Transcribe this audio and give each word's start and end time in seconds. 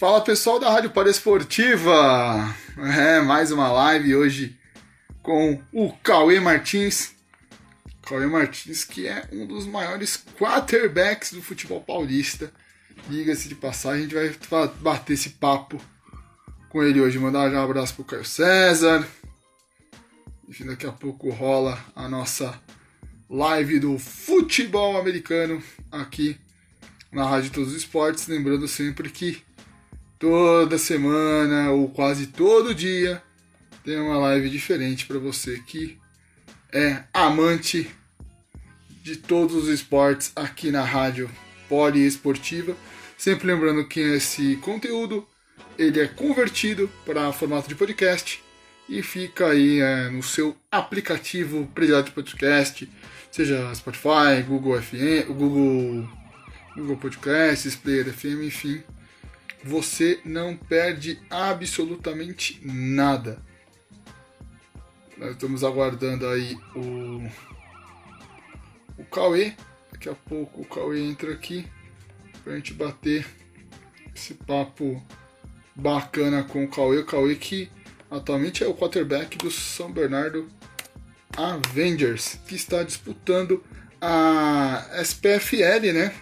Fala 0.00 0.22
pessoal 0.22 0.58
da 0.58 0.70
Rádio 0.70 0.88
Poliesportiva. 0.88 2.56
É, 2.78 3.20
mais 3.20 3.52
uma 3.52 3.70
live 3.70 4.16
hoje 4.16 4.58
com 5.22 5.62
o 5.70 5.92
Cauê 5.92 6.40
Martins. 6.40 7.12
Cauê 8.00 8.24
Martins, 8.24 8.82
que 8.82 9.06
é 9.06 9.28
um 9.30 9.46
dos 9.46 9.66
maiores 9.66 10.24
quarterbacks 10.38 11.34
do 11.34 11.42
futebol 11.42 11.82
paulista. 11.82 12.50
Diga-se 13.10 13.46
de 13.46 13.54
passagem, 13.54 14.06
a 14.06 14.26
gente 14.26 14.48
vai 14.48 14.68
bater 14.80 15.12
esse 15.12 15.28
papo 15.28 15.78
com 16.70 16.82
ele 16.82 16.98
hoje. 16.98 17.18
Mandar 17.18 17.50
já 17.50 17.60
um 17.60 17.64
abraço 17.64 17.94
pro 17.94 18.04
Caio 18.04 18.24
César. 18.24 19.06
Enfim, 20.48 20.64
daqui 20.64 20.86
a 20.86 20.92
pouco 20.92 21.28
rola 21.28 21.78
a 21.94 22.08
nossa 22.08 22.58
live 23.28 23.78
do 23.78 23.98
futebol 23.98 24.98
americano 24.98 25.62
aqui 25.92 26.40
na 27.12 27.28
Rádio 27.28 27.50
Todos 27.50 27.72
os 27.72 27.76
Esportes. 27.76 28.26
Lembrando 28.28 28.66
sempre 28.66 29.10
que 29.10 29.42
toda 30.20 30.76
semana 30.76 31.72
ou 31.72 31.88
quase 31.88 32.26
todo 32.26 32.74
dia 32.74 33.22
tem 33.82 33.98
uma 33.98 34.18
live 34.18 34.50
diferente 34.50 35.06
para 35.06 35.18
você 35.18 35.58
que 35.66 35.98
é 36.70 37.02
amante 37.12 37.90
de 39.02 39.16
todos 39.16 39.56
os 39.56 39.68
esportes 39.68 40.30
aqui 40.36 40.70
na 40.70 40.84
Rádio 40.84 41.28
Poliesportiva. 41.68 42.76
Sempre 43.16 43.46
lembrando 43.46 43.88
que 43.88 43.98
esse 43.98 44.56
conteúdo 44.56 45.26
ele 45.78 45.98
é 45.98 46.06
convertido 46.06 46.88
para 47.06 47.32
formato 47.32 47.66
de 47.66 47.74
podcast 47.74 48.42
e 48.88 49.02
fica 49.02 49.48
aí 49.48 49.80
é, 49.80 50.10
no 50.10 50.22
seu 50.22 50.54
aplicativo 50.70 51.66
predileto 51.74 52.10
de 52.10 52.14
podcast, 52.14 52.88
seja 53.30 53.74
Spotify, 53.74 54.42
Google 54.46 54.80
FM, 54.82 55.28
Google, 55.28 56.08
Google 56.76 56.96
Podcasts, 56.98 57.74
Player 57.74 58.12
FM, 58.12 58.44
enfim. 58.44 58.82
Você 59.62 60.20
não 60.24 60.56
perde 60.56 61.20
absolutamente 61.28 62.60
nada. 62.64 63.42
Nós 65.16 65.32
estamos 65.32 65.62
aguardando 65.62 66.26
aí 66.26 66.58
o, 66.74 67.28
o 68.96 69.04
Cauê. 69.04 69.52
Daqui 69.92 70.08
a 70.08 70.14
pouco 70.14 70.62
o 70.62 70.64
Cauê 70.64 71.02
entra 71.02 71.32
aqui 71.32 71.66
para 72.42 72.54
a 72.54 72.56
gente 72.56 72.72
bater 72.72 73.26
esse 74.14 74.32
papo 74.32 75.04
bacana 75.74 76.42
com 76.42 76.64
o 76.64 76.68
Cauê. 76.68 76.98
O 76.98 77.06
Cauê 77.06 77.36
que 77.36 77.70
atualmente 78.10 78.64
é 78.64 78.66
o 78.66 78.74
quarterback 78.74 79.36
do 79.36 79.50
São 79.50 79.92
Bernardo 79.92 80.48
Avengers, 81.36 82.38
que 82.46 82.54
está 82.54 82.82
disputando 82.82 83.62
a 84.00 84.88
SPFL, 85.02 85.92
né? 85.92 86.14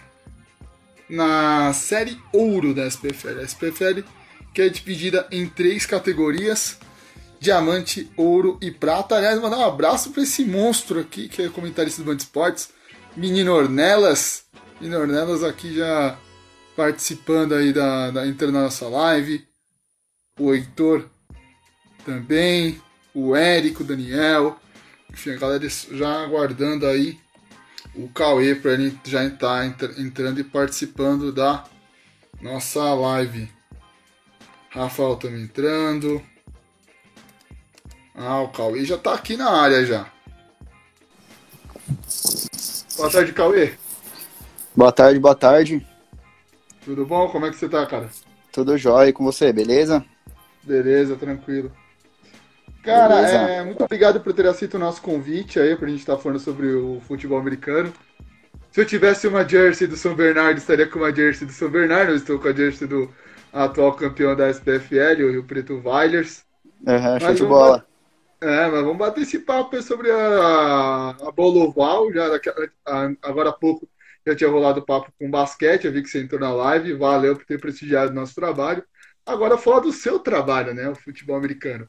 Na 1.09 1.73
série 1.73 2.17
ouro 2.31 2.73
da 2.73 2.85
SPFL. 2.85 3.39
A 3.39 3.43
SPFL 3.43 4.03
que 4.53 4.61
é 4.61 4.69
dividida 4.69 5.27
em 5.31 5.47
três 5.47 5.85
categorias: 5.85 6.77
diamante, 7.39 8.09
ouro 8.15 8.57
e 8.61 8.71
prata. 8.71 9.15
Aliás, 9.15 9.39
mandar 9.41 9.57
um 9.57 9.65
abraço 9.65 10.11
para 10.11 10.23
esse 10.23 10.45
monstro 10.45 10.99
aqui, 10.99 11.27
que 11.27 11.41
é 11.41 11.49
comentarista 11.49 12.01
do 12.01 12.05
Band 12.05 12.17
Esportes, 12.17 12.69
Menino 13.15 13.53
Ornelas. 13.53 14.45
Menino 14.79 15.01
Ornelas 15.01 15.43
aqui 15.43 15.73
já 15.73 16.17
participando 16.75 17.53
aí 17.53 17.73
da, 17.73 18.11
da 18.11 18.27
entrando 18.27 18.53
nossa 18.53 18.87
live 18.87 19.49
o 20.39 20.53
Heitor 20.53 21.05
também, 22.05 22.81
o 23.13 23.35
Érico, 23.35 23.83
o 23.83 23.85
Daniel, 23.85 24.57
enfim, 25.11 25.31
a 25.31 25.37
galera 25.37 25.67
já 25.67 26.23
aguardando 26.23 26.87
aí 26.87 27.19
o 28.03 28.07
Cauê 28.07 28.55
para 28.55 28.71
ele 28.71 28.97
já 29.03 29.25
estar 29.25 29.65
entrando 29.65 30.39
e 30.39 30.43
participando 30.43 31.33
da 31.33 31.65
nossa 32.41 32.93
live. 32.93 33.51
Rafael 34.69 35.17
também 35.17 35.43
entrando. 35.43 36.21
Ah, 38.15 38.41
o 38.41 38.49
Cauê 38.49 38.85
já 38.85 38.95
está 38.95 39.13
aqui 39.13 39.35
na 39.35 39.49
área 39.49 39.85
já. 39.85 40.09
Boa 42.95 43.11
tarde, 43.11 43.33
Cauê. 43.33 43.73
Boa 44.73 44.91
tarde, 44.93 45.19
boa 45.19 45.35
tarde. 45.35 45.85
Tudo 46.85 47.05
bom? 47.05 47.27
Como 47.29 47.45
é 47.45 47.49
que 47.49 47.57
você 47.57 47.67
tá, 47.67 47.85
cara? 47.85 48.09
Tudo 48.51 48.77
jóia 48.77 49.11
com 49.11 49.25
você, 49.25 49.51
beleza? 49.51 50.05
Beleza, 50.63 51.17
tranquilo. 51.17 51.69
Cara. 52.89 53.29
É, 53.29 53.63
muito 53.63 53.83
obrigado 53.83 54.19
por 54.19 54.33
ter 54.33 54.47
aceito 54.47 54.75
o 54.75 54.79
nosso 54.79 55.01
convite 55.01 55.59
aí, 55.59 55.75
pra 55.75 55.87
gente 55.87 55.99
estar 55.99 56.15
tá 56.15 56.21
falando 56.21 56.39
sobre 56.39 56.73
o 56.73 56.99
futebol 57.07 57.39
americano. 57.39 57.93
Se 58.71 58.81
eu 58.81 58.85
tivesse 58.85 59.27
uma 59.27 59.47
jersey 59.47 59.87
do 59.87 59.95
São 59.95 60.15
Bernardo, 60.15 60.57
estaria 60.57 60.87
com 60.87 60.99
uma 60.99 61.13
jersey 61.13 61.47
do 61.47 61.53
São 61.53 61.69
Bernardo. 61.69 62.11
Eu 62.11 62.15
estou 62.15 62.39
com 62.39 62.47
a 62.47 62.53
jersey 62.53 62.87
do 62.87 63.11
atual 63.51 63.93
campeão 63.93 64.35
da 64.35 64.49
SPFL, 64.49 65.23
o 65.23 65.31
Rio 65.31 65.43
Preto 65.43 65.81
Vailers. 65.81 66.43
Uhum, 66.85 67.19
show 67.19 67.33
de 67.33 67.45
bola. 67.45 67.85
É, 68.41 68.67
mas 68.67 68.83
vamos 68.83 68.97
bater 68.97 69.21
esse 69.21 69.39
papo 69.39 69.81
sobre 69.81 70.09
a, 70.11 71.09
a 71.09 71.31
bola 71.31 71.65
oval. 71.65 72.11
Já, 72.13 72.27
a, 72.85 73.11
agora 73.21 73.49
há 73.49 73.53
pouco 73.53 73.87
já 74.25 74.35
tinha 74.35 74.49
rolado 74.49 74.85
papo 74.85 75.11
com 75.19 75.29
basquete. 75.29 75.85
Eu 75.85 75.91
vi 75.91 76.03
que 76.03 76.09
você 76.09 76.21
entrou 76.21 76.39
na 76.39 76.53
live. 76.53 76.93
Valeu 76.93 77.35
por 77.35 77.45
ter 77.45 77.59
prestigiado 77.59 78.11
o 78.11 78.15
nosso 78.15 78.35
trabalho. 78.35 78.83
Agora 79.25 79.57
fala 79.57 79.81
do 79.81 79.91
seu 79.91 80.19
trabalho, 80.19 80.73
né? 80.73 80.89
O 80.89 80.95
futebol 80.95 81.35
americano. 81.35 81.87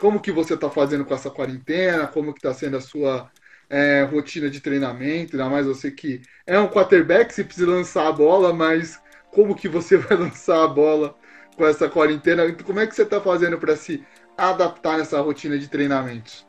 Como 0.00 0.18
que 0.18 0.32
você 0.32 0.54
está 0.54 0.70
fazendo 0.70 1.04
com 1.04 1.14
essa 1.14 1.30
quarentena? 1.30 2.06
Como 2.06 2.32
que 2.32 2.38
está 2.38 2.54
sendo 2.54 2.78
a 2.78 2.80
sua 2.80 3.30
é, 3.68 4.02
rotina 4.10 4.48
de 4.48 4.58
treinamento? 4.58 5.36
Ainda 5.36 5.50
mais 5.50 5.66
você 5.66 5.90
que 5.90 6.22
é 6.46 6.58
um 6.58 6.68
quarterback, 6.68 7.34
se 7.34 7.44
precisa 7.44 7.70
lançar 7.70 8.08
a 8.08 8.12
bola, 8.12 8.50
mas 8.52 8.98
como 9.30 9.54
que 9.54 9.68
você 9.68 9.96
vai 9.98 10.16
lançar 10.16 10.64
a 10.64 10.68
bola 10.68 11.14
com 11.54 11.66
essa 11.66 11.86
quarentena? 11.86 12.50
Como 12.64 12.80
é 12.80 12.86
que 12.86 12.94
você 12.94 13.02
está 13.02 13.20
fazendo 13.20 13.58
para 13.58 13.76
se 13.76 14.02
adaptar 14.38 14.96
nessa 14.96 15.20
rotina 15.20 15.58
de 15.58 15.68
treinamentos? 15.68 16.46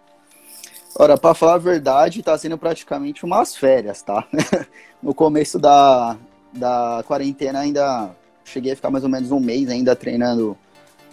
Ora, 0.98 1.18
para 1.18 1.34
falar 1.34 1.56
a 1.56 1.58
verdade, 1.58 2.22
está 2.22 2.38
sendo 2.38 2.58
praticamente 2.58 3.26
umas 3.26 3.54
férias, 3.54 4.02
tá? 4.02 4.26
no 5.04 5.14
começo 5.14 5.60
da, 5.60 6.18
da 6.54 7.04
quarentena 7.06 7.60
ainda 7.60 8.16
cheguei 8.46 8.72
a 8.72 8.76
ficar 8.78 8.90
mais 8.90 9.04
ou 9.04 9.10
menos 9.10 9.30
um 9.30 9.40
mês 9.42 9.70
ainda 9.70 9.94
treinando 9.94 10.58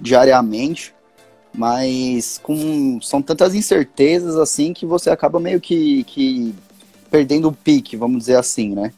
diariamente, 0.01 0.95
mas 1.55 2.39
com 2.43 3.01
são 3.01 3.21
tantas 3.23 3.55
incertezas 3.55 4.37
assim 4.37 4.73
que 4.73 4.87
você 4.87 5.11
acaba 5.11 5.41
meio 5.41 5.61
que, 5.61 6.05
que 6.05 6.55
perdendo 7.11 7.49
o 7.49 7.53
pique, 7.53 7.97
vamos 7.97 8.19
dizer 8.19 8.37
assim, 8.37 8.75
né? 8.75 8.93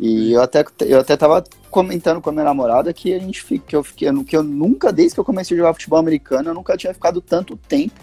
E 0.00 0.32
eu 0.32 0.42
até, 0.42 0.64
eu 0.80 1.00
até 1.00 1.16
tava 1.16 1.42
comentando 1.70 2.20
com 2.20 2.30
a 2.30 2.32
minha 2.32 2.44
namorada 2.44 2.92
que 2.92 3.12
a 3.12 3.18
gente 3.18 3.44
que 3.66 3.74
eu 3.74 3.82
fiquei, 3.82 4.08
que 4.24 4.36
eu 4.36 4.42
nunca, 4.42 4.92
desde 4.92 5.14
que 5.14 5.20
eu 5.20 5.24
comecei 5.24 5.56
a 5.56 5.58
jogar 5.58 5.74
futebol 5.74 5.98
americano, 5.98 6.50
eu 6.50 6.54
nunca 6.54 6.76
tinha 6.76 6.94
ficado 6.94 7.20
tanto 7.20 7.56
tempo 7.56 8.00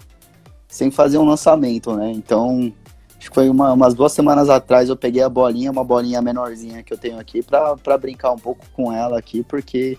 sem 0.68 0.90
fazer 0.90 1.16
um 1.18 1.24
lançamento, 1.24 1.94
né? 1.96 2.10
Então, 2.10 2.72
Acho 3.18 3.30
que 3.30 3.34
foi 3.34 3.48
uma, 3.48 3.72
umas 3.72 3.94
duas 3.94 4.12
semanas 4.12 4.48
atrás 4.48 4.88
eu 4.88 4.96
peguei 4.96 5.22
a 5.22 5.28
bolinha, 5.28 5.70
uma 5.70 5.82
bolinha 5.82 6.20
menorzinha 6.20 6.82
que 6.82 6.92
eu 6.92 6.98
tenho 6.98 7.18
aqui, 7.18 7.42
para 7.42 7.98
brincar 7.98 8.32
um 8.32 8.38
pouco 8.38 8.64
com 8.72 8.92
ela 8.92 9.18
aqui, 9.18 9.42
porque 9.42 9.98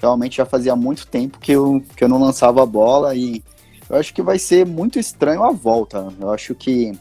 realmente 0.00 0.38
já 0.38 0.46
fazia 0.46 0.74
muito 0.74 1.06
tempo 1.06 1.38
que 1.38 1.52
eu, 1.52 1.82
que 1.96 2.02
eu 2.02 2.08
não 2.08 2.20
lançava 2.20 2.62
a 2.62 2.66
bola 2.66 3.14
e 3.14 3.42
eu 3.88 3.96
acho 3.96 4.14
que 4.14 4.22
vai 4.22 4.38
ser 4.38 4.64
muito 4.64 4.98
estranho 4.98 5.42
a 5.42 5.50
volta. 5.50 6.12
Eu 6.20 6.30
acho 6.30 6.54
que 6.54 6.92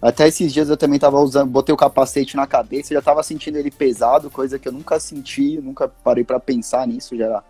até 0.00 0.28
esses 0.28 0.52
dias 0.52 0.68
eu 0.68 0.76
também 0.76 0.98
tava 0.98 1.18
usando, 1.18 1.50
botei 1.50 1.74
o 1.74 1.78
capacete 1.78 2.36
na 2.36 2.46
cabeça, 2.46 2.94
já 2.94 3.02
tava 3.02 3.22
sentindo 3.22 3.58
ele 3.58 3.70
pesado, 3.70 4.30
coisa 4.30 4.58
que 4.58 4.68
eu 4.68 4.72
nunca 4.72 5.00
senti, 5.00 5.60
nunca 5.60 5.88
parei 5.88 6.22
para 6.22 6.38
pensar 6.38 6.86
nisso, 6.86 7.16
já, 7.16 7.42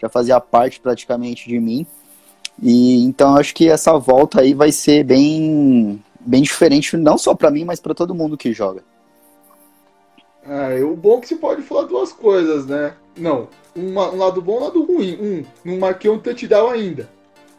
já 0.00 0.08
fazia 0.08 0.38
parte 0.40 0.78
praticamente 0.80 1.48
de 1.48 1.58
mim. 1.58 1.86
E 2.62 3.02
então 3.04 3.36
acho 3.36 3.54
que 3.54 3.68
essa 3.68 3.96
volta 3.98 4.40
aí 4.40 4.52
vai 4.52 4.70
ser 4.70 5.04
bem 5.04 6.02
bem 6.20 6.42
diferente, 6.42 6.96
não 6.96 7.16
só 7.16 7.34
para 7.34 7.50
mim, 7.50 7.64
mas 7.64 7.80
para 7.80 7.94
todo 7.94 8.14
mundo 8.14 8.36
que 8.36 8.52
joga. 8.52 8.82
É, 10.44 10.82
o 10.82 10.96
bom 10.96 11.18
é 11.18 11.20
que 11.20 11.28
você 11.28 11.36
pode 11.36 11.62
falar 11.62 11.82
duas 11.82 12.12
coisas, 12.12 12.66
né? 12.66 12.94
Não, 13.18 13.48
uma, 13.74 14.10
um 14.10 14.16
lado 14.16 14.40
bom 14.40 14.54
e 14.54 14.58
um 14.58 14.64
lado 14.64 14.84
ruim. 14.84 15.18
Um, 15.20 15.44
não 15.64 15.78
marquei 15.78 16.10
um 16.10 16.18
touchdown 16.18 16.70
ainda. 16.70 17.08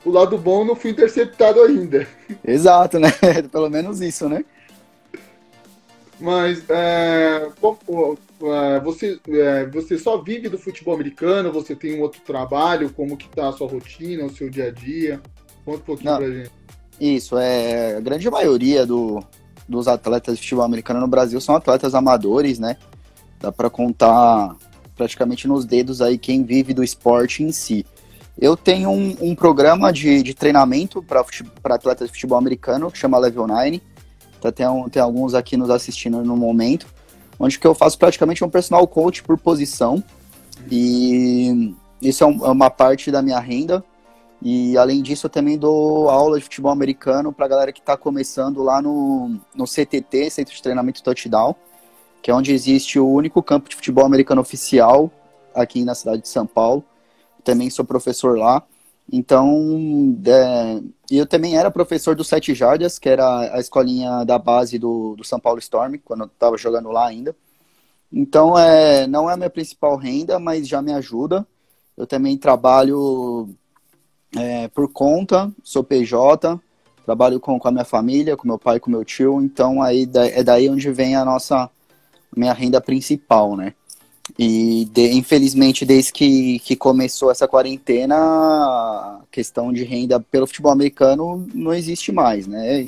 O 0.05 0.09
lado 0.09 0.37
bom 0.37 0.63
não 0.63 0.75
fui 0.75 0.91
interceptado 0.91 1.61
ainda. 1.61 2.07
Exato, 2.43 2.99
né? 2.99 3.11
Pelo 3.51 3.69
menos 3.69 4.01
isso, 4.01 4.29
né? 4.29 4.45
Mas, 6.19 6.69
é, 6.69 7.47
é, 7.47 8.79
você, 8.81 9.19
é, 9.29 9.65
você 9.67 9.97
só 9.97 10.17
vive 10.17 10.49
do 10.49 10.57
futebol 10.57 10.93
americano? 10.93 11.51
Você 11.51 11.75
tem 11.75 11.97
um 11.97 12.01
outro 12.01 12.21
trabalho? 12.21 12.91
Como 12.91 13.15
que 13.15 13.29
tá 13.29 13.49
a 13.49 13.53
sua 13.53 13.67
rotina, 13.69 14.25
o 14.25 14.29
seu 14.29 14.49
dia 14.49 14.67
a 14.67 14.71
dia? 14.71 15.21
Conta 15.63 15.77
um 15.77 15.81
pouquinho 15.81 16.11
Não, 16.11 16.17
pra 16.17 16.29
gente. 16.29 16.51
Isso, 16.99 17.37
é, 17.37 17.95
a 17.95 18.01
grande 18.01 18.29
maioria 18.29 18.85
do, 18.85 19.23
dos 19.67 19.87
atletas 19.87 20.35
de 20.35 20.41
futebol 20.41 20.65
americano 20.65 20.99
no 20.99 21.07
Brasil 21.07 21.39
são 21.39 21.55
atletas 21.55 21.95
amadores, 21.95 22.59
né? 22.59 22.75
Dá 23.39 23.51
para 23.51 23.69
contar 23.69 24.57
praticamente 24.99 25.47
nos 25.47 25.63
dedos 25.63 26.01
aí 26.01 26.17
quem 26.17 26.43
vive 26.43 26.73
do 26.73 26.83
esporte 26.83 27.41
em 27.41 27.53
si. 27.53 27.85
Eu 28.37 28.57
tenho 28.57 28.89
um, 28.89 29.15
um 29.21 29.33
programa 29.33 29.93
de, 29.93 30.21
de 30.21 30.33
treinamento 30.33 31.01
para 31.01 31.23
atletas 31.75 32.07
de 32.07 32.13
futebol 32.13 32.37
americano 32.37 32.91
que 32.91 32.97
chama 32.97 33.17
Level 33.17 33.47
9. 33.47 33.81
Então, 34.37 34.51
tem, 34.51 34.67
um, 34.67 34.89
tem 34.89 35.01
alguns 35.01 35.33
aqui 35.33 35.55
nos 35.55 35.69
assistindo 35.69 36.21
no 36.21 36.35
momento, 36.35 36.85
onde 37.39 37.57
que 37.57 37.65
eu 37.65 37.73
faço 37.73 37.97
praticamente 37.97 38.43
um 38.43 38.49
personal 38.49 38.85
coach 38.87 39.23
por 39.23 39.37
posição. 39.37 40.03
E 40.69 41.73
isso 42.01 42.25
é, 42.25 42.27
um, 42.27 42.45
é 42.45 42.49
uma 42.49 42.69
parte 42.69 43.09
da 43.09 43.21
minha 43.21 43.39
renda. 43.39 43.81
E 44.41 44.77
além 44.77 45.01
disso, 45.01 45.27
eu 45.27 45.29
também 45.29 45.57
dou 45.57 46.09
aula 46.09 46.37
de 46.37 46.43
futebol 46.43 46.71
americano 46.71 47.31
para 47.31 47.47
galera 47.47 47.71
que 47.71 47.79
está 47.79 47.95
começando 47.95 48.61
lá 48.63 48.81
no, 48.81 49.37
no 49.55 49.65
CTT, 49.65 50.29
Centro 50.29 50.53
de 50.53 50.61
Treinamento 50.61 51.03
Touchdown, 51.03 51.55
que 52.21 52.31
é 52.31 52.33
onde 52.33 52.53
existe 52.53 52.99
o 52.99 53.07
único 53.07 53.41
campo 53.41 53.69
de 53.69 53.75
futebol 53.75 54.05
americano 54.05 54.41
oficial 54.41 55.11
aqui 55.53 55.83
na 55.83 55.95
cidade 55.95 56.21
de 56.21 56.29
São 56.29 56.45
Paulo 56.45 56.83
também 57.43 57.69
sou 57.69 57.83
professor 57.83 58.37
lá. 58.37 58.63
Então, 59.11 60.15
é, 60.25 60.81
eu 61.09 61.25
também 61.25 61.57
era 61.57 61.71
professor 61.71 62.15
do 62.15 62.23
Sete 62.23 62.53
Jardas, 62.53 62.99
que 62.99 63.09
era 63.09 63.55
a 63.55 63.59
escolinha 63.59 64.23
da 64.23 64.37
base 64.37 64.77
do, 64.77 65.15
do 65.15 65.23
São 65.23 65.39
Paulo 65.39 65.59
Storm, 65.59 65.95
quando 66.05 66.21
eu 66.21 66.27
estava 66.27 66.57
jogando 66.57 66.91
lá 66.91 67.07
ainda. 67.07 67.35
Então, 68.11 68.57
é, 68.57 69.07
não 69.07 69.29
é 69.29 69.33
a 69.33 69.37
minha 69.37 69.49
principal 69.49 69.95
renda, 69.95 70.37
mas 70.37 70.67
já 70.67 70.81
me 70.81 70.93
ajuda. 70.93 71.45
Eu 71.97 72.05
também 72.05 72.37
trabalho 72.37 73.49
é, 74.37 74.67
por 74.67 74.91
conta, 74.91 75.51
sou 75.63 75.83
PJ, 75.83 76.59
trabalho 77.03 77.39
com, 77.39 77.59
com 77.59 77.67
a 77.67 77.71
minha 77.71 77.85
família, 77.85 78.37
com 78.37 78.47
meu 78.47 78.59
pai 78.59 78.79
com 78.79 78.91
meu 78.91 79.03
tio. 79.03 79.41
Então, 79.41 79.81
aí, 79.81 80.07
é 80.33 80.43
daí 80.43 80.69
onde 80.69 80.91
vem 80.91 81.15
a 81.15 81.25
nossa 81.25 81.69
minha 82.35 82.53
renda 82.53 82.79
principal, 82.79 83.55
né? 83.55 83.73
E 84.37 84.85
de, 84.91 85.11
infelizmente, 85.13 85.85
desde 85.85 86.13
que, 86.13 86.59
que 86.59 86.75
começou 86.75 87.31
essa 87.31 87.47
quarentena, 87.47 88.15
a 88.15 89.21
questão 89.31 89.73
de 89.73 89.83
renda 89.83 90.19
pelo 90.19 90.45
futebol 90.45 90.71
americano 90.71 91.47
não 91.53 91.73
existe 91.73 92.11
mais, 92.11 92.45
né? 92.45 92.85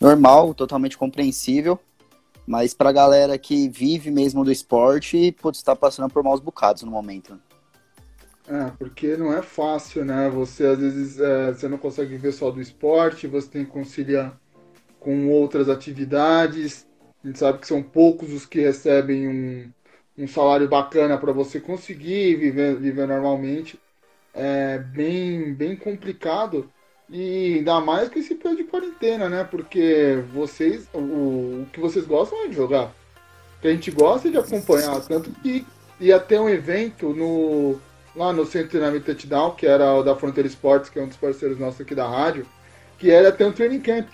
Normal, 0.00 0.54
totalmente 0.54 0.96
compreensível, 0.96 1.78
mas 2.46 2.74
para 2.74 2.90
a 2.90 2.92
galera 2.92 3.38
que 3.38 3.68
vive 3.68 4.10
mesmo 4.10 4.44
do 4.44 4.52
esporte, 4.52 5.34
pode 5.40 5.56
estar 5.56 5.74
passando 5.74 6.10
por 6.10 6.22
maus 6.22 6.40
bocados 6.40 6.82
no 6.82 6.90
momento. 6.90 7.38
É, 8.48 8.70
porque 8.78 9.16
não 9.16 9.32
é 9.32 9.42
fácil, 9.42 10.04
né? 10.04 10.30
Você 10.30 10.64
às 10.64 10.78
vezes 10.78 11.20
é, 11.20 11.52
você 11.52 11.68
não 11.68 11.76
consegue 11.76 12.10
viver 12.10 12.32
só 12.32 12.50
do 12.50 12.60
esporte, 12.60 13.26
você 13.26 13.48
tem 13.48 13.64
que 13.64 13.70
conciliar 13.70 14.38
com 14.98 15.28
outras 15.28 15.68
atividades. 15.68 16.87
A 17.22 17.26
gente 17.26 17.38
sabe 17.38 17.58
que 17.58 17.66
são 17.66 17.82
poucos 17.82 18.32
os 18.32 18.46
que 18.46 18.60
recebem 18.60 19.28
um, 19.28 19.70
um 20.16 20.28
salário 20.28 20.68
bacana 20.68 21.18
para 21.18 21.32
você 21.32 21.60
conseguir 21.60 22.36
viver, 22.36 22.76
viver 22.76 23.06
normalmente 23.06 23.78
é 24.38 24.78
bem, 24.78 25.52
bem 25.52 25.76
complicado. 25.76 26.70
E 27.10 27.56
ainda 27.56 27.80
mais 27.80 28.08
com 28.08 28.18
esse 28.18 28.34
período 28.34 28.58
de 28.58 28.64
quarentena, 28.64 29.28
né? 29.28 29.42
Porque 29.42 30.22
vocês, 30.32 30.88
o, 30.92 30.98
o 30.98 31.66
que 31.72 31.80
vocês 31.80 32.06
gostam 32.06 32.44
é 32.44 32.48
de 32.48 32.54
jogar. 32.54 32.86
O 32.86 33.62
que 33.62 33.68
a 33.68 33.72
gente 33.72 33.90
gosta 33.90 34.28
é 34.28 34.30
de 34.30 34.38
acompanhar. 34.38 35.00
Tanto 35.00 35.30
que 35.30 35.66
ia 35.98 36.20
ter 36.20 36.38
um 36.38 36.48
evento 36.48 37.14
no, 37.14 37.80
lá 38.14 38.32
no 38.32 38.44
Centro 38.44 38.66
de 38.66 38.72
Treinamento 38.72 39.06
Touchdown, 39.06 39.52
que 39.52 39.66
era 39.66 39.94
o 39.94 40.02
da 40.02 40.14
Fronteira 40.14 40.46
Esportes, 40.46 40.90
que 40.90 40.98
é 40.98 41.02
um 41.02 41.08
dos 41.08 41.16
parceiros 41.16 41.58
nossos 41.58 41.80
aqui 41.80 41.94
da 41.94 42.06
rádio, 42.06 42.46
que 42.98 43.10
era 43.10 43.32
ter 43.32 43.44
um 43.44 43.52
training 43.52 43.80
camp. 43.80 44.06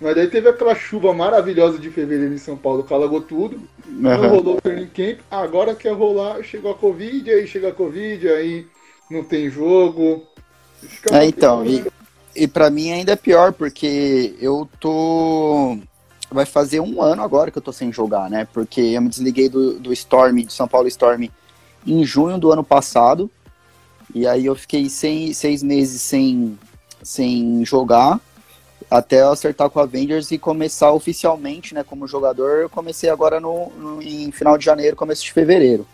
Mas 0.00 0.14
daí 0.14 0.28
teve 0.28 0.48
aquela 0.48 0.74
chuva 0.74 1.12
maravilhosa 1.12 1.78
de 1.78 1.90
fevereiro 1.90 2.32
em 2.32 2.38
São 2.38 2.56
Paulo, 2.56 2.84
que 2.84 2.94
alagou 2.94 3.20
tudo. 3.20 3.56
Uhum. 3.86 4.00
Não 4.00 4.28
rolou 4.28 4.56
o 4.56 4.60
training 4.60 4.86
camp. 4.86 5.18
Agora 5.28 5.74
quer 5.74 5.92
rolar, 5.92 6.42
chegou 6.42 6.70
a 6.70 6.74
Covid, 6.74 7.28
aí 7.30 7.46
chega 7.48 7.68
a 7.68 7.74
Covid, 7.74 8.28
aí 8.28 8.66
não 9.10 9.24
tem 9.24 9.50
jogo. 9.50 10.22
É, 11.10 11.24
então, 11.24 11.66
e, 11.66 11.84
e 12.36 12.46
para 12.46 12.70
mim 12.70 12.92
ainda 12.92 13.12
é 13.12 13.16
pior, 13.16 13.52
porque 13.52 14.36
eu 14.40 14.68
tô. 14.78 15.76
Vai 16.30 16.44
fazer 16.44 16.78
um 16.78 17.02
ano 17.02 17.22
agora 17.22 17.50
que 17.50 17.58
eu 17.58 17.62
tô 17.62 17.72
sem 17.72 17.92
jogar, 17.92 18.30
né? 18.30 18.46
Porque 18.52 18.80
eu 18.80 19.02
me 19.02 19.08
desliguei 19.08 19.48
do, 19.48 19.80
do 19.80 19.92
Storm, 19.94 20.42
do 20.42 20.52
São 20.52 20.68
Paulo 20.68 20.86
Storm, 20.86 21.28
em 21.86 22.04
junho 22.04 22.38
do 22.38 22.52
ano 22.52 22.62
passado. 22.62 23.28
E 24.14 24.26
aí 24.26 24.46
eu 24.46 24.54
fiquei 24.54 24.88
sem, 24.88 25.32
seis 25.32 25.62
meses 25.62 26.02
sem, 26.02 26.56
sem 27.02 27.64
jogar 27.64 28.20
até 28.90 29.20
eu 29.20 29.30
acertar 29.30 29.68
com 29.68 29.80
a 29.80 29.82
Avengers 29.82 30.30
e 30.30 30.38
começar 30.38 30.92
oficialmente, 30.92 31.74
né, 31.74 31.84
como 31.84 32.06
jogador, 32.06 32.60
eu 32.60 32.70
comecei 32.70 33.10
agora 33.10 33.38
no, 33.38 33.68
no, 33.70 34.02
em 34.02 34.32
final 34.32 34.56
de 34.56 34.64
janeiro, 34.64 34.96
começo 34.96 35.22
de 35.22 35.32
fevereiro. 35.32 35.86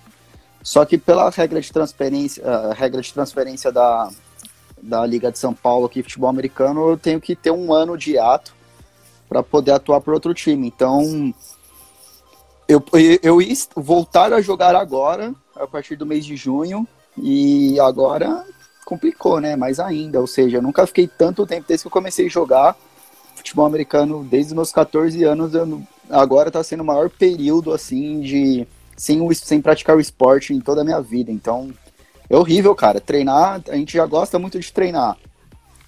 Só 0.63 0.85
que 0.85 0.97
pela 0.97 1.29
regra 1.29 1.61
de 1.61 1.73
transferência, 1.73 2.43
uh, 2.43 2.73
regra 2.73 3.03
de 3.03 3.13
transferência 3.13 3.71
da, 3.73 4.09
da 4.81 5.05
Liga 5.05 5.31
de 5.31 5.39
São 5.39 5.53
Paulo 5.53 5.87
aqui, 5.87 6.03
futebol 6.03 6.31
americano, 6.31 6.89
eu 6.89 6.97
tenho 6.97 7.21
que 7.21 7.35
ter 7.35 7.51
um 7.51 7.73
ano 7.73 7.99
de 7.99 8.17
ato 8.17 8.55
para 9.29 9.43
poder 9.43 9.73
atuar 9.73 10.01
por 10.01 10.15
outro 10.15 10.33
time. 10.33 10.69
Então, 10.69 11.35
eu, 12.69 12.83
eu 13.23 13.39
voltar 13.75 14.33
a 14.33 14.41
jogar 14.41 14.75
agora, 14.77 15.35
a 15.57 15.67
partir 15.67 15.97
do 15.97 16.07
mês 16.07 16.25
de 16.25 16.37
junho, 16.37 16.87
e 17.17 17.79
agora 17.81 18.45
complicou, 18.85 19.41
né? 19.41 19.57
Mais 19.57 19.81
ainda. 19.81 20.21
Ou 20.21 20.27
seja, 20.27 20.59
eu 20.59 20.63
nunca 20.63 20.87
fiquei 20.87 21.07
tanto 21.09 21.47
tempo 21.47 21.67
desde 21.67 21.85
que 21.85 21.87
eu 21.89 21.93
comecei 21.93 22.27
a 22.27 22.31
jogar 22.31 22.77
futebol 23.37 23.67
americano 23.67 24.25
desde 24.25 24.49
os 24.49 24.55
meus 24.55 24.73
14 24.73 25.23
anos. 25.25 25.55
Eu, 25.55 25.83
agora 26.11 26.51
tá 26.51 26.63
sendo 26.63 26.83
o 26.83 26.87
maior 26.87 27.11
período, 27.11 27.73
assim, 27.73 28.21
de. 28.21 28.67
Sem, 28.97 29.21
o, 29.21 29.35
sem 29.35 29.61
praticar 29.61 29.97
o 29.97 30.01
esporte 30.01 30.55
em 30.55 30.61
toda 30.61 30.83
a 30.83 30.85
minha 30.85 31.01
vida. 31.01 31.31
Então, 31.31 31.73
é 32.31 32.37
horrível, 32.37 32.75
cara. 32.75 33.01
Treinar, 33.01 33.61
a 33.69 33.75
gente 33.77 33.95
já 33.95 34.07
gosta 34.07 34.39
muito 34.39 34.59
de 34.59 34.73
treinar. 34.73 35.17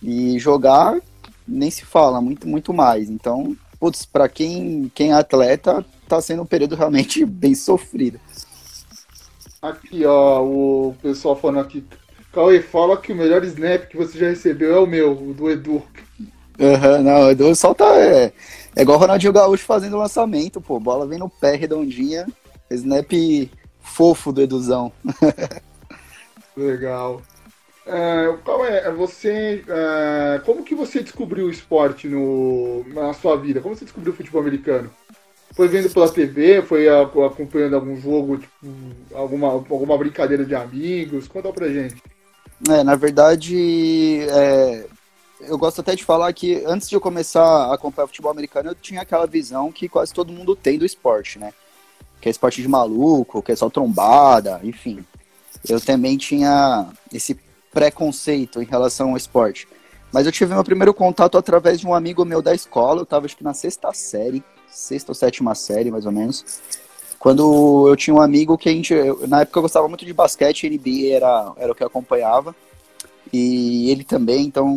E 0.03 0.39
jogar, 0.39 1.01
nem 1.47 1.71
se 1.71 1.85
fala, 1.85 2.21
muito, 2.21 2.49
muito 2.49 2.75
mais. 2.75 3.09
Então, 3.09 3.57
putz, 3.79 4.05
pra 4.05 4.29
quem, 4.29 4.91
quem 4.95 5.11
é 5.11 5.15
atleta, 5.15 5.85
tá 6.09 6.21
sendo 6.21 6.43
um 6.43 6.47
período 6.47 6.75
realmente 6.75 7.25
bem 7.27 7.55
sofrido. 7.55 8.21
Aqui, 9.63 10.05
ó, 10.05 10.43
o 10.43 10.95
pessoal 11.01 11.35
falando 11.35 11.61
aqui, 11.61 11.85
Cauê, 12.37 12.61
fala 12.61 12.99
que 12.99 13.13
o 13.13 13.17
melhor 13.17 13.43
snap 13.45 13.87
que 13.87 13.97
você 13.97 14.19
já 14.19 14.29
recebeu 14.29 14.77
é 14.77 14.79
o 14.79 14.87
meu, 14.87 15.13
o 15.13 15.33
do 15.33 15.51
Edu. 15.51 15.83
Uhum, 16.59 17.03
não, 17.03 17.29
o 17.29 17.31
Edu 17.31 17.55
solta. 17.55 17.85
É, 17.85 18.31
é 18.77 18.83
igual 18.83 18.99
o 18.99 19.01
Ronaldinho 19.01 19.33
Gaúcho 19.33 19.65
fazendo 19.65 19.97
lançamento, 19.97 20.61
pô. 20.61 20.79
Bola 20.79 21.07
vem 21.07 21.19
no 21.19 21.31
pé 21.31 21.57
redondinha. 21.57 22.27
Snap 22.71 23.11
fofo 23.81 24.33
do 24.33 24.43
Eduzão. 24.43 24.93
Legal. 26.55 27.23
É, 27.87 28.37
qual 28.45 28.67
é, 28.67 28.93
você, 28.93 29.65
é, 29.67 30.39
como 30.45 30.63
que 30.63 30.75
você 30.75 31.03
descobriu 31.03 31.47
o 31.47 31.51
esporte 31.51 32.07
no, 32.07 32.85
na 32.89 33.15
sua 33.15 33.37
vida? 33.37 33.63
Como 33.63 33.75
você 33.75 33.87
descobriu 33.87 34.13
o 34.13 34.17
futebol 34.17 34.43
americano? 34.43 34.91
Foi 35.55 35.69
vendo 35.69 35.89
pela 35.89 36.13
TV? 36.13 36.61
Foi 36.61 36.87
acompanhando 36.87 37.77
algum 37.77 37.99
jogo, 37.99 38.37
tipo, 38.37 38.53
alguma, 39.15 39.49
alguma 39.49 39.97
brincadeira 39.97 40.45
de 40.45 40.55
amigos? 40.55 41.27
Conta 41.29 41.51
pra 41.51 41.69
gente. 41.69 41.97
É, 42.69 42.83
na 42.83 42.95
verdade, 42.95 44.21
é, 44.31 44.87
eu 45.41 45.59
gosto 45.59 45.81
até 45.81 45.95
de 45.95 46.05
falar 46.05 46.33
que 46.33 46.63
antes 46.67 46.89
de 46.89 46.95
eu 46.95 47.01
começar 47.01 47.43
a 47.43 47.75
acompanhar 47.75 48.07
futebol 48.07 48.31
americano, 48.31 48.71
eu 48.71 48.75
tinha 48.75 49.03
aquela 49.03 49.27
visão 49.27 49.71
que 49.71 49.89
quase 49.89 50.13
todo 50.13 50.33
mundo 50.33 50.57
tem 50.57 50.79
do 50.79 50.87
esporte, 50.87 51.39
né? 51.39 51.53
Que 52.21 52.29
é 52.29 52.31
esporte 52.31 52.63
de 52.63 52.69
maluco, 52.69 53.43
que 53.43 53.53
é 53.53 53.57
só 53.57 53.69
trombada, 53.69 54.61
enfim. 54.63 55.05
Eu 55.69 55.81
também 55.81 56.17
tinha 56.17 56.89
esse 57.13 57.39
preconceito 57.73 58.63
em 58.63 58.65
relação 58.65 59.11
ao 59.11 59.17
esporte. 59.17 59.69
Mas 60.11 60.25
eu 60.25 60.33
tive 60.33 60.55
meu 60.55 60.65
primeiro 60.65 60.95
contato 60.95 61.37
através 61.37 61.79
de 61.79 61.87
um 61.87 61.95
amigo 61.95 62.25
meu 62.25 62.41
da 62.41 62.55
escola, 62.55 63.03
eu 63.03 63.07
tava 63.07 63.27
acho 63.27 63.37
que 63.37 63.45
na 63.45 63.53
sexta 63.53 63.93
série, 63.93 64.43
sexta 64.71 65.11
ou 65.11 65.15
sétima 65.15 65.55
série, 65.55 65.91
mais 65.91 66.07
ou 66.07 66.13
menos. 66.13 66.45
Quando 67.19 67.89
eu 67.89 67.97
tinha 67.97 68.15
um 68.15 68.21
amigo 68.21 68.59
que 68.59 68.69
a 68.69 68.73
gente. 68.73 68.95
Na 69.27 69.41
época 69.41 69.59
eu 69.59 69.63
gostava 69.63 69.89
muito 69.89 70.05
de 70.05 70.13
basquete, 70.13 70.69
NBA 70.69 71.15
era, 71.15 71.53
era 71.57 71.73
o 71.73 71.75
que 71.75 71.83
eu 71.83 71.87
acompanhava. 71.87 72.55
E 73.33 73.91
ele 73.91 74.05
também, 74.05 74.47
então, 74.47 74.69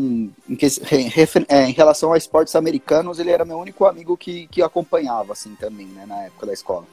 em, 0.50 0.56
que, 0.56 0.66
é, 1.48 1.66
em, 1.66 1.72
relação 1.72 2.12
a 2.12 2.18
esportes 2.18 2.56
americanos, 2.56 3.20
ele 3.20 3.30
era 3.30 3.46
meu 3.46 3.60
único 3.60 3.86
amigo 3.86 4.18
que, 4.18 4.48
que 4.48 4.62
acompanhava, 4.62 5.34
assim, 5.34 5.56
também, 5.56 5.86
né, 5.86 6.06
na 6.08 6.24
época 6.24 6.48
da 6.48 6.54
escola. 6.54 6.86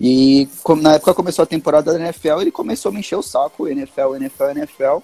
E 0.00 0.48
na 0.80 0.94
época 0.94 1.12
começou 1.12 1.42
a 1.42 1.46
temporada 1.46 1.92
da 1.92 1.98
NFL, 1.98 2.40
ele 2.40 2.50
começou 2.50 2.90
a 2.90 2.92
me 2.92 3.00
encher 3.00 3.16
o 3.16 3.22
saco, 3.22 3.68
NFL, 3.68 4.14
NFL, 4.16 4.44
NFL. 4.56 4.98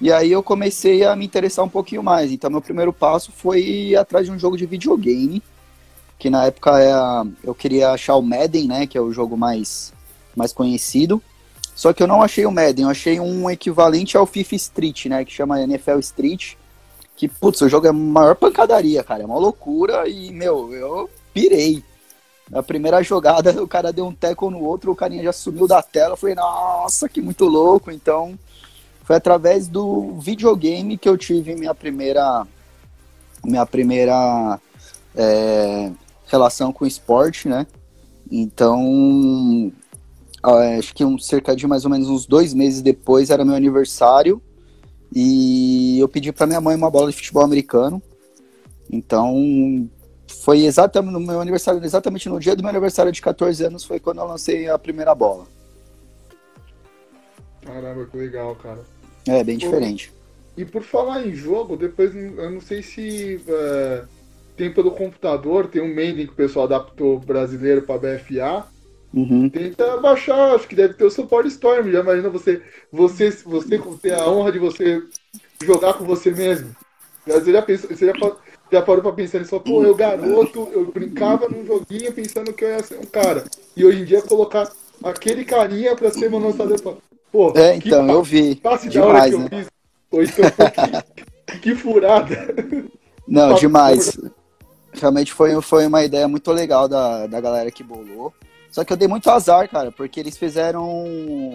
E 0.00 0.12
aí 0.12 0.32
eu 0.32 0.42
comecei 0.42 1.04
a 1.04 1.14
me 1.14 1.24
interessar 1.24 1.64
um 1.64 1.68
pouquinho 1.68 2.02
mais. 2.02 2.32
Então, 2.32 2.50
meu 2.50 2.60
primeiro 2.60 2.92
passo 2.92 3.32
foi 3.32 3.60
ir 3.60 3.96
atrás 3.96 4.26
de 4.26 4.32
um 4.32 4.38
jogo 4.38 4.56
de 4.56 4.66
videogame 4.66 5.40
que 6.22 6.30
na 6.30 6.44
época 6.44 6.80
é 6.80 6.92
eu 7.42 7.52
queria 7.52 7.90
achar 7.90 8.14
o 8.14 8.22
Madden, 8.22 8.68
né, 8.68 8.86
que 8.86 8.96
é 8.96 9.00
o 9.00 9.12
jogo 9.12 9.36
mais, 9.36 9.92
mais 10.36 10.52
conhecido. 10.52 11.20
Só 11.74 11.92
que 11.92 12.00
eu 12.00 12.06
não 12.06 12.22
achei 12.22 12.46
o 12.46 12.52
Madden, 12.52 12.84
eu 12.84 12.90
achei 12.90 13.18
um 13.18 13.50
equivalente 13.50 14.16
ao 14.16 14.24
FIFA 14.24 14.54
Street, 14.54 15.06
né, 15.06 15.24
que 15.24 15.32
chama 15.32 15.60
NFL 15.60 15.98
Street. 15.98 16.54
Que, 17.16 17.26
putz, 17.26 17.60
o 17.62 17.68
jogo 17.68 17.88
é 17.88 17.92
maior 17.92 18.36
pancadaria, 18.36 19.02
cara, 19.02 19.24
é 19.24 19.26
uma 19.26 19.36
loucura 19.36 20.08
e, 20.08 20.30
meu, 20.30 20.72
eu 20.72 21.10
pirei. 21.34 21.82
Na 22.48 22.62
primeira 22.62 23.02
jogada, 23.02 23.50
o 23.60 23.66
cara 23.66 23.92
deu 23.92 24.06
um 24.06 24.14
teco 24.14 24.48
no 24.48 24.62
outro, 24.62 24.92
o 24.92 24.96
carinha 24.96 25.24
já 25.24 25.32
sumiu 25.32 25.66
da 25.66 25.82
tela. 25.82 26.12
Eu 26.12 26.16
falei, 26.16 26.36
nossa, 26.36 27.08
que 27.08 27.20
muito 27.20 27.46
louco. 27.46 27.90
Então, 27.90 28.38
foi 29.02 29.16
através 29.16 29.66
do 29.66 30.20
videogame 30.20 30.96
que 30.96 31.08
eu 31.08 31.18
tive 31.18 31.56
minha 31.56 31.74
primeira 31.74 32.46
minha 33.44 33.66
primeira 33.66 34.60
é, 35.16 35.90
relação 36.32 36.72
com 36.72 36.86
esporte, 36.86 37.46
né? 37.46 37.66
Então, 38.30 39.70
acho 40.78 40.94
que 40.94 41.04
um, 41.04 41.18
cerca 41.18 41.54
de 41.54 41.66
mais 41.66 41.84
ou 41.84 41.90
menos 41.90 42.08
uns 42.08 42.26
dois 42.26 42.54
meses 42.54 42.80
depois 42.80 43.28
era 43.28 43.44
meu 43.44 43.54
aniversário 43.54 44.40
e 45.14 45.98
eu 45.98 46.08
pedi 46.08 46.32
para 46.32 46.46
minha 46.46 46.60
mãe 46.60 46.74
uma 46.74 46.90
bola 46.90 47.10
de 47.10 47.16
futebol 47.16 47.44
americano. 47.44 48.02
Então, 48.90 49.88
foi 50.42 50.64
exatamente 50.64 51.12
no 51.12 51.20
meu 51.20 51.40
aniversário, 51.40 51.84
exatamente 51.84 52.28
no 52.28 52.40
dia 52.40 52.56
do 52.56 52.62
meu 52.62 52.70
aniversário 52.70 53.12
de 53.12 53.20
14 53.20 53.64
anos, 53.64 53.84
foi 53.84 54.00
quando 54.00 54.18
eu 54.18 54.26
lancei 54.26 54.68
a 54.68 54.78
primeira 54.78 55.14
bola. 55.14 55.46
Caramba, 57.60 58.06
que 58.06 58.16
legal, 58.16 58.56
cara. 58.56 58.80
É, 59.28 59.44
bem 59.44 59.58
diferente. 59.58 60.12
E 60.56 60.64
por 60.64 60.82
falar 60.82 61.26
em 61.26 61.34
jogo, 61.34 61.76
depois 61.76 62.14
eu 62.14 62.50
não 62.50 62.60
sei 62.60 62.82
se 62.82 63.40
é, 63.46 64.04
tem 64.62 64.72
pelo 64.72 64.92
computador, 64.92 65.66
tem 65.66 65.82
um 65.82 65.92
mailing 65.92 66.26
que 66.26 66.32
o 66.32 66.36
pessoal 66.36 66.66
adaptou 66.66 67.18
brasileiro 67.18 67.82
para 67.82 67.98
BFA. 67.98 68.64
Uhum. 69.12 69.50
Tenta 69.50 69.96
baixar, 69.96 70.54
acho 70.54 70.68
que 70.68 70.76
deve 70.76 70.94
ter 70.94 71.04
o 71.04 71.10
suporte 71.10 71.48
Storm. 71.48 71.90
Já 71.90 71.98
imagina 71.98 72.30
você, 72.30 72.62
você, 72.92 73.30
você 73.30 73.80
ter 74.00 74.14
a 74.14 74.28
honra 74.28 74.52
de 74.52 74.60
você 74.60 75.02
jogar 75.64 75.94
com 75.94 76.04
você 76.04 76.30
mesmo. 76.30 76.70
Você 77.26 77.52
já, 77.52 77.60
pensou, 77.60 77.90
você 77.90 78.06
já, 78.06 78.12
já 78.70 78.82
parou 78.82 79.02
pra 79.02 79.10
pensar 79.10 79.40
nisso? 79.40 79.58
Pô, 79.58 79.82
eu 79.82 79.96
garoto, 79.96 80.68
eu 80.72 80.86
brincava 80.86 81.48
num 81.48 81.66
joguinho 81.66 82.12
pensando 82.12 82.52
que 82.52 82.64
eu 82.64 82.68
ia 82.68 82.82
ser 82.84 83.00
um 83.00 83.06
cara. 83.06 83.42
E 83.76 83.84
hoje 83.84 84.02
em 84.02 84.04
dia 84.04 84.22
colocar 84.22 84.70
aquele 85.02 85.44
carinha 85.44 85.96
pra 85.96 86.12
ser 86.12 86.30
meu 86.30 86.38
lançador. 86.38 86.98
Pô, 87.32 87.52
é, 87.56 87.74
então, 87.74 88.08
eu 88.08 88.22
vi. 88.22 88.54
Passe 88.56 88.88
demais, 88.88 89.32
da 89.32 89.38
hora 89.38 89.48
que 89.48 89.56
né? 89.56 89.58
eu 89.58 89.58
fiz. 89.58 89.70
Ou 90.12 90.22
então, 90.22 90.44
que, 91.46 91.58
que 91.58 91.74
furada. 91.74 92.54
Não, 93.26 93.54
demais. 93.54 94.16
Realmente 94.92 95.32
foi, 95.32 95.60
foi 95.62 95.86
uma 95.86 96.04
ideia 96.04 96.28
muito 96.28 96.50
legal 96.52 96.88
da, 96.88 97.26
da 97.26 97.40
galera 97.40 97.70
que 97.70 97.82
bolou. 97.82 98.32
Só 98.70 98.84
que 98.84 98.92
eu 98.92 98.96
dei 98.96 99.08
muito 99.08 99.30
azar, 99.30 99.68
cara, 99.68 99.92
porque 99.92 100.18
eles 100.18 100.36
fizeram 100.36 101.04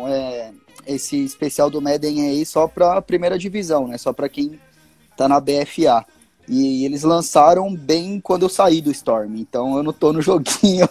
é, 0.07 0.51
esse 0.85 1.23
especial 1.23 1.69
do 1.69 1.81
Madden 1.81 2.29
aí 2.29 2.45
só 2.45 2.67
pra 2.67 3.01
primeira 3.01 3.37
divisão, 3.37 3.87
né? 3.87 3.97
Só 3.97 4.13
pra 4.13 4.29
quem 4.29 4.59
tá 5.15 5.27
na 5.27 5.39
BFA. 5.39 6.05
E 6.47 6.85
eles 6.85 7.03
lançaram 7.03 7.75
bem 7.75 8.21
quando 8.21 8.43
eu 8.43 8.49
saí 8.49 8.81
do 8.81 8.91
Storm, 8.91 9.35
então 9.35 9.75
eu 9.77 9.83
não 9.83 9.91
tô 9.91 10.13
no 10.13 10.21
joguinho. 10.23 10.87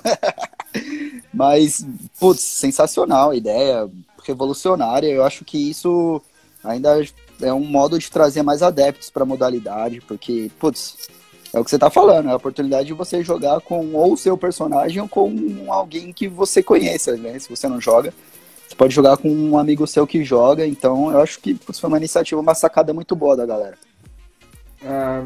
Mas, 1.33 1.87
putz, 2.19 2.41
sensacional 2.41 3.31
a 3.31 3.37
ideia, 3.37 3.89
revolucionária. 4.25 5.09
Eu 5.09 5.25
acho 5.25 5.45
que 5.45 5.71
isso 5.71 6.21
ainda 6.63 7.03
é 7.41 7.53
um 7.53 7.65
modo 7.65 7.99
de 7.99 8.11
trazer 8.11 8.43
mais 8.43 8.63
adeptos 8.63 9.11
para 9.11 9.23
a 9.23 9.27
modalidade, 9.27 10.01
porque, 10.03 10.51
putz, 10.59 11.09
é 11.53 11.59
o 11.59 11.65
que 11.65 11.71
você 11.71 11.77
está 11.77 11.91
falando, 11.91 12.29
é 12.29 12.33
a 12.33 12.37
oportunidade 12.37 12.87
de 12.87 12.93
você 12.93 13.23
jogar 13.23 13.61
com 13.61 13.95
ou 13.95 14.13
o 14.13 14.17
seu 14.17 14.37
personagem 14.37 15.01
ou 15.01 15.09
com 15.09 15.67
alguém 15.69 16.13
que 16.13 16.29
você 16.29 16.63
conheça, 16.63 17.17
né? 17.17 17.39
Se 17.39 17.49
você 17.49 17.69
não 17.69 17.81
joga, 17.81 18.13
você 18.67 18.75
pode 18.75 18.95
jogar 18.95 19.17
com 19.17 19.29
um 19.29 19.59
amigo 19.59 19.87
seu 19.87 20.07
que 20.07 20.25
joga, 20.25 20.67
então 20.67 21.11
eu 21.11 21.21
acho 21.21 21.39
que 21.41 21.55
putz, 21.55 21.79
foi 21.79 21.89
uma 21.89 21.99
iniciativa, 21.99 22.41
uma 22.41 22.55
sacada 22.55 22.93
muito 22.93 23.15
boa 23.15 23.37
da 23.37 23.47
galera. 23.47 23.79
Ah, 24.85 25.25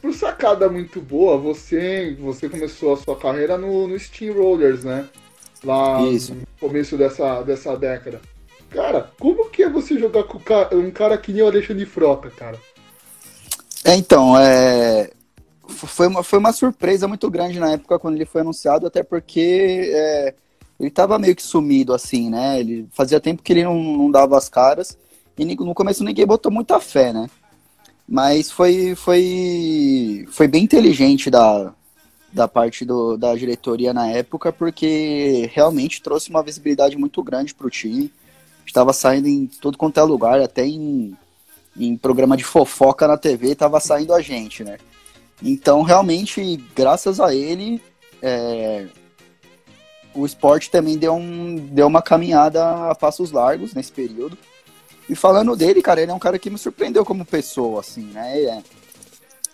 por 0.00 0.12
sacada 0.12 0.68
muito 0.68 1.00
boa, 1.00 1.38
você, 1.38 2.16
você 2.20 2.48
começou 2.48 2.92
a 2.92 2.96
sua 2.96 3.16
carreira 3.16 3.56
no, 3.56 3.88
no 3.88 3.98
Steam 3.98 4.34
Rollers, 4.34 4.84
né? 4.84 5.08
Lá 5.64 6.02
Isso. 6.02 6.34
no 6.34 6.46
começo 6.60 6.96
dessa, 6.96 7.42
dessa 7.42 7.76
década. 7.76 8.20
Cara, 8.70 9.10
como 9.18 9.48
que 9.50 9.62
é 9.62 9.68
você 9.68 9.98
jogar 9.98 10.24
com 10.24 10.38
um 10.72 10.90
cara 10.90 11.16
que 11.16 11.32
nem 11.32 11.42
o 11.42 11.46
Alexandre 11.46 11.86
Frota, 11.86 12.28
cara? 12.28 12.58
É, 13.84 13.94
então, 13.94 14.38
é... 14.38 15.10
Foi, 15.68 16.06
uma, 16.06 16.22
foi 16.22 16.38
uma 16.38 16.52
surpresa 16.52 17.08
muito 17.08 17.30
grande 17.30 17.58
na 17.58 17.72
época 17.72 17.98
quando 17.98 18.16
ele 18.16 18.24
foi 18.24 18.42
anunciado, 18.42 18.86
até 18.86 19.02
porque 19.02 19.90
é... 19.92 20.34
ele 20.78 20.90
tava 20.90 21.18
meio 21.18 21.34
que 21.34 21.42
sumido, 21.42 21.92
assim, 21.94 22.30
né? 22.30 22.60
Ele 22.60 22.86
fazia 22.92 23.20
tempo 23.20 23.42
que 23.42 23.52
ele 23.52 23.64
não, 23.64 23.74
não 23.82 24.10
dava 24.10 24.36
as 24.36 24.48
caras, 24.48 24.96
e 25.36 25.44
no 25.44 25.74
começo 25.74 26.04
ninguém 26.04 26.26
botou 26.26 26.52
muita 26.52 26.78
fé, 26.80 27.12
né? 27.12 27.28
Mas 28.06 28.50
foi, 28.50 28.94
foi, 28.94 30.26
foi 30.30 30.46
bem 30.46 30.64
inteligente 30.64 31.30
da, 31.30 31.72
da 32.32 32.46
parte 32.46 32.84
do, 32.84 33.16
da 33.16 33.34
diretoria 33.34 33.94
na 33.94 34.08
época, 34.08 34.52
porque 34.52 35.50
realmente 35.52 36.02
trouxe 36.02 36.30
uma 36.30 36.42
visibilidade 36.42 36.96
muito 36.98 37.22
grande 37.22 37.54
para 37.54 37.66
o 37.66 37.70
time 37.70 38.12
estava 38.66 38.92
saindo 38.92 39.28
em 39.28 39.46
tudo 39.46 39.78
quanto 39.78 39.98
é 39.98 40.02
lugar, 40.02 40.40
até 40.40 40.66
em, 40.66 41.16
em 41.76 41.96
programa 41.96 42.36
de 42.36 42.44
fofoca 42.44 43.06
na 43.06 43.16
TV 43.16 43.52
estava 43.52 43.78
saindo 43.78 44.12
a 44.12 44.20
gente, 44.20 44.64
né? 44.64 44.78
Então, 45.42 45.82
realmente, 45.82 46.56
graças 46.74 47.20
a 47.20 47.34
ele, 47.34 47.80
é, 48.22 48.86
o 50.14 50.24
esporte 50.24 50.70
também 50.70 50.96
deu, 50.96 51.14
um, 51.14 51.56
deu 51.56 51.86
uma 51.86 52.00
caminhada 52.00 52.90
a 52.90 52.94
passos 52.94 53.32
largos 53.32 53.74
nesse 53.74 53.92
período. 53.92 54.38
E 55.08 55.14
falando 55.14 55.54
dele, 55.54 55.82
cara, 55.82 56.00
ele 56.00 56.10
é 56.10 56.14
um 56.14 56.18
cara 56.18 56.38
que 56.38 56.48
me 56.48 56.56
surpreendeu 56.56 57.04
como 57.04 57.24
pessoa, 57.26 57.80
assim, 57.80 58.04
né? 58.04 58.40
É, 58.42 58.62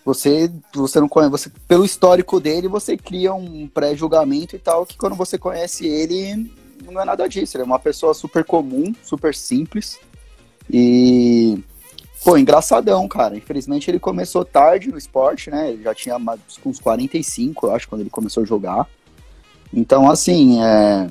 você, 0.05 0.51
você 0.73 0.99
não 0.99 1.09
conhece, 1.09 1.31
você, 1.31 1.51
pelo 1.67 1.85
histórico 1.85 2.39
dele, 2.39 2.67
você 2.67 2.95
cria 2.95 3.33
um 3.33 3.67
pré-julgamento 3.67 4.55
e 4.55 4.59
tal, 4.59 4.85
que 4.85 4.97
quando 4.97 5.15
você 5.15 5.37
conhece 5.37 5.85
ele, 5.85 6.51
não 6.85 7.01
é 7.01 7.05
nada 7.05 7.27
disso. 7.27 7.57
Ele 7.57 7.63
é 7.63 7.65
uma 7.65 7.79
pessoa 7.79 8.13
super 8.13 8.43
comum, 8.43 8.93
super 9.03 9.35
simples. 9.35 9.99
E, 10.69 11.59
pô, 12.23 12.37
engraçadão, 12.37 13.07
cara. 13.07 13.35
Infelizmente 13.35 13.89
ele 13.89 13.99
começou 13.99 14.45
tarde 14.45 14.89
no 14.89 14.97
esporte, 14.97 15.49
né? 15.49 15.71
Ele 15.71 15.83
já 15.83 15.93
tinha 15.93 16.17
uns 16.65 16.79
45, 16.79 17.67
eu 17.67 17.75
acho, 17.75 17.87
quando 17.87 18.01
ele 18.01 18.09
começou 18.09 18.43
a 18.43 18.45
jogar. 18.45 18.87
Então, 19.73 20.09
assim, 20.09 20.61
é... 20.61 21.09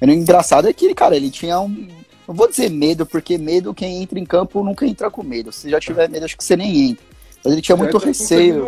O 0.00 0.10
engraçado 0.10 0.68
é 0.68 0.72
que, 0.72 0.92
cara, 0.94 1.16
ele 1.16 1.30
tinha 1.30 1.60
um. 1.60 1.88
Não 2.26 2.34
vou 2.34 2.48
dizer 2.48 2.68
medo, 2.68 3.06
porque 3.06 3.38
medo, 3.38 3.72
quem 3.72 4.02
entra 4.02 4.18
em 4.18 4.24
campo 4.24 4.62
nunca 4.64 4.84
entra 4.84 5.08
com 5.08 5.22
medo. 5.22 5.52
Se 5.52 5.70
já 5.70 5.78
tiver 5.78 6.08
medo, 6.08 6.24
acho 6.24 6.36
que 6.36 6.42
você 6.42 6.56
nem 6.56 6.90
entra. 6.90 7.04
Mas 7.44 7.52
ele 7.52 7.62
tinha 7.62 7.76
muito 7.76 7.98
receio. 7.98 8.66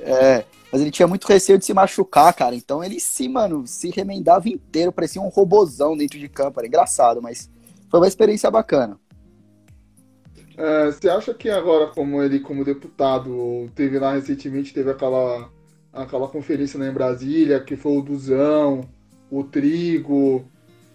É, 0.00 0.44
mas 0.70 0.80
ele 0.80 0.90
tinha 0.90 1.06
muito 1.06 1.26
receio 1.26 1.58
de 1.58 1.64
se 1.64 1.72
machucar, 1.72 2.32
cara. 2.34 2.56
Então 2.56 2.82
ele 2.82 2.98
se, 2.98 3.28
mano, 3.28 3.66
se 3.66 3.90
remendava 3.90 4.48
inteiro, 4.48 4.90
parecia 4.90 5.22
um 5.22 5.28
robozão 5.28 5.96
dentro 5.96 6.18
de 6.18 6.28
campo. 6.28 6.58
Era 6.58 6.66
engraçado, 6.66 7.22
mas 7.22 7.48
foi 7.88 8.00
uma 8.00 8.08
experiência 8.08 8.50
bacana. 8.50 8.98
É, 10.58 10.86
você 10.86 11.08
acha 11.08 11.32
que 11.32 11.48
agora, 11.48 11.86
como 11.86 12.20
ele, 12.20 12.40
como 12.40 12.64
deputado, 12.64 13.70
teve 13.76 13.96
lá 13.96 14.14
recentemente, 14.14 14.74
teve 14.74 14.90
aquela, 14.90 15.48
aquela 15.92 16.26
conferência 16.26 16.80
lá 16.80 16.88
em 16.88 16.92
Brasília, 16.92 17.60
que 17.60 17.76
foi 17.76 17.96
o 17.96 18.02
Duzão, 18.02 18.80
o 19.30 19.44
Trigo, 19.44 20.44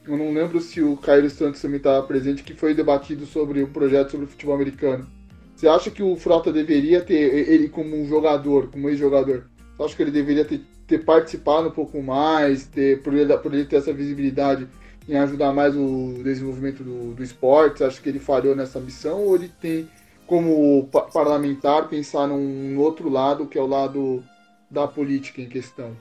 eu 0.05 0.17
não 0.17 0.33
lembro 0.33 0.59
se 0.59 0.81
o 0.81 0.97
Caio 0.97 1.29
Santos 1.29 1.61
também 1.61 1.77
estava 1.77 2.05
presente, 2.05 2.43
que 2.43 2.53
foi 2.53 2.73
debatido 2.73 3.25
sobre 3.25 3.63
o 3.63 3.69
projeto 3.69 4.11
sobre 4.11 4.25
o 4.25 4.29
futebol 4.29 4.55
americano. 4.55 5.07
Você 5.55 5.65
acha 5.65 5.89
que 5.89 6.03
o 6.03 6.17
Frota 6.17 6.51
deveria 6.51 6.99
ter, 6.99 7.49
ele 7.49 7.69
como 7.69 7.95
um 7.95 8.05
jogador, 8.05 8.69
como 8.69 8.89
ex-jogador, 8.89 9.45
acho 9.79 9.95
que 9.95 10.03
ele 10.03 10.11
deveria 10.11 10.43
ter, 10.43 10.59
ter 10.85 11.05
participado 11.05 11.69
um 11.69 11.71
pouco 11.71 12.03
mais, 12.03 12.65
ter, 12.65 13.01
por, 13.01 13.13
ele, 13.13 13.37
por 13.37 13.53
ele 13.53 13.63
ter 13.63 13.77
essa 13.77 13.93
visibilidade 13.93 14.67
em 15.07 15.17
ajudar 15.17 15.53
mais 15.53 15.75
o 15.75 16.21
desenvolvimento 16.23 16.83
do, 16.83 17.13
do 17.13 17.23
esporte. 17.23 17.83
Acho 17.83 18.01
que 18.01 18.09
ele 18.09 18.19
falhou 18.19 18.55
nessa 18.55 18.79
missão 18.79 19.21
ou 19.21 19.35
ele 19.35 19.51
tem, 19.61 19.87
como 20.25 20.87
parlamentar, 21.13 21.87
pensar 21.87 22.27
num 22.27 22.77
outro 22.79 23.09
lado, 23.09 23.47
que 23.47 23.57
é 23.57 23.61
o 23.61 23.67
lado 23.67 24.23
da 24.69 24.87
política 24.87 25.41
em 25.41 25.47
questão? 25.47 25.91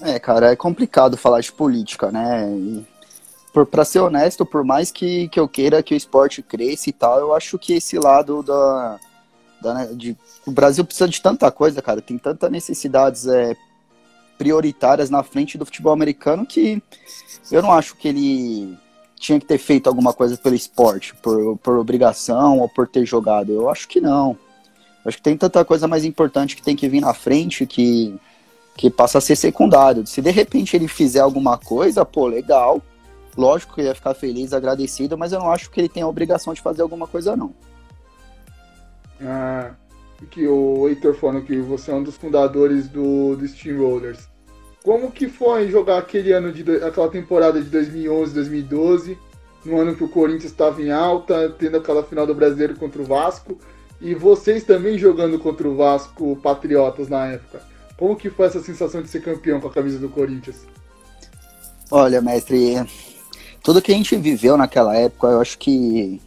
É, 0.00 0.18
cara, 0.18 0.52
é 0.52 0.56
complicado 0.56 1.16
falar 1.16 1.40
de 1.40 1.52
política, 1.52 2.10
né? 2.10 2.48
E, 2.50 2.86
por, 3.52 3.66
pra 3.66 3.84
ser 3.84 4.00
honesto, 4.00 4.46
por 4.46 4.64
mais 4.64 4.90
que, 4.90 5.28
que 5.28 5.38
eu 5.38 5.48
queira 5.48 5.82
que 5.82 5.94
o 5.94 5.96
esporte 5.96 6.42
cresça 6.42 6.88
e 6.88 6.92
tal, 6.92 7.18
eu 7.18 7.34
acho 7.34 7.58
que 7.58 7.74
esse 7.74 7.98
lado 7.98 8.42
da, 8.42 8.98
da 9.60 9.74
né, 9.74 9.86
de 9.92 10.16
o 10.46 10.50
Brasil 10.50 10.84
precisa 10.84 11.08
de 11.08 11.20
tanta 11.20 11.50
coisa, 11.50 11.82
cara. 11.82 12.00
Tem 12.00 12.16
tantas 12.16 12.50
necessidades 12.50 13.26
é, 13.26 13.56
prioritárias 14.40 15.10
na 15.10 15.22
frente 15.22 15.58
do 15.58 15.66
futebol 15.66 15.92
americano 15.92 16.46
que 16.46 16.82
eu 17.52 17.60
não 17.60 17.70
acho 17.70 17.94
que 17.94 18.08
ele 18.08 18.74
tinha 19.16 19.38
que 19.38 19.44
ter 19.44 19.58
feito 19.58 19.86
alguma 19.86 20.14
coisa 20.14 20.34
pelo 20.38 20.54
esporte, 20.54 21.14
por, 21.16 21.58
por 21.58 21.76
obrigação 21.76 22.58
ou 22.58 22.66
por 22.66 22.88
ter 22.88 23.04
jogado. 23.04 23.52
Eu 23.52 23.68
acho 23.68 23.86
que 23.86 24.00
não. 24.00 24.30
Eu 25.04 25.08
acho 25.10 25.18
que 25.18 25.22
tem 25.22 25.36
tanta 25.36 25.62
coisa 25.62 25.86
mais 25.86 26.06
importante 26.06 26.56
que 26.56 26.62
tem 26.62 26.74
que 26.74 26.88
vir 26.88 27.02
na 27.02 27.12
frente 27.12 27.66
que, 27.66 28.18
que 28.78 28.88
passa 28.88 29.18
a 29.18 29.20
ser 29.20 29.36
secundário. 29.36 30.06
Se 30.06 30.22
de 30.22 30.30
repente 30.30 30.74
ele 30.74 30.88
fizer 30.88 31.20
alguma 31.20 31.58
coisa, 31.58 32.02
pô, 32.02 32.26
legal. 32.26 32.80
Lógico 33.36 33.74
que 33.74 33.82
eu 33.82 33.84
ia 33.84 33.94
ficar 33.94 34.14
feliz, 34.14 34.54
agradecido, 34.54 35.18
mas 35.18 35.32
eu 35.32 35.38
não 35.38 35.52
acho 35.52 35.70
que 35.70 35.82
ele 35.82 35.88
tem 35.88 36.02
a 36.02 36.08
obrigação 36.08 36.54
de 36.54 36.62
fazer 36.62 36.80
alguma 36.80 37.06
coisa, 37.06 37.36
não. 37.36 37.52
Ah, 39.20 39.72
que 40.30 40.46
o 40.46 40.88
Heitor 40.88 41.14
falando 41.14 41.44
que 41.44 41.60
você 41.60 41.90
é 41.90 41.94
um 41.94 42.02
dos 42.02 42.16
fundadores 42.16 42.88
do, 42.88 43.36
do 43.36 43.46
Steamrollers. 43.46 44.29
Como 44.82 45.10
que 45.10 45.28
foi 45.28 45.70
jogar 45.70 45.98
aquele 45.98 46.32
ano 46.32 46.52
de 46.52 46.62
aquela 46.82 47.08
temporada 47.08 47.60
de 47.60 47.68
2011, 47.68 48.34
2012, 48.34 49.18
no 49.64 49.78
ano 49.78 49.94
que 49.94 50.04
o 50.04 50.08
Corinthians 50.08 50.52
estava 50.52 50.80
em 50.80 50.90
alta, 50.90 51.54
tendo 51.58 51.76
aquela 51.76 52.02
final 52.02 52.26
do 52.26 52.34
Brasileiro 52.34 52.76
contra 52.76 53.02
o 53.02 53.04
Vasco, 53.04 53.58
e 54.00 54.14
vocês 54.14 54.64
também 54.64 54.96
jogando 54.96 55.38
contra 55.38 55.68
o 55.68 55.76
Vasco 55.76 56.34
Patriotas 56.36 57.08
na 57.08 57.26
época? 57.26 57.62
Como 57.98 58.16
que 58.16 58.30
foi 58.30 58.46
essa 58.46 58.62
sensação 58.62 59.02
de 59.02 59.08
ser 59.08 59.20
campeão 59.20 59.60
com 59.60 59.68
a 59.68 59.72
camisa 59.72 59.98
do 59.98 60.08
Corinthians? 60.08 60.64
Olha, 61.90 62.22
mestre, 62.22 62.76
tudo 63.62 63.82
que 63.82 63.92
a 63.92 63.94
gente 63.94 64.16
viveu 64.16 64.56
naquela 64.56 64.96
época, 64.96 65.26
eu 65.26 65.40
acho 65.40 65.58
que. 65.58 66.20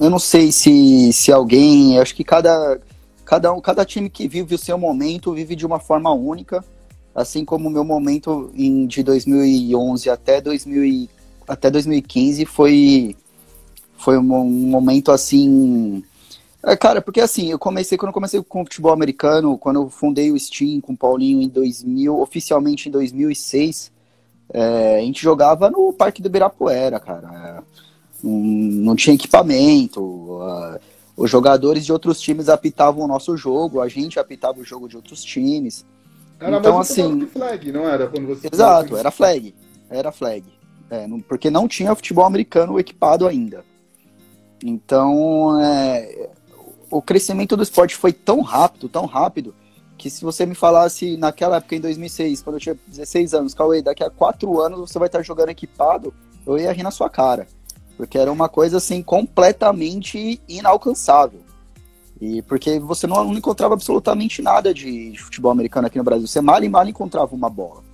Eu 0.00 0.10
não 0.10 0.18
sei 0.18 0.50
se, 0.50 1.12
se 1.12 1.30
alguém. 1.30 2.00
Acho 2.00 2.16
que 2.16 2.24
cada, 2.24 2.80
cada, 3.26 3.52
um, 3.52 3.60
cada 3.60 3.84
time 3.84 4.08
que 4.08 4.28
vive 4.28 4.54
o 4.54 4.58
seu 4.58 4.78
momento 4.78 5.34
vive 5.34 5.56
de 5.56 5.66
uma 5.66 5.80
forma 5.80 6.10
única. 6.12 6.64
Assim 7.14 7.44
como 7.44 7.68
o 7.68 7.70
meu 7.70 7.84
momento 7.84 8.50
em, 8.54 8.86
de 8.86 9.02
2011 9.02 10.08
até, 10.08 10.40
2000, 10.40 11.08
até 11.48 11.70
2015 11.70 12.44
foi, 12.44 13.16
foi 13.98 14.16
um, 14.16 14.34
um 14.34 14.44
momento 14.68 15.10
assim. 15.10 16.04
É, 16.62 16.76
cara, 16.76 17.02
porque 17.02 17.20
assim, 17.20 17.50
eu 17.50 17.58
comecei, 17.58 17.98
quando 17.98 18.08
eu 18.08 18.14
comecei 18.14 18.42
com 18.42 18.62
o 18.62 18.64
futebol 18.64 18.92
americano, 18.92 19.58
quando 19.58 19.80
eu 19.82 19.90
fundei 19.90 20.30
o 20.30 20.38
Steam 20.38 20.80
com 20.80 20.92
o 20.92 20.96
Paulinho 20.96 21.42
em 21.42 21.48
2000, 21.48 22.20
oficialmente 22.20 22.88
em 22.88 22.92
2006, 22.92 23.90
é, 24.52 24.98
a 24.98 25.00
gente 25.00 25.22
jogava 25.22 25.70
no 25.70 25.92
Parque 25.92 26.22
do 26.22 26.26
Ibirapuera, 26.26 27.00
cara. 27.00 27.62
É, 27.62 27.76
não 28.22 28.94
tinha 28.94 29.14
equipamento. 29.14 30.38
Os 31.16 31.30
jogadores 31.30 31.84
de 31.84 31.92
outros 31.92 32.20
times 32.20 32.48
apitavam 32.48 33.04
o 33.04 33.08
nosso 33.08 33.36
jogo, 33.36 33.80
a 33.80 33.88
gente 33.88 34.18
apitava 34.18 34.60
o 34.60 34.64
jogo 34.64 34.88
de 34.88 34.96
outros 34.96 35.24
times. 35.24 35.84
Era 36.38 36.58
então, 36.58 36.78
assim, 36.78 37.26
flag, 37.26 37.72
não 37.72 37.88
era? 37.88 38.06
Quando 38.06 38.26
você 38.26 38.48
exato, 38.52 38.96
era 38.96 39.10
flag. 39.10 39.54
Era 39.88 40.12
flag. 40.12 40.44
É, 40.90 41.06
não, 41.06 41.20
porque 41.20 41.50
não 41.50 41.66
tinha 41.66 41.94
futebol 41.94 42.26
americano 42.26 42.78
equipado 42.78 43.26
ainda. 43.26 43.64
Então, 44.62 45.58
é, 45.60 46.28
o 46.90 47.00
crescimento 47.00 47.56
do 47.56 47.62
esporte 47.62 47.96
foi 47.96 48.12
tão 48.12 48.42
rápido, 48.42 48.88
tão 48.88 49.06
rápido, 49.06 49.54
que 49.96 50.10
se 50.10 50.22
você 50.22 50.44
me 50.44 50.54
falasse 50.54 51.16
naquela 51.16 51.56
época, 51.56 51.74
em 51.74 51.80
2006, 51.80 52.42
quando 52.42 52.56
eu 52.56 52.60
tinha 52.60 52.76
16 52.86 53.32
anos, 53.32 53.54
Cauê, 53.54 53.80
daqui 53.80 54.04
a 54.04 54.10
4 54.10 54.60
anos 54.60 54.80
você 54.80 54.98
vai 54.98 55.06
estar 55.08 55.22
jogando 55.22 55.48
equipado, 55.48 56.12
eu 56.46 56.58
ia 56.58 56.72
rir 56.72 56.82
na 56.82 56.90
sua 56.90 57.08
cara. 57.08 57.48
Porque 57.96 58.18
era 58.18 58.30
uma 58.30 58.48
coisa, 58.48 58.76
assim, 58.76 59.02
completamente 59.02 60.40
inalcançável. 60.48 61.40
E 62.20 62.42
porque 62.42 62.78
você 62.78 63.06
não, 63.06 63.32
encontrava 63.34 63.74
absolutamente 63.74 64.40
nada 64.40 64.72
de, 64.72 65.12
de, 65.12 65.18
futebol 65.18 65.52
americano 65.52 65.86
aqui 65.86 65.98
no 65.98 66.04
Brasil. 66.04 66.26
Você 66.26 66.40
mal 66.40 66.62
e 66.62 66.68
mal 66.68 66.86
encontrava 66.88 67.34
uma 67.34 67.50
bola. 67.50 67.84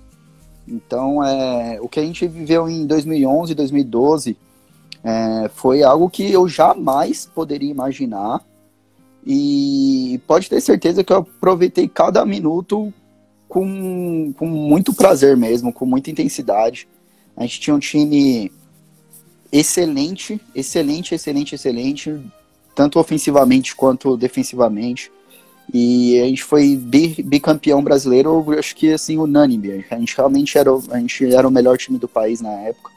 Então, 0.67 1.23
é, 1.23 1.79
o 1.81 1.89
que 1.89 1.99
a 1.99 2.03
gente 2.03 2.25
viveu 2.27 2.69
em 2.69 2.85
2011, 2.85 3.53
2012, 3.53 4.37
é, 5.03 5.49
foi 5.53 5.83
algo 5.83 6.09
que 6.09 6.31
eu 6.31 6.47
jamais 6.47 7.29
poderia 7.33 7.69
imaginar 7.69 8.41
e 9.25 10.21
pode 10.25 10.49
ter 10.49 10.61
certeza 10.61 11.03
que 11.03 11.11
eu 11.11 11.17
aproveitei 11.17 11.87
cada 11.87 12.25
minuto 12.25 12.93
com, 13.47 14.33
com 14.37 14.47
muito 14.47 14.93
prazer 14.93 15.35
mesmo, 15.35 15.73
com 15.73 15.85
muita 15.85 16.09
intensidade. 16.09 16.87
A 17.35 17.41
gente 17.41 17.59
tinha 17.59 17.75
um 17.75 17.79
time 17.79 18.51
excelente, 19.53 20.41
excelente, 20.55 21.13
excelente, 21.13 21.53
excelente, 21.53 22.19
tanto 22.73 22.99
ofensivamente 22.99 23.75
quanto 23.75 24.17
defensivamente. 24.17 25.11
E 25.71 26.19
a 26.19 26.25
gente 26.25 26.43
foi 26.43 26.75
bicampeão 26.75 27.83
brasileiro, 27.83 28.43
acho 28.57 28.75
que 28.75 28.91
assim, 28.91 29.17
unânime. 29.17 29.85
A 29.91 29.99
gente 29.99 30.17
realmente 30.17 30.57
era, 30.57 30.71
a 30.89 30.99
gente 30.99 31.33
era 31.33 31.47
o 31.47 31.51
melhor 31.51 31.77
time 31.77 31.99
do 31.99 32.07
país 32.07 32.41
na 32.41 32.51
época. 32.51 32.91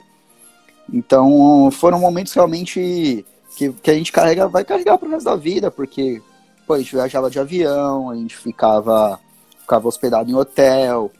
Então 0.92 1.70
foram 1.70 2.00
momentos 2.00 2.32
realmente 2.32 3.24
que, 3.56 3.72
que 3.72 3.90
a 3.90 3.94
gente 3.94 4.10
carrega, 4.10 4.48
vai 4.48 4.64
carregar 4.64 4.96
pro 4.96 5.10
resto 5.10 5.26
da 5.26 5.36
vida, 5.36 5.70
porque 5.70 6.22
pô, 6.66 6.74
a 6.74 6.78
gente 6.78 6.94
viajava 6.94 7.30
de 7.30 7.38
avião, 7.38 8.10
a 8.10 8.16
gente 8.16 8.36
ficava, 8.36 9.20
ficava 9.60 9.86
hospedado 9.86 10.30
em 10.30 10.34
hotel, 10.34 11.10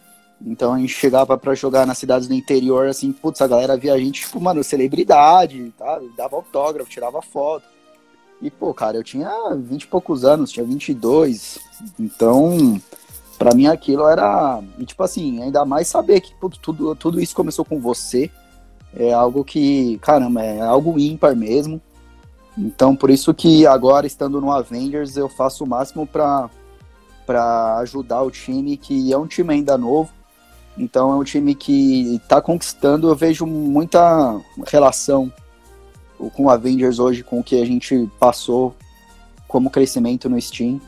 então 0.45 0.75
a 0.75 0.79
gente 0.79 0.93
chegava 0.93 1.37
para 1.39 1.55
jogar 1.55 1.87
nas 1.87 1.99
cidades 1.99 2.29
do 2.29 2.35
interior, 2.35 2.89
assim, 2.89 3.13
putz, 3.13 3.41
a 3.41 3.47
galera 3.47 3.77
via 3.77 3.95
a 3.95 3.99
gente, 3.99 4.21
tipo, 4.21 4.41
mano, 4.41 4.63
celebridade, 4.63 5.73
tá? 5.79 6.01
Dava 6.17 6.37
autógrafo, 6.37 6.91
tirava 6.91 7.23
foto. 7.23 7.65
E, 8.41 8.51
pô, 8.51 8.75
cara, 8.75 8.99
eu 8.99 9.05
tinha 9.05 9.31
20 9.55 9.83
e 9.83 9.87
poucos 9.87 10.25
anos, 10.25 10.53
tinha 10.53 10.65
22. 10.65 11.59
Então, 11.99 12.81
para 13.39 13.55
mim 13.55 13.67
aquilo 13.67 14.07
era. 14.07 14.63
E, 14.79 14.85
tipo 14.85 15.03
assim, 15.03 15.43
ainda 15.43 15.65
mais 15.65 15.89
saber 15.89 16.21
que 16.21 16.35
pô, 16.35 16.51
tudo, 16.51 16.95
tudo 16.95 17.21
isso 17.21 17.35
começou 17.35 17.65
com 17.65 17.81
você. 17.81 18.31
É 18.95 19.13
algo 19.13 19.45
que, 19.45 19.99
caramba, 19.99 20.43
é 20.43 20.61
algo 20.61 20.99
ímpar 20.99 21.35
mesmo. 21.35 21.81
Então, 22.57 22.97
por 22.97 23.11
isso 23.11 23.35
que 23.35 23.67
agora, 23.67 24.07
estando 24.07 24.41
no 24.41 24.51
Avengers, 24.51 25.17
eu 25.17 25.29
faço 25.29 25.65
o 25.65 25.67
máximo 25.67 26.07
para 26.07 26.49
ajudar 27.81 28.23
o 28.23 28.31
time, 28.31 28.77
que 28.77 29.13
é 29.13 29.19
um 29.19 29.27
time 29.27 29.53
ainda 29.55 29.77
novo. 29.77 30.11
Então, 30.77 31.13
é 31.13 31.17
um 31.17 31.25
time 31.25 31.55
que 31.55 32.17
está 32.17 32.41
conquistando. 32.41 33.09
Eu 33.09 33.17
vejo 33.17 33.47
muita 33.47 34.41
relação 34.67 35.33
com 36.35 36.45
o 36.45 36.51
Avengers 36.51 36.99
hoje, 36.99 37.23
com 37.23 37.41
o 37.41 37.45
que 37.45 37.61
a 37.61 37.65
gente 37.65 38.11
passou 38.19 38.75
como 39.49 39.71
crescimento 39.71 40.29
no 40.29 40.41
Steam. 40.41 40.81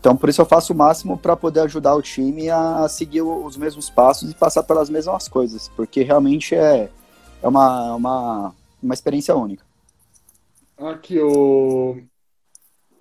Então, 0.00 0.16
por 0.16 0.28
isso 0.28 0.40
eu 0.40 0.46
faço 0.46 0.72
o 0.72 0.76
máximo 0.76 1.16
para 1.16 1.36
poder 1.36 1.60
ajudar 1.60 1.94
o 1.94 2.02
time 2.02 2.50
a 2.50 2.88
seguir 2.88 3.22
os 3.22 3.56
mesmos 3.56 3.88
passos 3.88 4.30
e 4.30 4.34
passar 4.34 4.64
pelas 4.64 4.90
mesmas 4.90 5.28
coisas, 5.28 5.68
porque 5.76 6.02
realmente 6.02 6.56
é, 6.56 6.90
é 7.40 7.48
uma, 7.48 7.94
uma, 7.94 8.54
uma 8.82 8.94
experiência 8.94 9.36
única. 9.36 9.64
Aqui 10.76 11.20
o, 11.20 12.02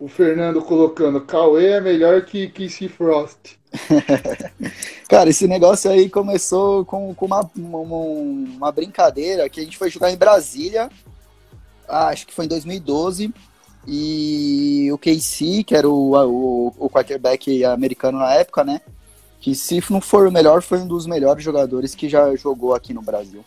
o 0.01 0.07
Fernando 0.07 0.63
colocando, 0.63 1.21
Cauê 1.21 1.73
é 1.73 1.79
melhor 1.79 2.23
que 2.23 2.47
Kissy 2.47 2.89
Frost. 2.89 3.59
Cara, 5.07 5.29
esse 5.29 5.47
negócio 5.47 5.91
aí 5.91 6.09
começou 6.09 6.83
com, 6.83 7.13
com 7.13 7.27
uma, 7.27 7.47
uma, 7.55 7.77
uma, 7.77 8.71
brincadeira 8.71 9.47
que 9.47 9.59
a 9.59 9.63
gente 9.63 9.77
foi 9.77 9.91
jogar 9.91 10.11
em 10.11 10.17
Brasília, 10.17 10.89
ah, 11.87 12.07
acho 12.07 12.25
que 12.25 12.33
foi 12.33 12.45
em 12.45 12.47
2012, 12.47 13.31
e 13.87 14.89
o 14.91 14.97
KC, 14.97 15.63
que 15.63 15.75
era 15.75 15.87
o, 15.87 16.15
o, 16.15 16.73
o 16.79 16.89
quarterback 16.89 17.63
americano 17.63 18.17
na 18.17 18.33
época, 18.33 18.63
né? 18.63 18.81
Que 19.39 19.53
se 19.53 19.83
não 19.91 20.01
for 20.01 20.27
o 20.27 20.31
melhor, 20.31 20.63
foi 20.63 20.79
um 20.79 20.87
dos 20.87 21.05
melhores 21.05 21.43
jogadores 21.43 21.93
que 21.93 22.09
já 22.09 22.35
jogou 22.35 22.73
aqui 22.73 22.91
no 22.91 23.03
Brasil. 23.03 23.45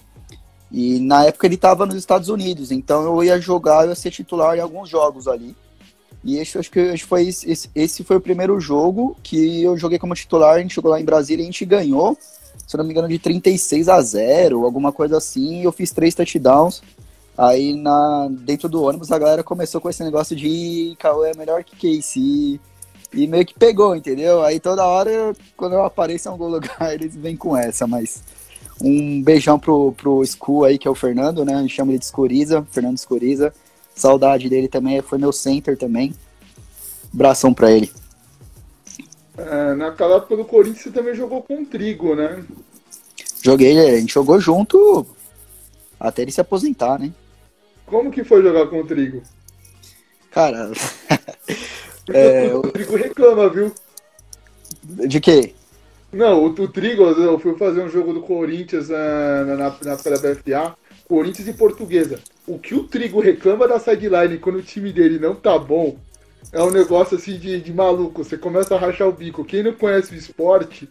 E 0.71 1.01
na 1.01 1.25
época 1.25 1.49
ele 1.49 1.57
estava 1.57 1.85
nos 1.85 1.97
Estados 1.97 2.29
Unidos, 2.29 2.71
então 2.71 3.03
eu 3.03 3.25
ia 3.25 3.41
jogar, 3.41 3.83
eu 3.83 3.89
ia 3.89 3.95
ser 3.97 4.13
titular 4.13 4.57
em 4.57 4.61
alguns 4.61 4.89
jogos 4.89 5.27
ali. 5.27 5.57
E 6.25 6.39
esse, 6.39 6.57
acho 6.57 6.71
que 6.71 6.97
foi 6.99 7.29
esse, 7.29 7.69
esse 7.75 8.03
foi 8.03 8.17
o 8.17 8.21
primeiro 8.21 8.59
jogo 8.59 9.15
que 9.23 9.63
eu 9.63 9.77
joguei 9.77 9.99
como 9.99 10.15
titular, 10.15 10.55
a 10.55 10.59
gente 10.61 10.75
jogou 10.75 10.91
lá 10.91 10.99
em 10.99 11.05
Brasília 11.05 11.43
e 11.43 11.45
a 11.45 11.51
gente 11.51 11.65
ganhou, 11.67 12.17
se 12.67 12.77
não 12.79 12.85
me 12.85 12.93
engano, 12.93 13.09
de 13.09 13.19
36 13.19 13.91
a 13.91 14.01
0, 14.01 14.65
alguma 14.65 14.91
coisa 14.91 15.19
assim, 15.19 15.61
e 15.61 15.65
eu 15.65 15.73
fiz 15.73 15.93
três 15.93 16.15
touchdowns. 16.15 16.83
Aí 17.37 17.75
na, 17.75 18.29
dentro 18.31 18.69
do 18.69 18.83
ônibus 18.83 19.13
a 19.13 19.19
galera 19.19 19.43
começou 19.43 19.81
com 19.81 19.91
esse 19.91 20.03
negócio 20.03 20.35
de 20.35 20.95
Cauê 20.99 21.33
é 21.33 21.37
melhor 21.37 21.63
que 21.63 21.77
Casey. 21.77 22.61
E 23.13 23.27
meio 23.29 23.45
que 23.45 23.55
pegou, 23.55 23.95
entendeu? 23.95 24.43
Aí 24.43 24.59
toda 24.59 24.85
hora, 24.85 25.35
quando 25.57 25.75
eu 25.75 25.85
apareço 25.85 26.29
em 26.29 26.33
algum 26.33 26.49
lugar, 26.49 26.75
eles 26.95 27.15
vêm 27.15 27.37
com 27.37 27.57
essa, 27.57 27.87
mas 27.87 28.23
um 28.83 29.23
beijão 29.23 29.59
pro, 29.59 29.93
pro 29.93 30.25
Scu 30.25 30.65
aí, 30.65 30.79
que 30.79 30.89
é 30.89 30.91
o 30.91 30.95
Fernando, 30.95 31.45
né? 31.45 31.55
A 31.55 31.61
gente 31.61 31.75
chama 31.75 31.93
ele 31.93 31.99
de 31.99 32.07
Escuriza, 32.07 32.67
Fernando 32.71 32.97
Escuriza. 32.97 33.53
Saudade 33.95 34.49
dele 34.49 34.69
também, 34.69 35.01
foi 35.01 35.19
meu 35.19 35.33
center 35.33 35.77
também. 35.77 36.15
Bração 37.13 37.55
pra 37.55 37.71
ele. 37.71 37.93
É, 39.37 39.75
naquela 39.75 40.17
época 40.17 40.37
do 40.37 40.45
Corinthians 40.45 40.83
você 40.83 40.91
também 40.91 41.15
jogou 41.15 41.43
com 41.43 41.63
o 41.63 41.67
Trigo, 41.67 42.15
né? 42.15 42.45
Joguei, 43.43 43.79
a 43.79 43.99
gente 43.99 44.15
jogou 44.15 44.41
junto 44.41 45.07
até 45.99 46.23
ele 46.23 46.33
se 46.33 46.41
aposentar, 46.41 46.99
né? 46.99 47.13
Como 47.87 48.11
que 48.11 48.25
foi 48.25 48.43
jogar 48.43 48.67
com 48.67 48.81
o 48.81 48.87
Trigo? 48.87 49.23
Cara. 50.31 50.71
é, 52.09 52.55
o 52.55 52.63
Trigo 52.63 52.97
reclama, 52.97 53.49
viu? 53.49 53.73
De 54.83 55.21
quê? 55.21 55.55
Não, 56.13 56.45
o, 56.45 56.47
o 56.47 56.69
Trigo, 56.69 57.05
eu 57.05 57.39
fui 57.39 57.57
fazer 57.57 57.83
um 57.83 57.89
jogo 57.89 58.13
do 58.13 58.21
Corinthians 58.21 58.89
uh, 58.89 59.45
na, 59.47 59.57
na, 59.57 59.71
na 59.71 59.97
BFA, 59.97 60.77
Corinthians 61.09 61.49
e 61.49 61.53
Portuguesa. 61.53 62.19
O 62.47 62.59
que 62.59 62.75
o 62.75 62.85
Trigo 62.85 63.21
reclama 63.21 63.69
da 63.69 63.79
sideline 63.79 64.39
quando 64.39 64.57
o 64.57 64.63
time 64.63 64.93
dele 64.93 65.19
não 65.19 65.35
tá 65.35 65.59
bom, 65.59 65.97
é 66.53 66.63
um 66.63 66.71
negócio 66.71 67.17
assim 67.17 67.39
de, 67.39 67.61
de 67.61 67.73
maluco. 67.73 68.25
Você 68.25 68.37
começa 68.37 68.75
a 68.75 68.79
rachar 68.79 69.09
o 69.09 69.13
bico. 69.13 69.45
Quem 69.45 69.63
não 69.63 69.73
conhece 69.73 70.13
o 70.13 70.17
esporte 70.17 70.89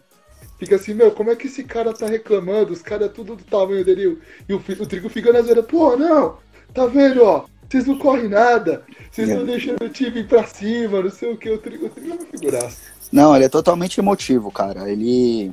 fica 0.58 0.76
assim, 0.76 0.94
meu, 0.94 1.10
como 1.10 1.30
é 1.30 1.36
que 1.36 1.46
esse 1.46 1.64
cara 1.64 1.92
tá 1.92 2.06
reclamando? 2.06 2.72
Os 2.72 2.82
caras 2.82 3.08
é 3.08 3.12
tudo 3.12 3.36
do 3.36 3.44
tamanho 3.44 3.84
dele. 3.84 4.18
E 4.48 4.54
o, 4.54 4.56
o 4.56 4.86
Trigo 4.86 5.08
fica 5.08 5.32
na 5.32 5.42
zona, 5.42 5.62
pô, 5.62 5.96
não, 5.96 6.38
tá 6.72 6.86
vendo, 6.86 7.22
ó? 7.22 7.44
Vocês 7.68 7.86
não 7.86 7.98
correm 7.98 8.28
nada, 8.28 8.84
vocês 9.10 9.28
não 9.28 9.44
deixam 9.44 9.74
o 9.80 9.88
time 9.88 10.20
ir 10.20 10.28
pra 10.28 10.46
cima, 10.46 11.02
não 11.02 11.10
sei 11.10 11.32
o 11.32 11.36
que. 11.36 11.50
O 11.50 11.58
Trigo, 11.58 11.86
o 11.86 11.88
Trigo 11.88 12.12
é 12.12 12.14
uma 12.14 12.26
figuraça. 12.26 12.76
Não, 13.10 13.34
ele 13.34 13.46
é 13.46 13.48
totalmente 13.48 13.98
emotivo, 13.98 14.50
cara. 14.50 14.88
Ele. 14.88 15.52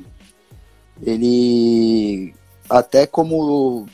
Ele. 1.02 2.34
Até 2.68 3.06
como. 3.06 3.86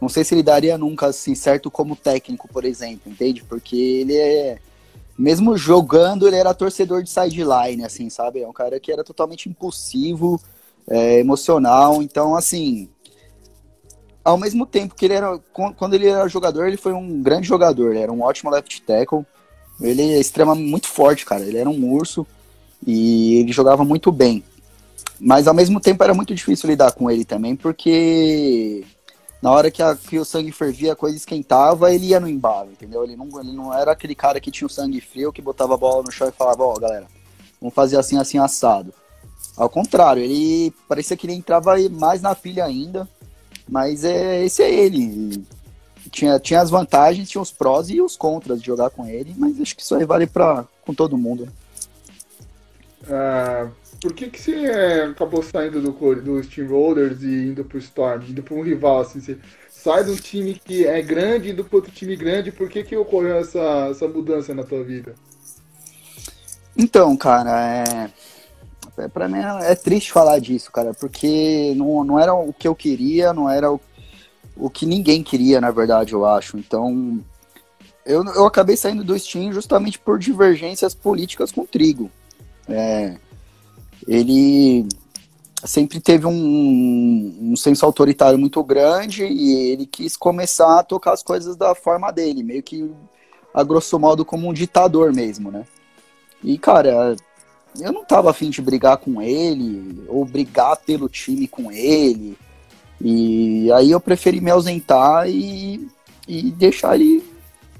Não 0.00 0.08
sei 0.08 0.24
se 0.24 0.34
ele 0.34 0.42
daria 0.42 0.78
nunca 0.78 1.06
assim 1.06 1.34
certo 1.34 1.70
como 1.70 1.96
técnico, 1.96 2.48
por 2.48 2.64
exemplo, 2.64 3.10
entende? 3.10 3.42
Porque 3.44 3.76
ele 3.76 4.16
é 4.16 4.58
mesmo 5.18 5.56
jogando, 5.56 6.28
ele 6.28 6.36
era 6.36 6.54
torcedor 6.54 7.02
de 7.02 7.10
sideline, 7.10 7.84
assim, 7.84 8.08
sabe? 8.08 8.40
É 8.40 8.48
um 8.48 8.52
cara 8.52 8.78
que 8.78 8.92
era 8.92 9.02
totalmente 9.02 9.48
impulsivo, 9.48 10.40
é, 10.88 11.18
emocional. 11.18 12.00
Então, 12.00 12.36
assim, 12.36 12.88
ao 14.24 14.38
mesmo 14.38 14.64
tempo 14.64 14.94
que 14.94 15.06
ele 15.06 15.14
era. 15.14 15.38
Quando 15.52 15.94
ele 15.94 16.06
era 16.06 16.28
jogador, 16.28 16.66
ele 16.66 16.76
foi 16.76 16.92
um 16.92 17.20
grande 17.20 17.48
jogador. 17.48 17.90
Ele 17.90 18.00
era 18.00 18.12
um 18.12 18.22
ótimo 18.22 18.50
left 18.50 18.82
tackle. 18.82 19.26
Ele 19.80 20.02
é 20.02 20.20
extremamente 20.20 20.68
muito 20.68 20.86
forte, 20.86 21.24
cara. 21.24 21.44
Ele 21.44 21.58
era 21.58 21.68
um 21.68 21.92
urso 21.92 22.26
e 22.86 23.36
ele 23.36 23.52
jogava 23.52 23.84
muito 23.84 24.12
bem. 24.12 24.44
Mas 25.18 25.48
ao 25.48 25.54
mesmo 25.54 25.80
tempo 25.80 26.04
era 26.04 26.14
muito 26.14 26.34
difícil 26.34 26.68
lidar 26.68 26.92
com 26.92 27.10
ele 27.10 27.24
também, 27.24 27.56
porque 27.56 28.84
na 29.40 29.50
hora 29.50 29.70
que, 29.70 29.82
a, 29.82 29.94
que, 29.94 30.18
o 30.18 30.24
sangue 30.24 30.50
fervia, 30.50 30.92
a 30.92 30.96
coisa 30.96 31.16
esquentava, 31.16 31.92
ele 31.92 32.06
ia 32.06 32.20
no 32.20 32.28
embalo, 32.28 32.72
entendeu? 32.72 33.04
Ele 33.04 33.16
não, 33.16 33.28
ele 33.40 33.52
não 33.52 33.72
era 33.72 33.92
aquele 33.92 34.14
cara 34.14 34.40
que 34.40 34.50
tinha 34.50 34.66
o 34.66 34.70
sangue 34.70 35.00
frio, 35.00 35.32
que 35.32 35.40
botava 35.40 35.74
a 35.74 35.78
bola 35.78 36.02
no 36.02 36.10
chão 36.10 36.28
e 36.28 36.32
falava, 36.32 36.64
ó, 36.64 36.74
oh, 36.76 36.80
galera, 36.80 37.06
vamos 37.60 37.74
fazer 37.74 37.96
assim, 37.96 38.18
assim, 38.18 38.38
assado. 38.38 38.92
Ao 39.56 39.68
contrário, 39.68 40.22
ele 40.22 40.72
parecia 40.88 41.16
que 41.16 41.26
ele 41.26 41.34
entrava 41.34 41.76
mais 41.90 42.20
na 42.20 42.34
pilha 42.34 42.64
ainda, 42.64 43.08
mas 43.68 44.04
é, 44.04 44.44
esse 44.44 44.62
é 44.62 44.72
ele. 44.72 45.44
Tinha, 46.10 46.40
tinha 46.40 46.60
as 46.60 46.70
vantagens, 46.70 47.28
tinha 47.28 47.42
os 47.42 47.52
prós 47.52 47.90
e 47.90 48.00
os 48.00 48.16
contras 48.16 48.60
de 48.60 48.66
jogar 48.66 48.90
com 48.90 49.06
ele, 49.06 49.34
mas 49.36 49.60
acho 49.60 49.76
que 49.76 49.82
isso 49.82 49.94
aí 49.94 50.04
vale 50.04 50.26
pra, 50.26 50.64
com 50.84 50.94
todo 50.94 51.18
mundo. 51.18 51.48
Ah, 53.08 53.68
por 54.00 54.12
que, 54.12 54.30
que 54.30 54.40
você 54.40 54.54
é, 54.54 55.04
acabou 55.04 55.42
saindo 55.42 55.80
do, 55.80 56.14
do 56.16 56.42
Steamrollers 56.42 57.22
e 57.22 57.48
indo 57.48 57.64
pro 57.64 57.78
Storm, 57.78 58.22
indo 58.28 58.42
para 58.42 58.54
um 58.54 58.62
rival, 58.62 59.00
assim, 59.00 59.20
você 59.20 59.36
sai 59.68 60.04
de 60.04 60.10
um 60.10 60.16
time 60.16 60.54
que 60.54 60.86
é 60.86 61.02
grande 61.02 61.50
indo 61.50 61.64
para 61.64 61.76
outro 61.76 61.92
time 61.92 62.14
grande, 62.16 62.52
por 62.52 62.68
que 62.68 62.84
que 62.84 62.96
ocorreu 62.96 63.36
essa, 63.36 63.88
essa 63.90 64.06
mudança 64.06 64.54
na 64.54 64.62
tua 64.62 64.84
vida? 64.84 65.14
Então, 66.76 67.16
cara, 67.16 67.84
é... 67.84 68.10
é 68.98 69.08
pra 69.08 69.28
mim 69.28 69.38
é, 69.38 69.72
é 69.72 69.74
triste 69.74 70.12
falar 70.12 70.38
disso, 70.38 70.70
cara, 70.70 70.94
porque 70.94 71.74
não, 71.76 72.04
não 72.04 72.18
era 72.20 72.32
o 72.32 72.52
que 72.52 72.68
eu 72.68 72.74
queria, 72.74 73.32
não 73.32 73.50
era 73.50 73.72
o, 73.72 73.80
o 74.56 74.70
que 74.70 74.86
ninguém 74.86 75.24
queria, 75.24 75.60
na 75.60 75.72
verdade, 75.72 76.12
eu 76.12 76.24
acho. 76.24 76.56
Então, 76.56 77.20
eu, 78.06 78.24
eu 78.24 78.46
acabei 78.46 78.76
saindo 78.76 79.02
do 79.02 79.18
Steam 79.18 79.52
justamente 79.52 79.98
por 79.98 80.20
divergências 80.20 80.94
políticas 80.94 81.50
com 81.50 81.62
o 81.62 81.66
Trigo. 81.66 82.08
É, 82.68 83.16
ele 84.08 84.88
sempre 85.64 86.00
teve 86.00 86.26
um, 86.26 87.36
um 87.40 87.56
senso 87.56 87.84
autoritário 87.84 88.38
muito 88.38 88.62
grande 88.64 89.24
e 89.24 89.70
ele 89.70 89.86
quis 89.86 90.16
começar 90.16 90.80
a 90.80 90.82
tocar 90.82 91.12
as 91.12 91.22
coisas 91.22 91.56
da 91.56 91.74
forma 91.74 92.10
dele, 92.10 92.42
meio 92.42 92.62
que 92.62 92.90
a 93.52 93.62
grosso 93.62 93.98
modo 93.98 94.24
como 94.24 94.48
um 94.48 94.52
ditador 94.52 95.12
mesmo, 95.12 95.50
né? 95.50 95.66
E, 96.42 96.56
cara, 96.56 97.16
eu 97.78 97.92
não 97.92 98.04
tava 98.04 98.30
afim 98.30 98.48
de 98.48 98.62
brigar 98.62 98.96
com 98.96 99.20
ele, 99.20 100.04
ou 100.08 100.24
brigar 100.24 100.76
pelo 100.78 101.08
time 101.08 101.46
com 101.46 101.70
ele. 101.70 102.36
E 103.00 103.70
aí 103.72 103.90
eu 103.90 104.00
preferi 104.00 104.40
me 104.40 104.50
ausentar 104.50 105.28
e, 105.28 105.88
e 106.26 106.50
deixar 106.52 106.94
ele 106.94 107.24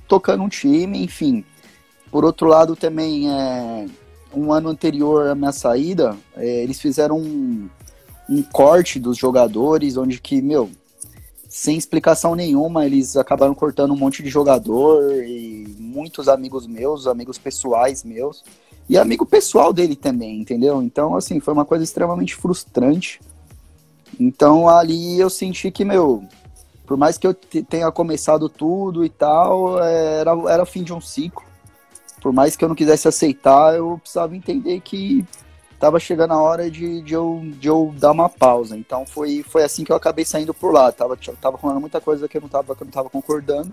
tocando 0.07 0.43
um 0.43 0.49
time, 0.49 1.03
enfim. 1.03 1.45
Por 2.11 2.25
outro 2.25 2.49
lado, 2.49 2.75
também 2.75 3.31
é, 3.31 3.87
um 4.35 4.53
ano 4.53 4.69
anterior 4.69 5.29
à 5.29 5.35
minha 5.35 5.53
saída, 5.53 6.17
é, 6.37 6.63
eles 6.63 6.81
fizeram 6.81 7.19
um, 7.19 7.69
um 8.29 8.43
corte 8.43 8.99
dos 8.99 9.17
jogadores, 9.17 9.97
onde 9.97 10.21
que, 10.21 10.43
meu, 10.43 10.71
sem 11.49 11.77
explicação 11.77 12.35
nenhuma, 12.35 12.85
eles 12.85 13.17
acabaram 13.17 13.55
cortando 13.55 13.93
um 13.93 13.97
monte 13.97 14.23
de 14.23 14.29
jogador 14.29 15.25
e 15.25 15.75
muitos 15.79 16.29
amigos 16.29 16.67
meus, 16.67 17.07
amigos 17.07 17.39
pessoais 17.39 18.05
meus, 18.05 18.45
e 18.89 18.97
amigo 18.99 19.25
pessoal 19.25 19.73
dele 19.73 19.97
também, 19.97 20.41
entendeu? 20.41 20.83
Então, 20.83 21.17
assim, 21.17 21.41
foi 21.41 21.55
uma 21.55 21.65
coisa 21.65 21.85
extremamente 21.85 22.35
frustrante. 22.35 23.21
Então, 24.21 24.69
ali 24.69 25.19
eu 25.19 25.29
senti 25.29 25.71
que, 25.71 25.85
meu, 25.85 26.25
por 26.87 26.97
mais 26.97 27.19
que 27.19 27.27
eu 27.27 27.35
tenha 27.35 27.91
começado 27.91 28.49
tudo 28.49 29.05
e 29.05 29.09
tal, 29.09 29.83
era, 29.83 30.31
era 30.51 30.63
o 30.63 30.67
fim 30.67 30.83
de 30.83 30.93
um 30.93 31.01
ciclo 31.01 31.48
por 32.21 32.33
mais 32.33 32.57
que 32.57 32.65
eu 32.65 32.69
não 32.69 32.77
quisesse 32.77 33.09
aceitar, 33.09 33.75
eu 33.75 33.99
precisava 34.03 34.37
entender 34.37 34.81
que 34.81 35.25
estava 35.73 36.01
chegando 36.01 36.33
a 36.33 36.43
hora 36.43 36.71
de, 36.71 37.01
de, 37.03 37.15
eu, 37.15 37.41
de 37.45 37.69
eu 37.69 37.95
dar 37.97 38.11
uma 38.11 38.29
pausa. 38.29 38.77
Então 38.77 39.07
foi, 39.07 39.45
foi 39.45 39.63
assim 39.63 39.85
que 39.85 39.93
eu 39.93 39.97
acabei 39.97 40.25
saindo 40.25 40.53
por 40.53 40.73
lá. 40.73 40.91
Tava, 40.91 41.17
tava 41.41 41.57
rolando 41.57 41.81
muita 41.81 42.01
coisa 42.01 42.29
que 42.29 42.37
eu 42.37 42.41
não 42.41 42.49
tava, 42.49 42.75
que 42.75 42.83
eu 42.83 42.85
não 42.85 42.93
tava 42.93 43.09
concordando. 43.09 43.73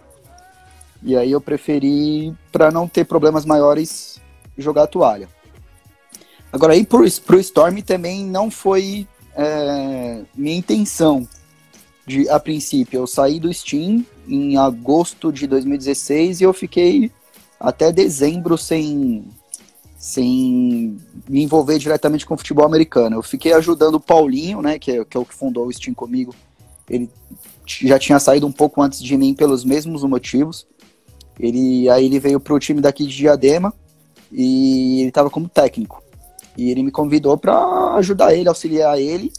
E 1.01 1.15
aí 1.15 1.31
eu 1.31 1.41
preferi, 1.41 2.33
para 2.51 2.71
não 2.71 2.87
ter 2.87 3.05
problemas 3.05 3.45
maiores, 3.45 4.21
jogar 4.57 4.83
a 4.83 4.87
toalha. 4.87 5.27
Agora 6.53 6.73
aí 6.73 6.85
pro, 6.85 7.03
pro 7.21 7.39
Storm 7.39 7.81
também 7.81 8.23
não 8.23 8.49
foi 8.49 9.07
é, 9.35 10.21
minha 10.35 10.55
intenção. 10.55 11.27
De, 12.07 12.29
a 12.29 12.39
princípio, 12.39 12.99
eu 12.99 13.07
saí 13.07 13.39
do 13.39 13.51
Steam 13.51 14.05
em 14.27 14.57
agosto 14.57 15.33
de 15.33 15.47
2016 15.47 16.39
e 16.39 16.43
eu 16.43 16.53
fiquei 16.53 17.11
até 17.59 17.91
dezembro 17.91 18.57
sem, 18.57 19.25
sem 19.97 20.97
me 21.27 21.43
envolver 21.43 21.79
diretamente 21.79 22.25
com 22.25 22.33
o 22.33 22.37
futebol 22.37 22.65
americano. 22.65 23.15
Eu 23.15 23.23
fiquei 23.23 23.53
ajudando 23.53 23.95
o 23.95 23.99
Paulinho, 23.99 24.61
né, 24.61 24.77
que 24.77 24.91
é, 24.91 25.05
que 25.05 25.17
é 25.17 25.19
o 25.19 25.25
que 25.25 25.33
fundou 25.33 25.67
o 25.67 25.73
Steam 25.73 25.93
comigo. 25.93 26.33
Ele 26.89 27.09
já 27.65 27.97
tinha 27.97 28.19
saído 28.19 28.45
um 28.45 28.51
pouco 28.51 28.81
antes 28.81 29.01
de 29.01 29.17
mim 29.17 29.33
pelos 29.33 29.65
mesmos 29.65 30.03
motivos. 30.03 30.67
Ele 31.39 31.89
aí 31.89 32.05
ele 32.05 32.19
veio 32.19 32.39
pro 32.39 32.59
time 32.59 32.79
daqui 32.79 33.05
de 33.05 33.15
Diadema 33.15 33.73
e 34.31 34.99
ele 35.01 35.09
estava 35.09 35.29
como 35.29 35.49
técnico. 35.49 36.03
E 36.57 36.71
ele 36.71 36.83
me 36.83 36.91
convidou 36.91 37.37
para 37.37 37.95
ajudar 37.95 38.33
ele, 38.33 38.47
auxiliar 38.47 38.99
ele, 38.99 39.31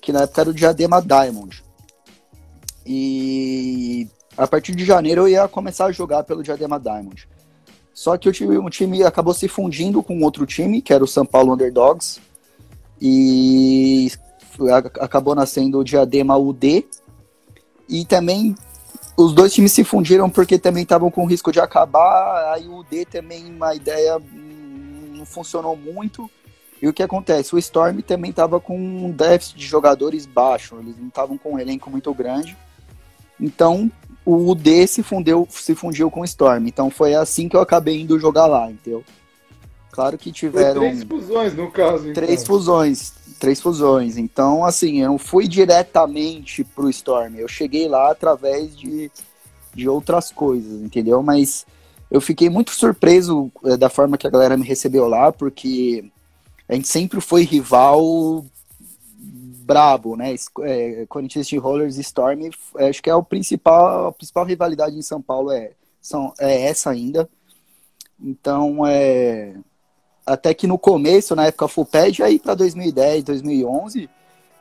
que 0.00 0.12
na 0.12 0.22
época 0.22 0.40
era 0.42 0.50
o 0.50 0.54
Diadema 0.54 1.00
Diamond. 1.00 1.62
E 2.84 4.08
a 4.36 4.46
partir 4.46 4.74
de 4.74 4.84
janeiro 4.84 5.22
eu 5.22 5.28
ia 5.28 5.48
começar 5.48 5.86
a 5.86 5.92
jogar 5.92 6.24
pelo 6.24 6.42
Diadema 6.42 6.78
Diamond. 6.78 7.28
Só 7.92 8.16
que 8.16 8.28
o 8.28 8.32
time, 8.32 8.56
o 8.56 8.70
time 8.70 9.02
acabou 9.02 9.34
se 9.34 9.48
fundindo 9.48 10.02
com 10.02 10.22
outro 10.22 10.46
time, 10.46 10.80
que 10.80 10.92
era 10.92 11.04
o 11.04 11.08
São 11.08 11.26
Paulo 11.26 11.52
Underdogs, 11.52 12.20
e 13.00 14.10
acabou 15.00 15.34
nascendo 15.34 15.78
o 15.78 15.84
Diadema 15.84 16.36
UD. 16.36 16.86
E 17.88 18.04
também 18.04 18.54
os 19.16 19.32
dois 19.32 19.52
times 19.52 19.72
se 19.72 19.84
fundiram 19.84 20.30
porque 20.30 20.58
também 20.58 20.82
estavam 20.82 21.10
com 21.10 21.26
risco 21.26 21.52
de 21.52 21.60
acabar. 21.60 22.54
Aí 22.54 22.66
o 22.66 22.78
UD 22.78 23.04
também, 23.06 23.46
uma 23.46 23.74
ideia 23.74 24.20
não 25.14 25.26
funcionou 25.26 25.76
muito. 25.76 26.30
E 26.80 26.88
o 26.88 26.92
que 26.92 27.02
acontece? 27.02 27.54
O 27.54 27.58
Storm 27.58 28.00
também 28.00 28.30
estava 28.30 28.58
com 28.58 28.78
um 28.78 29.10
déficit 29.10 29.58
de 29.58 29.66
jogadores 29.66 30.24
baixo, 30.24 30.76
eles 30.78 30.96
não 30.98 31.08
estavam 31.08 31.36
com 31.36 31.54
um 31.54 31.58
elenco 31.58 31.90
muito 31.90 32.12
grande. 32.14 32.56
Então 33.38 33.90
o 34.24 34.50
UD 34.50 34.86
se, 34.86 35.02
fundeu, 35.02 35.46
se 35.50 35.74
fundiu 35.74 36.10
com 36.10 36.20
o 36.20 36.24
Storm. 36.24 36.66
Então 36.66 36.90
foi 36.90 37.14
assim 37.14 37.48
que 37.48 37.56
eu 37.56 37.60
acabei 37.60 38.00
indo 38.00 38.18
jogar 38.18 38.46
lá, 38.46 38.70
entendeu? 38.70 39.04
Claro 39.90 40.16
que 40.16 40.30
tiveram. 40.30 40.82
Foi 40.82 40.90
três 40.90 41.04
fusões, 41.04 41.54
no 41.54 41.70
caso. 41.70 42.02
Então. 42.02 42.14
Três 42.14 42.46
fusões. 42.46 43.12
Três 43.38 43.60
fusões. 43.60 44.16
Então, 44.16 44.64
assim, 44.64 45.00
eu 45.00 45.08
não 45.08 45.18
fui 45.18 45.48
diretamente 45.48 46.62
pro 46.62 46.90
Storm. 46.90 47.36
Eu 47.36 47.48
cheguei 47.48 47.88
lá 47.88 48.10
através 48.10 48.76
de, 48.76 49.10
de 49.74 49.88
outras 49.88 50.30
coisas, 50.30 50.80
entendeu? 50.82 51.22
Mas 51.22 51.66
eu 52.10 52.20
fiquei 52.20 52.48
muito 52.48 52.70
surpreso 52.72 53.50
é, 53.64 53.76
da 53.76 53.88
forma 53.88 54.18
que 54.18 54.26
a 54.26 54.30
galera 54.30 54.56
me 54.56 54.66
recebeu 54.66 55.08
lá, 55.08 55.32
porque 55.32 56.04
a 56.68 56.74
gente 56.74 56.88
sempre 56.88 57.20
foi 57.20 57.42
rival 57.42 58.44
brabo, 59.70 60.16
né? 60.16 60.34
É, 60.62 61.06
Corinthians 61.08 61.48
Rollers 61.52 61.96
e 61.96 62.00
Storm, 62.00 62.50
é, 62.76 62.88
acho 62.88 63.00
que 63.00 63.08
é 63.08 63.14
o 63.14 63.22
principal, 63.22 64.08
a 64.08 64.12
principal 64.12 64.44
rivalidade 64.44 64.98
em 64.98 65.02
São 65.02 65.22
Paulo 65.22 65.52
é, 65.52 65.70
são, 66.02 66.34
é 66.40 66.62
essa 66.62 66.90
ainda. 66.90 67.30
Então, 68.20 68.84
é, 68.84 69.54
até 70.26 70.52
que 70.52 70.66
no 70.66 70.76
começo, 70.76 71.36
na 71.36 71.46
época 71.46 71.68
Fulped, 71.68 72.20
aí 72.20 72.40
para 72.40 72.56
2010, 72.56 73.22
2011, 73.22 74.10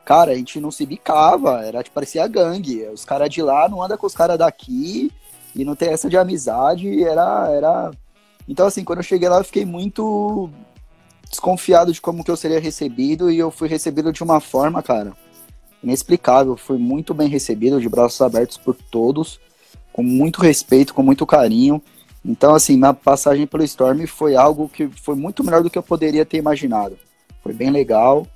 cara, 0.06 0.32
a 0.32 0.36
gente 0.36 0.60
não 0.60 0.69
se 0.69 0.86
bicava, 0.86 1.65
era 1.65 1.82
tipo, 1.82 1.95
parecia 1.95 2.28
gangue. 2.28 2.88
Os 2.89 3.04
caras 3.04 3.32
de 3.32 3.41
lá 3.41 3.67
não 3.67 3.82
andam 3.82 3.98
com 3.98 4.06
os 4.06 4.15
caras 4.15 4.38
daqui 4.38 5.12
e 5.56 5.65
não 5.65 5.76
tem 5.76 5.89
essa 5.89 6.08
de 6.08 6.17
amizade, 6.17 7.04
era, 7.04 7.50
era 7.50 7.91
Então, 8.48 8.67
assim, 8.67 8.84
quando 8.84 9.00
eu 9.00 9.04
cheguei 9.04 9.28
lá, 9.28 9.39
eu 9.39 9.43
fiquei 9.43 9.65
muito 9.65 10.52
desconfiado 11.30 11.94
de 11.94 12.02
como 12.02 12.24
que 12.24 12.32
eu 12.32 12.38
seria 12.38 12.60
recebido 12.60 13.30
e 13.30 13.38
eu 13.38 13.52
fui 13.52 13.68
recebido 13.68 14.12
de 14.12 14.24
uma 14.24 14.39
forma, 14.39 14.82
cara, 14.82 15.13
inexplicável. 15.84 16.58
Fui 16.58 16.78
muito 16.78 17.13
bem 17.13 17.30
recebido, 17.30 17.80
de 17.80 17.88
braços 17.88 18.20
abertos 18.22 18.58
por 18.58 18.76
todos, 18.76 19.39
com 19.94 20.02
muito 20.02 20.42
respeito, 20.42 20.94
com 20.94 21.04
muito 21.04 21.26
carinho. 21.26 21.82
Então, 22.26 22.54
assim, 22.54 22.76
minha 22.76 22.94
passagem 22.94 23.48
pelo 23.48 23.63
Storm 23.63 24.06
foi 24.06 24.36
algo 24.36 24.68
que 24.68 24.88
foi 24.88 25.15
muito 25.15 25.44
melhor 25.44 25.63
do 25.63 25.70
que 25.70 25.78
eu 25.78 25.84
poderia 25.84 26.26
ter 26.26 26.38
imaginado. 26.38 26.98
Foi 27.42 27.54
bem 27.54 27.70
legal. 27.70 28.28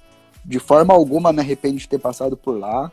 De 0.46 0.60
forma 0.60 0.94
alguma 0.94 1.32
me 1.32 1.40
arrependo 1.40 1.78
de 1.78 1.88
ter 1.88 2.00
passado 2.00 2.36
por 2.38 2.58
lá. 2.58 2.92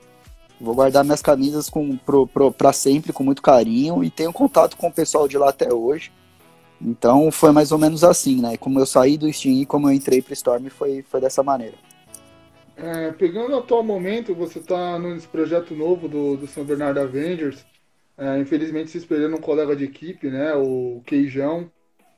Vou 0.61 0.75
guardar 0.75 1.05
minhas 1.05 1.23
camisas 1.23 1.71
com, 1.71 1.97
pro, 1.97 2.27
pro, 2.27 2.53
pra 2.53 2.73
sempre, 2.73 3.13
com 3.13 3.25
muito 3.25 3.41
carinho, 3.41 4.05
e 4.05 4.11
tenho 4.11 4.33
contato 4.33 4.77
com 4.77 4.89
o 4.89 4.93
pessoal 4.93 5.27
de 5.27 5.39
lá 5.39 5.49
até 5.49 5.73
hoje. 5.73 6.13
Então 6.81 7.31
foi 7.31 7.53
mais 7.53 7.73
ou 7.73 7.79
menos 7.79 8.03
assim, 8.03 8.41
né? 8.41 8.57
Como 8.57 8.79
eu 8.79 8.87
saí 8.87 9.19
do 9.19 9.31
Steam 9.33 9.61
e 9.61 9.67
como 9.67 9.89
eu 9.89 9.93
entrei 9.93 10.23
pro 10.23 10.33
Storm 10.33 10.69
foi, 10.71 11.03
foi 11.03 11.21
dessa 11.21 11.43
maneira. 11.43 11.75
É, 12.77 13.13
pegando 13.13 13.53
o 13.53 13.59
atual 13.59 13.83
momento, 13.83 14.35
você 14.35 14.59
está 14.59 14.99
nesse 14.99 15.29
projeto 15.29 15.75
novo 15.75 16.09
do, 16.09 16.37
do 16.37 16.47
São 16.47 16.65
Bernardo 16.65 17.01
Avengers. 17.01 17.65
É, 18.17 18.39
infelizmente 18.39 18.91
se 18.91 18.99
esperando 18.99 19.37
um 19.37 19.41
colega 19.41 19.77
de 19.77 19.85
equipe, 19.85 20.29
né? 20.29 20.55
O 20.55 21.03
Queijão. 21.05 21.71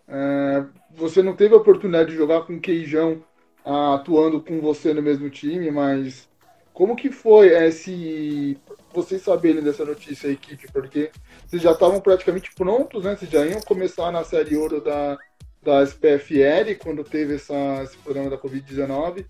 É, 0.06 0.64
você 0.94 1.22
não 1.22 1.34
teve 1.34 1.54
a 1.54 1.58
oportunidade 1.58 2.10
de 2.10 2.16
jogar 2.16 2.42
com 2.42 2.54
o 2.54 2.60
Queijão 2.60 3.22
atuando 3.64 4.40
com 4.40 4.60
você 4.60 4.92
no 4.92 5.02
mesmo 5.02 5.30
time, 5.30 5.70
mas 5.70 6.28
como 6.72 6.96
que 6.96 7.10
foi 7.10 7.48
esse 7.48 8.58
vocês 8.92 9.22
saberem 9.22 9.62
dessa 9.62 9.84
notícia, 9.84 10.28
a 10.28 10.32
equipe? 10.32 10.70
Porque 10.72 11.10
vocês 11.52 11.62
já 11.62 11.72
estavam 11.72 12.00
praticamente 12.00 12.50
prontos, 12.54 13.04
né? 13.04 13.14
Vocês 13.14 13.30
já 13.30 13.44
iam 13.44 13.60
começar 13.60 14.10
na 14.10 14.24
série 14.24 14.56
ouro 14.56 14.82
da, 14.82 15.18
da 15.62 15.82
SPFL 15.82 16.78
quando 16.82 17.04
teve 17.04 17.34
essa, 17.34 17.82
esse 17.82 17.94
problema 17.98 18.30
da 18.30 18.38
Covid-19 18.38 19.26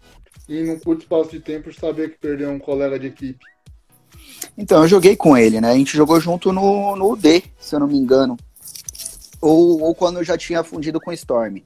e 0.49 0.63
num 0.63 0.79
curto 0.79 1.03
espaço 1.03 1.33
de 1.33 1.41
tempo 1.41 1.75
saber 1.75 2.11
que 2.11 2.19
perdeu 2.21 2.49
um 2.51 2.61
colega 2.61 2.97
de 2.97 3.09
equipe. 3.09 3.45
Então, 4.57 4.83
eu 4.83 4.89
joguei 4.89 5.17
com 5.17 5.37
ele, 5.37 5.61
né? 5.61 5.73
A 5.73 5.75
gente 5.75 5.97
jogou 5.97 6.21
junto 6.21 6.53
no, 6.53 6.95
no 6.95 7.11
UD, 7.11 7.43
se 7.59 7.75
eu 7.75 7.81
não 7.81 7.89
me 7.89 7.99
engano. 7.99 8.37
Ou, 9.41 9.83
ou 9.83 9.93
quando 9.93 10.19
eu 10.19 10.25
já 10.25 10.39
tinha 10.39 10.63
fundido 10.63 11.01
com 11.01 11.13
Storm. 11.13 11.57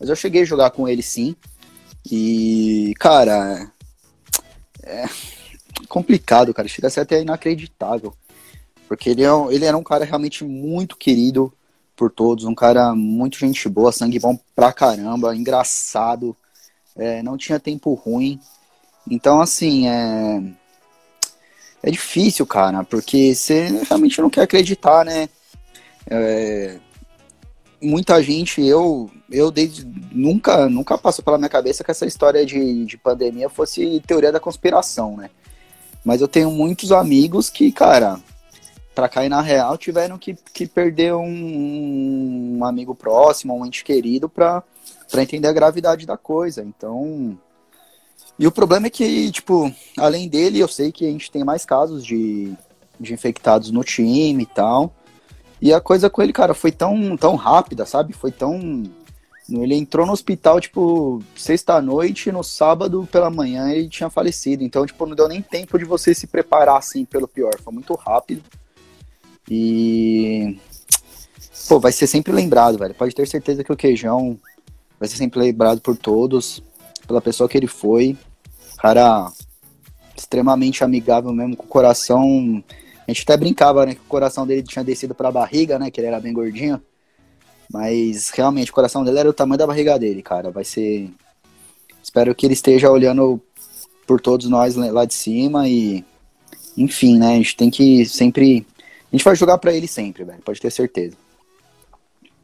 Mas 0.00 0.08
eu 0.08 0.16
cheguei 0.16 0.40
a 0.40 0.46
jogar 0.46 0.70
com 0.70 0.88
ele 0.88 1.02
sim. 1.02 1.36
E, 2.10 2.94
cara, 2.98 3.70
é 4.82 5.04
complicado, 5.86 6.54
cara. 6.54 6.66
Chega 6.66 6.86
a 6.88 6.90
ser 6.90 7.00
até 7.00 7.20
inacreditável. 7.20 8.14
Porque 8.88 9.10
ele, 9.10 9.22
é, 9.22 9.28
ele 9.50 9.66
era 9.66 9.76
um 9.76 9.82
cara 9.82 10.04
realmente 10.04 10.42
muito 10.42 10.96
querido 10.96 11.52
por 11.94 12.10
todos, 12.10 12.44
um 12.44 12.54
cara 12.54 12.94
muito 12.94 13.38
gente 13.38 13.68
boa, 13.68 13.92
sangue 13.92 14.18
bom 14.18 14.38
pra 14.56 14.72
caramba, 14.72 15.36
engraçado, 15.36 16.34
é, 16.96 17.22
não 17.22 17.36
tinha 17.36 17.60
tempo 17.60 17.92
ruim. 17.92 18.40
Então, 19.08 19.40
assim, 19.40 19.86
é. 19.88 20.42
É 21.80 21.92
difícil, 21.92 22.44
cara, 22.44 22.82
porque 22.82 23.34
você 23.34 23.68
realmente 23.88 24.20
não 24.20 24.28
quer 24.28 24.42
acreditar, 24.42 25.04
né? 25.04 25.28
É, 26.10 26.78
muita 27.80 28.20
gente, 28.20 28.60
eu, 28.60 29.08
eu 29.30 29.48
desde 29.50 29.86
nunca, 30.10 30.68
nunca 30.68 30.98
passou 30.98 31.24
pela 31.24 31.38
minha 31.38 31.48
cabeça 31.48 31.84
que 31.84 31.90
essa 31.90 32.04
história 32.04 32.44
de, 32.44 32.84
de 32.84 32.96
pandemia 32.98 33.48
fosse 33.48 34.02
teoria 34.06 34.32
da 34.32 34.40
conspiração, 34.40 35.16
né? 35.16 35.30
Mas 36.04 36.20
eu 36.20 36.26
tenho 36.26 36.50
muitos 36.50 36.90
amigos 36.90 37.48
que, 37.48 37.70
cara, 37.70 38.18
para 38.98 39.08
cair 39.08 39.28
na 39.28 39.40
real, 39.40 39.78
tiveram 39.78 40.18
que, 40.18 40.36
que 40.52 40.66
perder 40.66 41.14
um, 41.14 42.58
um 42.58 42.64
amigo 42.64 42.96
próximo, 42.96 43.54
um 43.54 43.64
ente 43.64 43.84
querido, 43.84 44.28
para 44.28 44.64
entender 45.18 45.46
a 45.46 45.52
gravidade 45.52 46.04
da 46.04 46.16
coisa. 46.16 46.64
Então. 46.64 47.38
E 48.36 48.44
o 48.44 48.50
problema 48.50 48.88
é 48.88 48.90
que, 48.90 49.30
tipo, 49.30 49.72
além 49.96 50.28
dele, 50.28 50.58
eu 50.58 50.66
sei 50.66 50.90
que 50.90 51.06
a 51.06 51.10
gente 51.12 51.30
tem 51.30 51.44
mais 51.44 51.64
casos 51.64 52.04
de, 52.04 52.52
de 52.98 53.14
infectados 53.14 53.70
no 53.70 53.84
time 53.84 54.42
e 54.42 54.46
tal. 54.46 54.92
E 55.62 55.72
a 55.72 55.80
coisa 55.80 56.10
com 56.10 56.20
ele, 56.20 56.32
cara, 56.32 56.52
foi 56.52 56.72
tão, 56.72 57.16
tão 57.16 57.36
rápida, 57.36 57.86
sabe? 57.86 58.12
Foi 58.12 58.32
tão. 58.32 58.82
Ele 59.48 59.76
entrou 59.76 60.06
no 60.06 60.12
hospital, 60.12 60.60
tipo, 60.60 61.22
sexta-noite, 61.36 62.32
no 62.32 62.42
sábado 62.42 63.08
pela 63.12 63.30
manhã 63.30 63.70
ele 63.70 63.88
tinha 63.88 64.10
falecido. 64.10 64.64
Então, 64.64 64.84
tipo, 64.84 65.06
não 65.06 65.14
deu 65.14 65.28
nem 65.28 65.40
tempo 65.40 65.78
de 65.78 65.84
você 65.84 66.12
se 66.12 66.26
preparar, 66.26 66.78
assim, 66.78 67.04
pelo 67.04 67.28
pior. 67.28 67.54
Foi 67.62 67.72
muito 67.72 67.94
rápido. 67.94 68.42
E. 69.50 70.58
Pô, 71.68 71.78
vai 71.78 71.92
ser 71.92 72.06
sempre 72.06 72.32
lembrado, 72.32 72.78
velho. 72.78 72.94
Pode 72.94 73.14
ter 73.14 73.26
certeza 73.26 73.62
que 73.62 73.72
o 73.72 73.76
Queijão 73.76 74.38
vai 74.98 75.08
ser 75.08 75.16
sempre 75.16 75.38
lembrado 75.40 75.80
por 75.80 75.96
todos, 75.96 76.62
pela 77.06 77.20
pessoa 77.20 77.48
que 77.48 77.56
ele 77.56 77.66
foi. 77.66 78.16
Cara 78.78 79.30
extremamente 80.16 80.82
amigável 80.82 81.32
mesmo, 81.32 81.56
com 81.56 81.64
o 81.64 81.68
coração 81.68 82.62
a 83.08 83.10
gente 83.10 83.22
até 83.22 83.38
brincava, 83.38 83.86
né, 83.86 83.94
que 83.94 84.02
o 84.02 84.08
coração 84.08 84.46
dele 84.46 84.62
tinha 84.62 84.84
descido 84.84 85.14
para 85.14 85.28
a 85.28 85.32
barriga, 85.32 85.78
né, 85.78 85.90
que 85.90 85.98
ele 85.98 86.08
era 86.08 86.20
bem 86.20 86.30
gordinho. 86.30 86.78
Mas 87.72 88.28
realmente 88.28 88.70
o 88.70 88.74
coração 88.74 89.02
dele 89.02 89.18
era 89.18 89.30
o 89.30 89.32
tamanho 89.32 89.58
da 89.58 89.66
barriga 89.66 89.98
dele, 89.98 90.22
cara. 90.22 90.50
Vai 90.50 90.64
ser. 90.64 91.10
Espero 92.02 92.34
que 92.34 92.44
ele 92.44 92.52
esteja 92.52 92.90
olhando 92.90 93.40
por 94.06 94.20
todos 94.20 94.46
nós 94.48 94.74
lá 94.76 95.06
de 95.06 95.14
cima 95.14 95.66
e. 95.66 96.04
Enfim, 96.76 97.18
né? 97.18 97.32
A 97.32 97.36
gente 97.36 97.56
tem 97.56 97.70
que 97.70 98.04
sempre. 98.04 98.66
A 99.10 99.16
gente 99.16 99.24
vai 99.24 99.36
jogar 99.36 99.58
para 99.58 99.72
ele 99.72 99.88
sempre, 99.88 100.24
velho. 100.24 100.42
Pode 100.42 100.60
ter 100.60 100.70
certeza. 100.70 101.16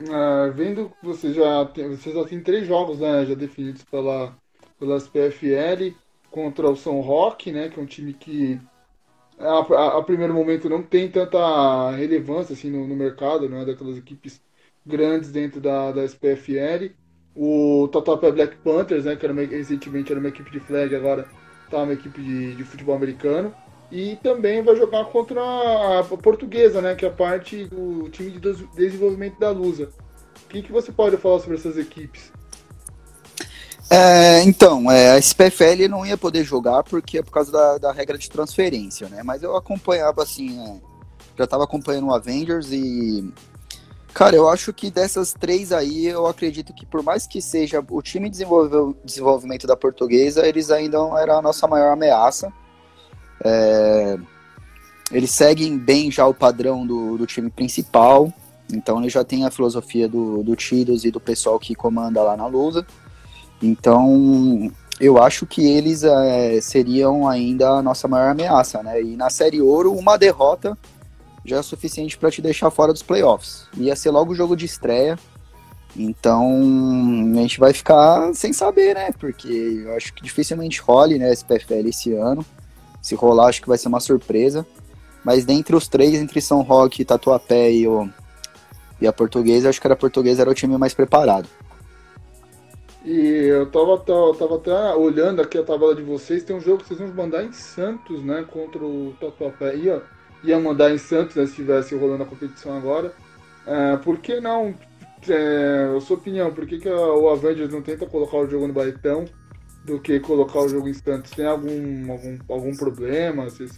É, 0.00 0.50
vendo 0.50 0.90
que 1.00 1.06
você 1.06 1.32
já 1.32 1.64
tem, 1.66 1.88
você 1.88 2.12
já 2.12 2.24
tem 2.24 2.40
três 2.40 2.66
jogos, 2.66 2.98
né? 2.98 3.24
Já 3.26 3.34
definidos 3.34 3.82
pela, 3.84 4.34
pelas 4.78 5.08
PFL 5.08 5.94
contra 6.30 6.68
o 6.68 6.76
São 6.76 7.00
Roque, 7.00 7.52
né? 7.52 7.68
Que 7.68 7.78
é 7.78 7.82
um 7.82 7.86
time 7.86 8.12
que 8.12 8.60
a, 9.38 9.58
a, 9.58 9.98
a, 9.98 10.02
primeiro 10.02 10.34
momento 10.34 10.68
não 10.68 10.82
tem 10.82 11.10
tanta 11.10 11.90
relevância 11.92 12.54
assim 12.54 12.70
no, 12.70 12.86
no, 12.86 12.94
mercado, 12.94 13.48
não 13.48 13.58
é 13.58 13.64
daquelas 13.64 13.96
equipes 13.96 14.40
grandes 14.84 15.30
dentro 15.30 15.60
da, 15.60 15.92
da 15.92 16.04
SPFL. 16.04 16.92
O 17.34 17.88
Tatuapé 17.88 18.30
Black 18.30 18.56
Panthers, 18.58 19.04
né, 19.04 19.16
que 19.16 19.26
era 19.26 19.32
uma, 19.32 19.42
recentemente 19.42 20.12
era 20.12 20.20
uma 20.20 20.28
equipe 20.28 20.50
de 20.50 20.60
flag, 20.60 20.94
agora 20.94 21.26
está 21.64 21.82
uma 21.82 21.92
equipe 21.92 22.22
de, 22.22 22.54
de, 22.54 22.64
futebol 22.64 22.94
americano. 22.94 23.52
E 23.94 24.16
também 24.16 24.60
vai 24.60 24.74
jogar 24.74 25.04
contra 25.04 25.40
a, 25.40 26.02
portuguesa, 26.20 26.82
né, 26.82 26.96
que 26.96 27.04
é 27.04 27.08
a 27.08 27.12
parte 27.12 27.66
do 27.66 28.08
time 28.10 28.32
de 28.32 28.40
desenvolvimento 28.74 29.38
da 29.38 29.50
Lusa. 29.50 29.88
O 30.44 30.48
que, 30.48 30.62
que 30.62 30.72
você 30.72 30.90
pode 30.90 31.16
falar 31.16 31.38
sobre 31.38 31.56
essas 31.56 31.78
equipes? 31.78 32.32
É, 33.88 34.42
então, 34.42 34.90
é, 34.90 35.12
a 35.12 35.18
SPFL 35.18 35.88
não 35.88 36.04
ia 36.04 36.18
poder 36.18 36.42
jogar 36.42 36.82
porque 36.82 37.18
é 37.18 37.22
por 37.22 37.30
causa 37.30 37.52
da, 37.52 37.78
da 37.78 37.92
regra 37.92 38.18
de 38.18 38.28
transferência, 38.28 39.08
né? 39.08 39.22
Mas 39.22 39.44
eu 39.44 39.54
acompanhava 39.54 40.24
assim, 40.24 40.60
é, 40.60 40.76
já 41.38 41.46
tava 41.46 41.62
acompanhando 41.62 42.08
o 42.08 42.14
Avengers 42.14 42.72
e. 42.72 43.32
Cara, 44.12 44.34
eu 44.34 44.48
acho 44.48 44.72
que 44.72 44.90
dessas 44.90 45.32
três 45.32 45.70
aí, 45.70 46.06
eu 46.06 46.26
acredito 46.26 46.74
que 46.74 46.84
por 46.84 47.00
mais 47.00 47.28
que 47.28 47.40
seja 47.40 47.84
o 47.88 48.02
time 48.02 48.28
de 48.28 48.44
desenvolvimento 49.04 49.68
da 49.68 49.76
portuguesa, 49.76 50.44
eles 50.46 50.72
ainda 50.72 50.98
eram 51.20 51.38
a 51.38 51.42
nossa 51.42 51.68
maior 51.68 51.92
ameaça. 51.92 52.52
É, 53.42 54.18
eles 55.10 55.30
seguem 55.30 55.78
bem 55.78 56.10
já 56.10 56.26
o 56.26 56.34
padrão 56.34 56.86
do, 56.86 57.16
do 57.16 57.26
time 57.26 57.50
principal, 57.50 58.32
então 58.72 59.00
eles 59.00 59.12
já 59.12 59.22
têm 59.24 59.44
a 59.44 59.50
filosofia 59.50 60.08
do, 60.08 60.42
do 60.42 60.56
e 61.04 61.10
do 61.10 61.20
pessoal 61.20 61.58
que 61.58 61.74
comanda 61.74 62.22
lá 62.22 62.36
na 62.36 62.46
Lusa. 62.46 62.86
Então, 63.62 64.70
eu 65.00 65.22
acho 65.22 65.46
que 65.46 65.64
eles 65.66 66.04
é, 66.04 66.60
seriam 66.60 67.28
ainda 67.28 67.68
a 67.70 67.82
nossa 67.82 68.08
maior 68.08 68.30
ameaça, 68.30 68.82
né? 68.82 69.02
E 69.02 69.16
na 69.16 69.30
Série 69.30 69.60
Ouro, 69.60 69.92
uma 69.92 70.16
derrota 70.16 70.76
já 71.44 71.58
é 71.58 71.62
suficiente 71.62 72.16
para 72.16 72.30
te 72.30 72.40
deixar 72.40 72.70
fora 72.70 72.92
dos 72.92 73.02
playoffs. 73.02 73.66
Ia 73.76 73.94
ser 73.94 74.10
logo 74.10 74.32
o 74.32 74.34
jogo 74.34 74.56
de 74.56 74.64
estreia. 74.64 75.18
Então, 75.96 76.50
a 77.36 77.40
gente 77.40 77.60
vai 77.60 77.72
ficar 77.72 78.34
sem 78.34 78.52
saber, 78.52 78.94
né? 78.94 79.12
Porque 79.18 79.82
eu 79.84 79.94
acho 79.94 80.12
que 80.14 80.22
dificilmente 80.22 80.80
role, 80.80 81.18
né, 81.18 81.32
esse 81.32 81.44
PFL 81.44 81.88
esse 81.88 82.12
ano. 82.14 82.44
Se 83.04 83.14
rolar, 83.14 83.48
acho 83.48 83.60
que 83.60 83.68
vai 83.68 83.76
ser 83.76 83.88
uma 83.88 84.00
surpresa. 84.00 84.66
Mas 85.22 85.44
dentre 85.44 85.76
os 85.76 85.86
três, 85.86 86.14
entre 86.14 86.40
São 86.40 86.62
Roque, 86.62 87.04
Tatuapé 87.04 87.70
e, 87.70 87.86
o, 87.86 88.08
e 88.98 89.06
a 89.06 89.12
Portuguesa, 89.12 89.68
acho 89.68 89.78
que 89.78 89.86
a 89.86 89.94
Portuguesa 89.94 90.40
era 90.40 90.50
o 90.50 90.54
time 90.54 90.78
mais 90.78 90.94
preparado. 90.94 91.46
E 93.04 93.18
eu 93.20 93.70
tava, 93.70 93.98
tava, 93.98 94.34
tava 94.34 94.56
até 94.56 94.94
olhando 94.94 95.42
aqui 95.42 95.58
a 95.58 95.62
tabela 95.62 95.94
de 95.94 96.02
vocês, 96.02 96.44
tem 96.44 96.56
um 96.56 96.60
jogo 96.60 96.82
que 96.82 96.88
vocês 96.88 96.98
vão 96.98 97.08
mandar 97.08 97.44
em 97.44 97.52
Santos, 97.52 98.24
né? 98.24 98.42
Contra 98.50 98.82
o 98.82 99.14
Tatuapé. 99.20 99.76
Ia, 99.76 100.02
ia 100.42 100.58
mandar 100.58 100.90
em 100.90 100.96
Santos, 100.96 101.36
né, 101.36 101.44
se 101.44 101.50
estivesse 101.50 101.94
rolando 101.94 102.22
a 102.22 102.26
competição 102.26 102.74
agora. 102.74 103.12
É, 103.66 103.98
por 103.98 104.16
que 104.16 104.40
não? 104.40 104.74
É, 105.28 105.94
a 105.94 106.00
sua 106.00 106.16
opinião, 106.16 106.54
por 106.54 106.64
que, 106.66 106.78
que 106.78 106.88
o 106.88 107.28
Avengers 107.28 107.70
não 107.70 107.82
tenta 107.82 108.06
colocar 108.06 108.38
o 108.38 108.48
jogo 108.48 108.66
no 108.66 108.72
Baitão 108.72 109.26
do 109.84 110.00
que 110.00 110.18
colocar 110.18 110.60
o 110.60 110.68
jogo 110.68 110.88
em 110.88 110.94
Santos? 110.94 111.30
Tem 111.32 111.46
algum, 111.46 112.10
algum, 112.10 112.38
algum 112.48 112.76
problema? 112.76 113.44
Você, 113.44 113.68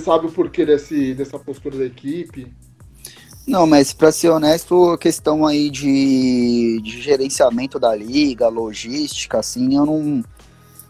sabe 0.00 0.26
o 0.26 0.32
porquê 0.32 0.66
desse, 0.66 1.14
dessa 1.14 1.38
postura 1.38 1.78
da 1.78 1.86
equipe? 1.86 2.52
Não, 3.46 3.66
mas 3.66 3.92
para 3.92 4.10
ser 4.10 4.30
honesto, 4.30 4.90
a 4.90 4.98
questão 4.98 5.46
aí 5.46 5.70
de, 5.70 6.80
de 6.82 7.00
gerenciamento 7.00 7.78
da 7.78 7.94
liga, 7.94 8.48
logística, 8.48 9.38
assim, 9.38 9.76
eu 9.76 9.84
não, 9.84 10.24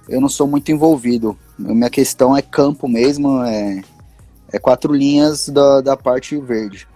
eu 0.09 0.21
não 0.21 0.29
sou 0.29 0.47
muito 0.47 0.71
envolvido. 0.71 1.37
Minha 1.59 1.91
questão 1.91 2.37
é 2.37 2.41
campo 2.41 2.89
mesmo, 2.89 3.43
é, 3.43 3.83
é 4.53 4.59
quatro 4.59 4.95
linhas 4.95 5.49
da, 5.49 5.81
da 5.81 5.97
parte 5.97 6.39
verde. 6.39 6.87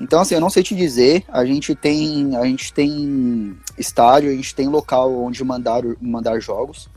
Então, 0.00 0.20
assim, 0.20 0.36
eu 0.36 0.40
não 0.40 0.48
sei 0.48 0.62
te 0.62 0.76
dizer, 0.76 1.24
a 1.28 1.44
gente 1.44 1.74
tem, 1.74 2.36
a 2.36 2.44
gente 2.44 2.72
tem 2.72 3.58
estádio, 3.76 4.30
a 4.30 4.34
gente 4.34 4.54
tem 4.54 4.68
local 4.68 5.12
onde 5.20 5.42
mandar, 5.42 5.82
mandar 6.00 6.38
jogos, 6.38 6.88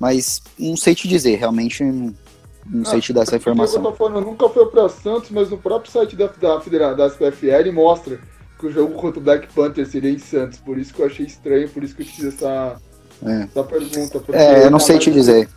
mas 0.00 0.42
não 0.58 0.76
sei 0.76 0.94
te 0.94 1.06
dizer, 1.06 1.36
realmente 1.36 1.84
não 1.84 2.84
sei 2.84 2.98
ah, 2.98 3.02
te 3.02 3.12
dar 3.12 3.22
essa 3.22 3.36
informação. 3.36 3.82
Tô 3.82 3.92
falando, 3.92 4.24
nunca 4.24 4.48
foi 4.48 4.66
para 4.66 4.88
Santos, 4.88 5.30
mas 5.30 5.50
no 5.50 5.58
próprio 5.58 5.92
site 5.92 6.16
da, 6.16 6.26
da, 6.26 6.94
da 6.94 7.06
SPFL 7.06 7.70
mostra 7.72 8.18
que 8.58 8.66
o 8.66 8.72
jogo 8.72 8.94
contra 8.94 9.20
o 9.20 9.22
Black 9.22 9.52
Panther 9.52 9.86
seria 9.86 10.10
em 10.10 10.18
Santos, 10.18 10.58
por 10.58 10.78
isso 10.78 10.92
que 10.92 11.00
eu 11.00 11.06
achei 11.06 11.26
estranho, 11.26 11.68
por 11.68 11.84
isso 11.84 11.94
que 11.94 12.02
eu 12.02 12.06
te 12.06 12.12
fiz 12.12 12.24
essa, 12.24 12.80
é. 13.24 13.42
essa 13.42 13.62
pergunta. 13.62 14.22
É, 14.32 14.64
eu 14.64 14.70
não 14.70 14.80
sei 14.80 14.98
te 14.98 15.10
dizer. 15.10 15.48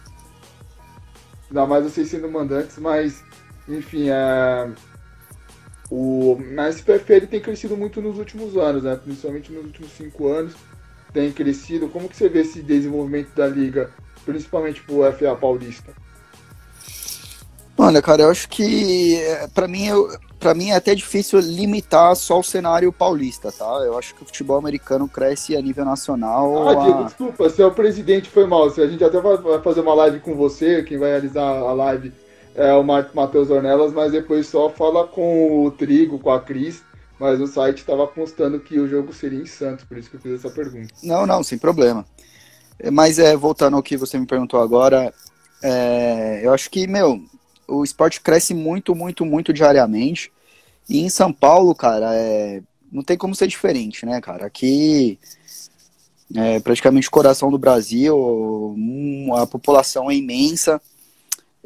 Ainda 1.49 1.65
mais 1.65 1.84
vocês 1.84 2.10
sendo 2.10 2.29
mandantes, 2.29 2.77
mas, 2.77 3.23
enfim, 3.67 4.10
é 4.10 4.69
o, 5.95 6.41
na 6.51 6.69
SPF 6.69 7.13
ele 7.13 7.27
tem 7.27 7.39
crescido 7.39 7.77
muito 7.77 8.01
nos 8.01 8.17
últimos 8.17 8.58
anos, 8.58 8.82
né? 8.82 8.95
principalmente 8.95 9.51
nos 9.51 9.65
últimos 9.65 9.91
cinco 9.91 10.27
anos 10.27 10.56
tem 11.13 11.32
crescido. 11.32 11.88
Como 11.88 12.10
que 12.10 12.15
você 12.15 12.27
vê 12.27 12.41
esse 12.41 12.63
desenvolvimento 12.63 13.29
da 13.36 13.47
liga, 13.47 13.91
principalmente 14.24 14.82
pro 14.82 15.04
FA 15.14 15.36
Paulista? 15.36 15.94
Olha, 17.78 18.02
cara, 18.02 18.24
eu 18.24 18.30
acho 18.30 18.48
que 18.50 19.16
é, 19.16 19.48
para 19.48 19.68
mim, 19.68 19.88
para 20.40 20.54
mim 20.54 20.70
é 20.70 20.76
até 20.76 20.94
difícil 20.94 21.40
limitar 21.40 22.16
só 22.16 22.40
o 22.40 22.44
cenário 22.44 22.94
paulista, 22.94 23.52
tá? 23.52 23.66
Eu 23.84 23.98
acho 23.98 24.14
que 24.14 24.24
o 24.24 24.26
futebol 24.26 24.58
americano 24.58 25.08
cresce 25.08 25.58
a 25.58 25.62
nível 25.62 25.84
nacional. 25.84 26.70
Ah, 26.70 26.76
Diego, 26.76 27.00
a... 27.00 27.04
desculpa, 27.04 27.50
se 27.50 27.64
o 27.64 27.72
presidente 27.72 28.30
foi 28.30 28.46
mal. 28.46 28.68
A 28.68 28.88
gente 28.88 29.04
até 29.04 29.20
vai 29.20 29.38
fazer 29.62 29.82
uma 29.82 29.94
live 29.96 30.20
com 30.20 30.36
você, 30.36 30.84
quem 30.84 30.98
vai 30.98 31.10
realizar 31.10 31.42
a 31.42 31.74
live 31.74 32.14
é 32.56 32.72
o 32.74 32.84
Matheus 32.84 33.50
Ornelas, 33.50 33.92
mas 33.92 34.12
depois 34.12 34.48
só 34.48 34.70
fala 34.70 35.08
com 35.08 35.66
o 35.66 35.72
Trigo, 35.72 36.20
com 36.20 36.30
a 36.30 36.40
Cris. 36.40 36.84
Mas 37.20 37.40
o 37.40 37.48
site 37.48 37.78
estava 37.78 38.06
constando 38.08 38.60
que 38.60 38.80
o 38.80 38.88
jogo 38.88 39.14
seria 39.14 39.40
em 39.40 39.46
Santos, 39.46 39.86
por 39.86 39.98
isso 39.98 40.10
que 40.10 40.18
eu 40.18 40.20
fiz 40.20 40.34
essa 40.34 40.50
pergunta. 40.50 40.94
Não, 41.02 41.26
não, 41.26 41.42
sem 41.44 41.58
problema. 41.58 42.06
Mas 42.92 43.20
é, 43.20 43.36
voltando 43.36 43.76
ao 43.76 43.84
que 43.84 43.98
você 43.98 44.18
me 44.18 44.26
perguntou 44.26 44.60
agora, 44.60 45.14
é, 45.62 46.42
eu 46.44 46.54
acho 46.54 46.70
que, 46.70 46.86
meu, 46.88 47.24
o 47.68 47.84
esporte 47.84 48.22
cresce 48.22 48.54
muito, 48.54 48.94
muito, 48.94 49.26
muito 49.26 49.54
diariamente. 49.54 50.32
E 50.90 51.00
em 51.00 51.10
São 51.10 51.32
Paulo, 51.32 51.74
cara, 51.74 52.14
é, 52.14 52.62
não 52.92 53.04
tem 53.04 53.18
como 53.18 53.36
ser 53.36 53.48
diferente, 53.48 54.06
né, 54.06 54.20
cara? 54.20 54.46
Aqui 54.46 55.18
é 56.36 56.60
praticamente 56.60 57.08
o 57.08 57.12
coração 57.12 57.50
do 57.50 57.58
Brasil, 57.58 58.76
a 59.36 59.48
população 59.48 60.10
é 60.12 60.16
imensa. 60.16 60.82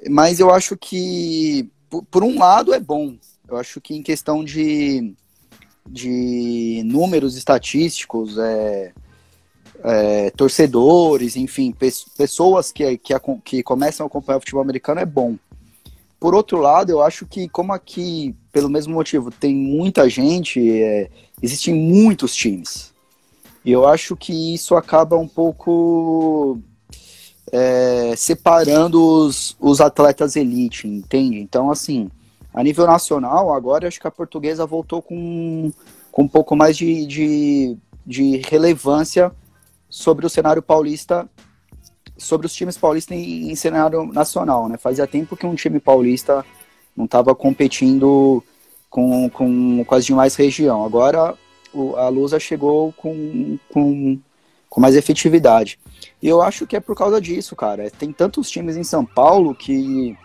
Mas 0.09 0.39
eu 0.39 0.53
acho 0.53 0.77
que, 0.77 1.69
por, 1.89 2.03
por 2.05 2.23
um 2.23 2.37
lado, 2.37 2.73
é 2.73 2.79
bom. 2.79 3.15
Eu 3.47 3.57
acho 3.57 3.81
que 3.81 3.95
em 3.95 4.03
questão 4.03 4.43
de, 4.43 5.15
de 5.89 6.83
números 6.85 7.35
estatísticos, 7.35 8.37
é, 8.37 8.93
é, 9.87 10.29
torcedores, 10.31 11.37
enfim, 11.37 11.71
pe 11.71 11.89
pessoas 12.17 12.73
que, 12.73 12.97
que, 12.97 13.13
que 13.43 13.63
começam 13.63 14.05
a 14.05 14.07
acompanhar 14.07 14.37
o 14.37 14.41
futebol 14.41 14.61
americano 14.61 14.99
é 14.99 15.05
bom. 15.05 15.37
Por 16.19 16.35
outro 16.35 16.57
lado, 16.57 16.91
eu 16.91 17.01
acho 17.01 17.25
que, 17.25 17.47
como 17.47 17.71
aqui, 17.71 18.35
pelo 18.51 18.69
mesmo 18.69 18.93
motivo, 18.93 19.31
tem 19.31 19.55
muita 19.55 20.09
gente, 20.09 20.59
é, 20.81 21.09
existem 21.41 21.73
muitos 21.73 22.35
times. 22.35 22.91
E 23.63 23.71
eu 23.71 23.87
acho 23.87 24.15
que 24.15 24.53
isso 24.53 24.75
acaba 24.75 25.15
um 25.15 25.27
pouco 25.27 26.59
é, 27.51 28.13
separando 28.17 29.01
os, 29.01 29.55
os 29.59 29.79
atletas 29.79 30.35
elite, 30.35 30.87
entende? 30.87 31.39
Então, 31.39 31.71
assim, 31.71 32.09
a 32.53 32.61
nível 32.61 32.87
nacional, 32.87 33.53
agora 33.53 33.87
acho 33.87 34.01
que 34.01 34.07
a 34.07 34.11
portuguesa 34.11 34.65
voltou 34.65 35.01
com, 35.01 35.71
com 36.11 36.23
um 36.23 36.27
pouco 36.27 36.55
mais 36.55 36.75
de, 36.75 37.05
de, 37.05 37.77
de 38.05 38.41
relevância 38.49 39.31
sobre 39.89 40.25
o 40.25 40.29
cenário 40.29 40.61
paulista, 40.61 41.27
sobre 42.17 42.47
os 42.47 42.53
times 42.53 42.77
paulistas 42.77 43.17
em, 43.17 43.51
em 43.51 43.55
cenário 43.55 44.05
nacional, 44.05 44.67
né? 44.67 44.77
Fazia 44.77 45.07
tempo 45.07 45.37
que 45.37 45.45
um 45.45 45.55
time 45.55 45.79
paulista 45.79 46.45
não 46.95 47.05
estava 47.05 47.35
competindo 47.35 48.43
com, 48.89 49.29
com, 49.29 49.83
com 49.85 49.95
as 49.95 50.05
demais 50.05 50.35
regiões. 50.35 50.85
Agora 50.85 51.35
o, 51.73 51.95
a 51.95 52.09
Lusa 52.09 52.39
chegou 52.39 52.91
com, 52.93 53.57
com, 53.69 54.19
com 54.69 54.81
mais 54.81 54.95
efetividade. 54.95 55.79
E 56.21 56.27
eu 56.27 56.41
acho 56.41 56.65
que 56.65 56.75
é 56.75 56.79
por 56.79 56.95
causa 56.95 57.21
disso, 57.21 57.55
cara. 57.55 57.89
Tem 57.91 58.11
tantos 58.11 58.49
times 58.49 58.75
em 58.75 58.83
São 58.83 59.05
Paulo 59.05 59.53
que 59.53 60.17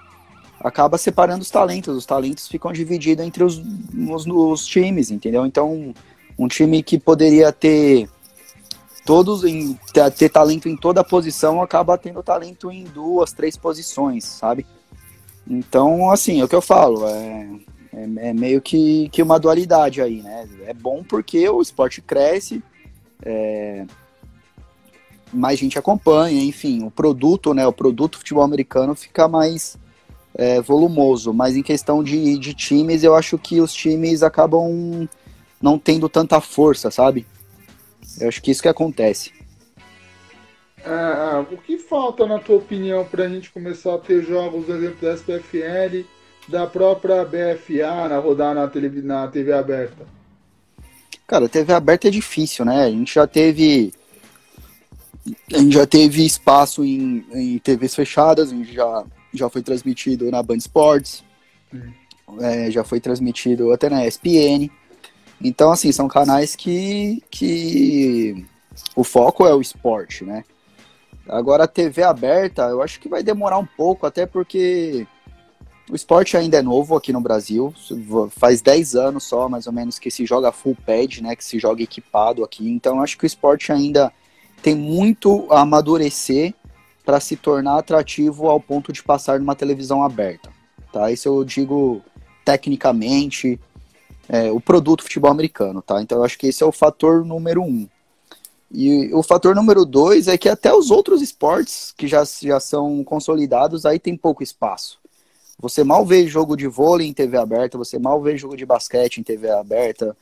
acaba 0.61 0.97
separando 0.97 1.43
os 1.43 1.51
talentos. 1.51 1.97
Os 1.97 2.07
talentos 2.07 2.49
ficam 2.49 2.73
divididos 2.73 3.25
entre 3.25 3.45
os, 3.45 3.63
os, 4.09 4.27
os 4.27 4.67
times, 4.67 5.11
entendeu? 5.11 5.45
Então, 5.45 5.95
um 6.39 6.49
time 6.49 6.83
que 6.83 6.99
poderia 6.99 7.53
ter 7.53 8.09
todos 9.05 9.45
em 9.45 9.79
ter, 10.17 10.29
talento 10.29 10.69
em 10.69 10.77
toda 10.77 11.05
posição 11.05 11.63
acaba 11.63 11.99
tendo 11.99 12.23
talento 12.23 12.71
em 12.71 12.85
duas, 12.85 13.33
três 13.33 13.57
posições, 13.57 14.25
sabe? 14.25 14.67
Então, 15.47 16.11
assim, 16.11 16.41
é 16.41 16.45
o 16.45 16.49
que 16.49 16.55
eu 16.55 16.63
falo, 16.63 17.07
é, 17.09 17.49
é, 17.93 18.29
é, 18.29 18.33
meio 18.33 18.61
que, 18.61 19.09
que 19.11 19.23
uma 19.23 19.39
dualidade 19.39 20.01
aí, 20.01 20.23
né? 20.23 20.49
É 20.67 20.73
bom 20.73 21.03
porque 21.03 21.49
o 21.49 21.61
esporte 21.61 22.01
cresce, 22.01 22.63
é, 23.25 23.85
mais 25.33 25.59
gente 25.59 25.79
acompanha, 25.79 26.43
enfim, 26.43 26.85
o 26.85 26.91
produto, 26.91 27.55
né, 27.55 27.67
o 27.67 27.73
produto 27.73 28.19
futebol 28.19 28.45
americano 28.45 28.95
fica 28.95 29.27
mais 29.27 29.79
é, 30.35 30.61
volumoso, 30.61 31.33
mas 31.33 31.57
em 31.57 31.63
questão 31.63 32.03
de, 32.03 32.39
de 32.39 32.55
times, 32.55 33.03
eu 33.03 33.15
acho 33.15 33.39
que 33.39 33.61
os 33.61 33.73
times 33.73 34.23
acabam 34.23 35.09
não 35.61 35.79
tendo 35.79 36.09
tanta 36.09 36.41
força, 36.41 36.91
sabe? 36.91 37.27
Eu 38.21 38.29
acho 38.29 38.43
que 38.43 38.51
isso 38.51 38.63
que 38.63 38.69
acontece. 38.69 39.33
É 40.85 41.39
o 41.39 41.57
que 41.57 41.79
falta, 41.79 42.27
na 42.27 42.39
tua 42.39 42.57
opinião, 42.57 43.05
para 43.05 43.25
a 43.25 43.29
gente 43.29 43.51
começar 43.51 43.95
a 43.95 43.99
ter 43.99 44.23
jogos, 44.25 44.67
por 44.67 44.75
exemplo, 44.75 44.99
da 45.01 45.15
SPFL, 45.15 46.05
da 46.49 46.67
própria 46.67 47.25
BFA, 47.25 48.09
na 48.09 48.19
rodar 48.19 48.55
na 48.55 48.67
TV, 48.67 49.01
na 49.01 49.29
TV 49.29 49.53
aberta? 49.53 50.05
Cara, 51.27 51.49
TV 51.49 51.73
aberta 51.73 52.09
é 52.09 52.11
difícil, 52.11 52.65
né? 52.65 52.85
A 52.85 52.91
gente 52.91 53.15
já 53.15 53.27
teve 53.27 53.93
a 55.53 55.59
gente 55.59 55.75
já 55.75 55.87
teve 55.87 56.27
espaço 56.27 56.85
em, 56.85 57.25
em 57.33 57.59
TVs 57.59 57.95
fechadas, 57.95 58.51
a 58.51 58.57
gente 58.57 58.73
já, 58.73 59.05
já 59.33 59.49
foi 59.49 59.63
transmitido 59.63 60.31
na 60.31 60.43
Band 60.43 60.57
Sports, 60.57 61.25
é, 62.41 62.71
já 62.71 62.83
foi 62.83 63.01
transmitido 63.01 63.73
até 63.73 63.89
na 63.89 64.05
ESPN. 64.05 64.69
Então, 65.43 65.73
assim, 65.73 65.91
são 65.91 66.07
canais 66.09 66.55
que, 66.55 67.23
que 67.31 68.47
o 68.95 69.03
foco 69.03 69.47
é 69.47 69.55
o 69.55 69.61
esporte, 69.61 70.25
né? 70.25 70.45
Agora, 71.29 71.65
a 71.65 71.69
TV 71.69 72.03
aberta, 72.03 72.63
eu 72.63 72.83
acho 72.83 73.01
que 73.01 73.09
vai 73.09 73.23
demorar 73.23 73.59
um 73.59 73.67
pouco, 73.67 74.07
até 74.07 74.27
porque 74.27 75.07
o 75.91 75.95
esporte 75.95 76.37
ainda 76.37 76.59
é 76.59 76.63
novo 76.63 76.97
aqui 76.97 77.13
no 77.13 77.21
Brasil. 77.21 77.75
Faz 78.31 78.61
10 78.61 78.95
anos 78.95 79.25
só, 79.25 79.49
mais 79.49 79.67
ou 79.67 79.73
menos, 79.73 79.99
que 79.99 80.11
se 80.11 80.25
joga 80.27 80.53
full 80.53 80.77
pad, 80.87 81.23
né? 81.23 81.35
Que 81.35 81.45
se 81.45 81.59
joga 81.59 81.83
equipado 81.83 82.45
aqui. 82.45 82.69
Então, 82.69 82.97
eu 82.97 83.03
acho 83.03 83.19
que 83.19 83.25
o 83.25 83.27
esporte 83.27 83.73
ainda 83.73 84.13
tem 84.63 84.75
muito 84.75 85.47
a 85.51 85.61
amadurecer 85.61 86.55
para 87.05 87.19
se 87.19 87.37
tornar 87.37 87.79
atrativo 87.79 88.49
ao 88.49 88.61
ponto 88.61 88.93
de 88.93 89.03
passar 89.03 89.41
numa 89.41 89.57
televisão 89.57 90.05
aberta. 90.05 90.51
Tá? 90.93 91.11
Isso 91.11 91.29
eu 91.29 91.45
digo 91.45 92.01
tecnicamente, 92.45 93.59
é, 94.33 94.51
o 94.51 94.59
produto 94.59 95.03
futebol 95.03 95.31
americano. 95.31 95.83
Tá? 95.83 96.01
Então 96.01 96.19
eu 96.19 96.25
acho 96.25 96.39
que 96.39 96.47
esse 96.47 96.63
é 96.63 96.67
o 96.67 96.73
fator 96.73 97.23
número 97.23 97.63
um. 97.63 97.87
E 98.75 99.13
o 99.13 99.23
fator 99.23 99.55
número 99.55 99.85
dois 99.85 100.27
é 100.27 100.39
que 100.39 100.49
até 100.49 100.73
os 100.73 100.91
outros 100.91 101.21
esportes 101.21 101.93
que 101.95 102.09
já, 102.09 102.25
já 102.41 102.59
são 102.59 103.05
consolidados, 103.05 103.85
aí 103.85 103.99
tem 103.99 104.17
pouco 104.17 104.43
espaço. 104.43 104.99
Você 105.59 105.85
mal 105.85 106.07
vê 106.07 106.27
jogo 106.27 106.57
de 106.57 106.67
vôlei 106.67 107.07
em 107.07 107.13
TV 107.13 107.37
aberta, 107.37 107.77
você 107.77 107.99
mal 107.99 108.21
vê 108.23 108.39
jogo 108.39 108.57
de 108.57 108.65
basquete 108.65 109.19
em 109.19 109.23
TV 109.23 109.51
aberta, 109.51 110.17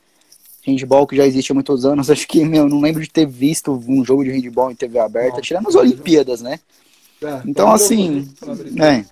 handball 0.67 1.07
que 1.07 1.17
já 1.17 1.25
existe 1.25 1.53
há 1.53 1.55
muitos 1.55 1.87
anos. 1.87 2.11
Acho 2.11 2.27
que, 2.27 2.45
meu, 2.45 2.69
não 2.69 2.81
lembro 2.81 3.01
de 3.01 3.09
ter 3.09 3.27
visto 3.27 3.73
um 3.89 4.05
jogo 4.05 4.25
de 4.25 4.33
handball 4.33 4.73
em 4.73 4.75
TV 4.75 4.99
aberta, 4.99 5.37
não, 5.37 5.41
tirando 5.41 5.69
as 5.69 5.77
Olimpíadas, 5.77 6.43
né? 6.43 6.59
É, 7.23 7.43
então, 7.47 7.71
assim. 7.71 8.29
É. 8.83 9.05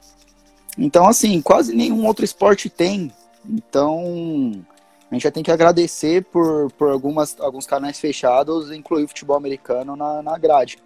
Então, 0.76 1.06
assim, 1.06 1.40
quase 1.40 1.74
nenhum 1.74 2.04
outro 2.04 2.24
esporte 2.24 2.68
tem. 2.68 3.12
Então, 3.48 4.64
a 5.10 5.14
gente 5.14 5.22
já 5.22 5.30
tem 5.30 5.42
que 5.42 5.50
agradecer 5.50 6.24
por, 6.24 6.70
por 6.72 6.90
algumas, 6.90 7.38
alguns 7.40 7.66
canais 7.66 7.98
fechados 7.98 8.70
incluir 8.70 9.04
o 9.04 9.08
futebol 9.08 9.36
americano 9.36 9.96
na, 9.96 10.22
na 10.22 10.38
grade. 10.38 10.78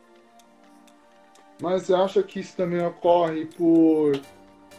Mas 1.61 1.83
você 1.83 1.95
acha 1.95 2.23
que 2.23 2.41
isso 2.41 2.57
também 2.57 2.85
ocorre 2.85 3.47
por, 3.47 4.21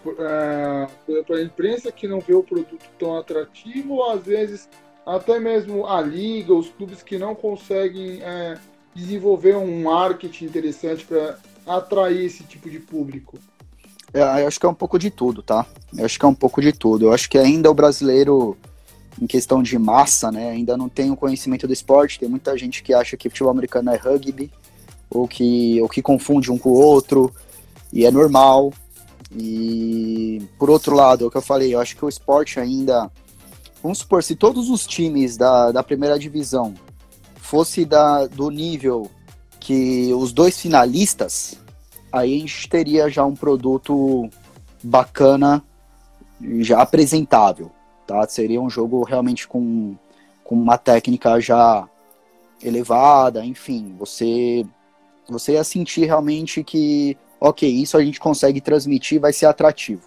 por, 0.04 0.16
é, 0.20 0.88
a 1.34 1.42
imprensa 1.42 1.92
que 1.92 2.08
não 2.08 2.20
vê 2.20 2.34
o 2.34 2.44
produto 2.44 2.86
tão 2.98 3.18
atrativo 3.18 3.96
ou 3.96 4.12
às 4.12 4.24
vezes 4.24 4.70
até 5.06 5.40
mesmo 5.40 5.86
a 5.86 6.02
liga, 6.02 6.54
os 6.54 6.70
clubes 6.70 7.04
que 7.04 7.18
não 7.18 7.36
conseguem 7.36 8.22
é, 8.22 8.58
desenvolver 8.96 9.56
um 9.58 9.84
marketing 9.84 10.46
interessante 10.46 11.06
para 11.06 11.38
atrair 11.66 12.26
esse 12.26 12.44
tipo 12.44 12.70
de 12.70 12.80
público? 12.80 13.38
É, 14.14 14.22
eu 14.42 14.48
acho 14.48 14.60
que 14.60 14.66
é 14.66 14.70
um 14.70 14.76
pouco 14.76 15.00
de 15.00 15.10
tudo, 15.10 15.42
tá? 15.42 15.66
Eu 15.98 16.06
acho 16.06 16.20
que 16.20 16.26
é 16.26 16.28
um 16.28 16.36
pouco 16.36 16.62
de 16.62 16.72
tudo. 16.72 17.06
Eu 17.06 17.14
acho 17.14 17.30
que 17.30 17.38
ainda 17.38 17.70
o 17.70 17.74
brasileiro, 17.74 18.58
em 19.24 19.28
questão 19.28 19.64
de 19.64 19.80
massa, 19.80 20.30
né, 20.30 20.50
ainda 20.50 20.76
não 20.76 20.90
tem 20.90 21.10
o 21.10 21.16
conhecimento 21.16 21.66
do 21.66 21.72
esporte. 21.72 22.20
Tem 22.20 22.28
muita 22.28 22.58
gente 22.58 22.84
que 22.84 22.94
acha 22.94 23.16
que 23.16 23.30
futebol 23.30 23.52
americano 23.52 23.90
é 23.90 23.96
rugby, 23.96 24.52
ou 25.10 25.28
que, 25.28 25.82
ou 25.82 25.88
que 25.88 26.02
confunde 26.02 26.52
um 26.52 26.58
com 26.58 26.72
o 26.72 26.74
outro, 26.74 27.34
e 27.92 28.06
é 28.06 28.12
normal. 28.12 28.74
E 29.34 30.42
por 30.60 30.70
outro 30.70 30.94
lado, 30.94 31.24
é 31.24 31.28
o 31.28 31.32
que 31.32 31.38
eu 31.38 31.42
falei, 31.42 31.74
eu 31.74 31.80
acho 31.80 31.96
que 31.96 32.04
o 32.04 32.10
esporte 32.10 32.60
ainda. 32.60 33.10
Vamos 33.82 34.00
supor, 34.00 34.22
se 34.24 34.36
todos 34.36 34.70
os 34.70 34.86
times 34.86 35.38
da, 35.38 35.72
da 35.72 35.84
primeira 35.84 36.20
divisão 36.20 36.74
fosse 37.38 37.86
da, 37.86 38.28
do 38.28 38.50
nível 38.50 39.10
que 39.60 40.14
os 40.14 40.34
dois 40.34 40.60
finalistas, 40.60 41.56
aí 42.12 42.36
a 42.36 42.40
gente 42.40 42.68
teria 42.68 43.10
já 43.10 43.26
um 43.26 43.36
produto 43.36 44.30
bacana, 44.84 45.64
já 46.60 46.82
apresentável, 46.82 47.72
tá? 48.14 48.28
Seria 48.28 48.62
um 48.62 48.70
jogo 48.70 49.04
realmente 49.04 49.48
com, 49.48 49.96
com 50.44 50.56
uma 50.56 50.78
técnica 50.78 51.40
já 51.40 51.88
elevada, 52.62 53.44
enfim, 53.44 53.96
você 53.98 54.66
você 55.28 55.54
ia 55.54 55.64
sentir 55.64 56.06
realmente 56.06 56.64
que, 56.64 57.18
ok, 57.40 57.68
isso 57.68 57.98
a 57.98 58.04
gente 58.04 58.20
consegue 58.20 58.60
transmitir, 58.60 59.22
vai 59.22 59.32
ser 59.32 59.46
atrativo. 59.46 60.02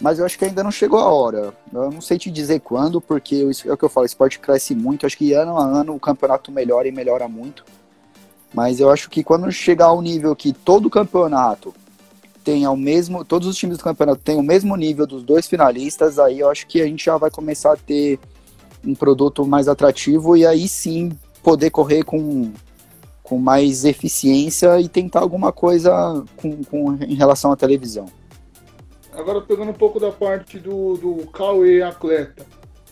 Mas 0.00 0.18
eu 0.18 0.26
acho 0.26 0.36
que 0.36 0.44
ainda 0.44 0.64
não 0.64 0.72
chegou 0.72 0.98
a 0.98 1.08
hora. 1.08 1.54
Eu 1.72 1.90
não 1.90 2.00
sei 2.00 2.18
te 2.18 2.32
dizer 2.32 2.60
quando, 2.60 3.00
porque 3.00 3.48
é 3.64 3.72
o 3.72 3.76
que 3.76 3.84
eu 3.84 3.88
falo, 3.88 4.02
o 4.02 4.06
esporte 4.06 4.40
cresce 4.40 4.74
muito. 4.74 5.06
Acho 5.06 5.16
que 5.16 5.32
ano 5.32 5.56
a 5.56 5.64
ano 5.64 5.94
o 5.94 6.00
campeonato 6.00 6.50
melhora 6.50 6.88
e 6.88 6.92
melhora 6.92 7.28
muito. 7.28 7.64
Mas 8.52 8.80
eu 8.80 8.90
acho 8.90 9.08
que 9.08 9.22
quando 9.22 9.50
chegar 9.52 9.86
ao 9.86 10.02
nível 10.02 10.34
que 10.34 10.52
todo 10.52 10.90
campeonato 10.90 11.72
tenha 12.44 12.70
o 12.70 12.76
mesmo, 12.76 13.24
todos 13.24 13.48
os 13.48 13.56
times 13.56 13.78
do 13.78 13.84
campeonato 13.84 14.20
tenham 14.22 14.40
o 14.40 14.44
mesmo 14.44 14.76
nível 14.76 15.06
dos 15.06 15.22
dois 15.22 15.48
finalistas, 15.48 16.18
aí 16.18 16.40
eu 16.40 16.50
acho 16.50 16.66
que 16.66 16.80
a 16.82 16.86
gente 16.86 17.04
já 17.04 17.16
vai 17.16 17.30
começar 17.30 17.72
a 17.72 17.76
ter 17.76 18.18
um 18.86 18.94
produto 18.94 19.46
mais 19.46 19.66
atrativo 19.66 20.36
e 20.36 20.46
aí 20.46 20.68
sim 20.68 21.10
poder 21.42 21.70
correr 21.70 22.04
com, 22.04 22.52
com 23.22 23.38
mais 23.38 23.84
eficiência 23.84 24.78
e 24.80 24.88
tentar 24.88 25.20
alguma 25.20 25.50
coisa 25.50 26.22
com, 26.36 26.62
com, 26.64 26.94
em 27.02 27.14
relação 27.14 27.50
à 27.50 27.56
televisão. 27.56 28.06
Agora 29.12 29.40
pegando 29.40 29.70
um 29.70 29.74
pouco 29.74 29.98
da 29.98 30.12
parte 30.12 30.58
do, 30.58 30.96
do 30.96 31.26
Cauê 31.28 31.82
atleta, 31.82 32.44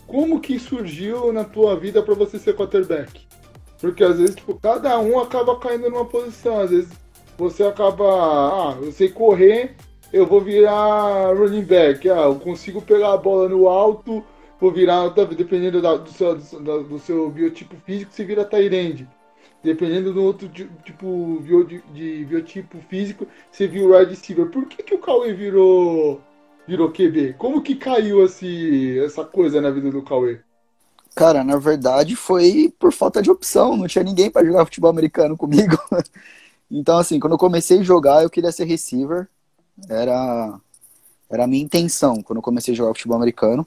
como 0.06 0.40
que 0.40 0.58
surgiu 0.58 1.32
na 1.32 1.44
tua 1.44 1.78
vida 1.78 2.02
para 2.02 2.14
você 2.14 2.38
ser 2.38 2.56
quarterback? 2.56 3.26
Porque 3.80 4.04
às 4.04 4.16
vezes, 4.18 4.36
tipo, 4.36 4.54
cada 4.54 4.98
um 5.00 5.18
acaba 5.18 5.58
caindo 5.58 5.90
numa 5.90 6.04
posição. 6.04 6.60
Às 6.60 6.70
vezes 6.70 7.01
você 7.36 7.64
acaba. 7.64 8.04
Ah, 8.04 8.78
eu 8.80 8.92
sei 8.92 9.08
correr, 9.08 9.74
eu 10.12 10.26
vou 10.26 10.40
virar 10.40 11.34
running 11.34 11.64
back. 11.64 12.08
Ah, 12.08 12.22
eu 12.24 12.36
consigo 12.36 12.82
pegar 12.82 13.12
a 13.12 13.16
bola 13.16 13.48
no 13.48 13.68
alto, 13.68 14.24
vou 14.60 14.70
virar. 14.72 15.08
Dependendo 15.08 15.80
da, 15.80 15.96
do, 15.96 16.10
seu, 16.10 16.36
do, 16.36 16.82
do 16.84 16.98
seu 16.98 17.30
biotipo 17.30 17.76
físico, 17.84 18.12
você 18.12 18.24
vira 18.24 18.44
Tyrande. 18.44 19.08
Dependendo 19.62 20.12
do 20.12 20.24
outro 20.24 20.48
tipo 20.48 21.40
de, 21.68 21.82
de 21.92 22.24
biotipo 22.24 22.78
físico, 22.88 23.28
você 23.50 23.68
viu 23.68 23.86
o 23.86 23.96
wide 23.96 24.10
receiver. 24.10 24.46
Por 24.46 24.66
que, 24.66 24.82
que 24.82 24.94
o 24.94 24.98
Cauê 24.98 25.32
virou, 25.32 26.20
virou 26.66 26.90
QB? 26.90 27.34
Como 27.38 27.62
que 27.62 27.76
caiu 27.76 28.24
esse, 28.24 28.98
essa 28.98 29.24
coisa 29.24 29.60
na 29.60 29.70
vida 29.70 29.88
do 29.90 30.02
Cauê? 30.02 30.40
Cara, 31.14 31.44
na 31.44 31.58
verdade 31.58 32.16
foi 32.16 32.74
por 32.78 32.90
falta 32.92 33.22
de 33.22 33.30
opção, 33.30 33.76
não 33.76 33.86
tinha 33.86 34.02
ninguém 34.02 34.30
para 34.30 34.44
jogar 34.44 34.64
futebol 34.64 34.90
americano 34.90 35.36
comigo. 35.36 35.76
então, 36.72 36.96
assim, 36.98 37.20
quando 37.20 37.34
eu 37.34 37.38
comecei 37.38 37.80
a 37.80 37.82
jogar, 37.82 38.22
eu 38.22 38.30
queria 38.30 38.50
ser 38.50 38.64
receiver. 38.64 39.28
Era, 39.88 40.58
era 41.30 41.44
a 41.44 41.46
minha 41.46 41.62
intenção 41.62 42.22
quando 42.22 42.38
eu 42.38 42.42
comecei 42.42 42.72
a 42.72 42.76
jogar 42.76 42.94
futebol 42.94 43.16
americano. 43.16 43.66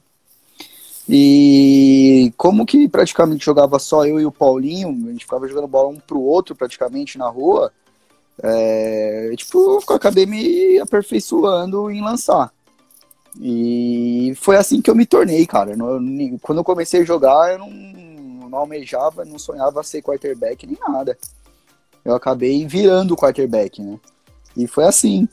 E 1.08 2.34
como 2.36 2.66
que 2.66 2.88
praticamente 2.88 3.46
jogava 3.46 3.78
só 3.78 4.08
eu 4.08 4.20
e 4.20 4.26
o 4.26 4.32
Paulinho, 4.32 4.90
a 4.90 5.12
gente 5.12 5.24
ficava 5.24 5.48
jogando 5.48 5.68
bola 5.68 5.90
um 5.90 6.00
pro 6.00 6.20
outro 6.20 6.56
praticamente 6.56 7.16
na 7.18 7.30
rua, 7.30 7.72
é, 8.42 9.32
tipo, 9.38 9.80
eu 9.88 9.96
acabei 9.96 10.26
me 10.26 10.80
aperfeiçoando 10.80 11.92
em 11.92 12.02
lançar. 12.02 12.52
E 13.40 14.34
foi 14.38 14.56
assim 14.56 14.82
que 14.82 14.90
eu 14.90 14.96
me 14.96 15.06
tornei, 15.06 15.46
cara. 15.46 15.76
quando 16.42 16.58
eu 16.58 16.64
comecei 16.64 17.02
a 17.02 17.06
jogar, 17.06 17.52
eu 17.52 17.60
não, 17.60 17.70
não 18.50 18.58
almejava, 18.58 19.24
não 19.26 19.38
sonhava 19.38 19.84
ser 19.84 20.02
quarterback 20.02 20.66
nem 20.66 20.78
nada. 20.88 21.16
Eu 22.06 22.14
acabei 22.14 22.66
virando 22.68 23.16
quarterback, 23.16 23.82
né? 23.82 24.00
E 24.56 24.68
foi 24.68 24.86
assim. 24.86 25.28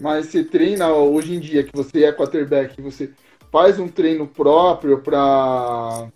Mas 0.00 0.26
você 0.26 0.44
treina 0.44 0.92
hoje 0.92 1.34
em 1.34 1.40
dia 1.40 1.64
que 1.64 1.76
você 1.76 2.04
é 2.04 2.12
quarterback, 2.12 2.80
você 2.80 3.10
faz 3.50 3.78
um 3.80 3.88
treino 3.88 4.26
próprio 4.26 5.00
para 5.00 6.08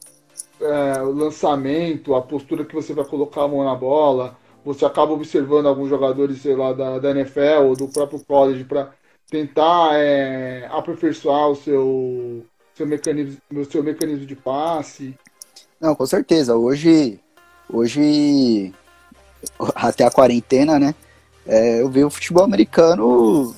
é, 0.60 1.02
o 1.02 1.10
lançamento, 1.12 2.14
a 2.14 2.22
postura 2.22 2.64
que 2.64 2.74
você 2.74 2.92
vai 2.92 3.04
colocar 3.04 3.42
a 3.42 3.48
mão 3.48 3.64
na 3.64 3.74
bola. 3.74 4.36
Você 4.64 4.84
acaba 4.84 5.12
observando 5.12 5.66
alguns 5.66 5.88
jogadores, 5.88 6.42
sei 6.42 6.54
lá, 6.54 6.72
da, 6.72 6.98
da 6.98 7.10
NFL 7.10 7.64
ou 7.64 7.76
do 7.76 7.88
próprio 7.88 8.22
college 8.24 8.64
para 8.64 8.92
tentar 9.30 9.94
é, 9.94 10.68
aperfeiçoar 10.70 11.48
o 11.48 11.56
seu, 11.56 12.44
seu, 12.74 12.86
mecanismo, 12.86 13.40
o 13.54 13.64
seu 13.64 13.82
mecanismo 13.82 14.26
de 14.26 14.36
passe. 14.36 15.16
Não, 15.80 15.94
com 15.94 16.04
certeza. 16.04 16.56
Hoje, 16.56 17.18
hoje 17.72 18.72
até 19.74 20.04
a 20.04 20.10
quarentena, 20.10 20.78
né? 20.78 20.94
É, 21.46 21.80
eu 21.80 21.88
vejo 21.88 22.06
o 22.06 22.10
futebol 22.10 22.44
americano 22.44 23.54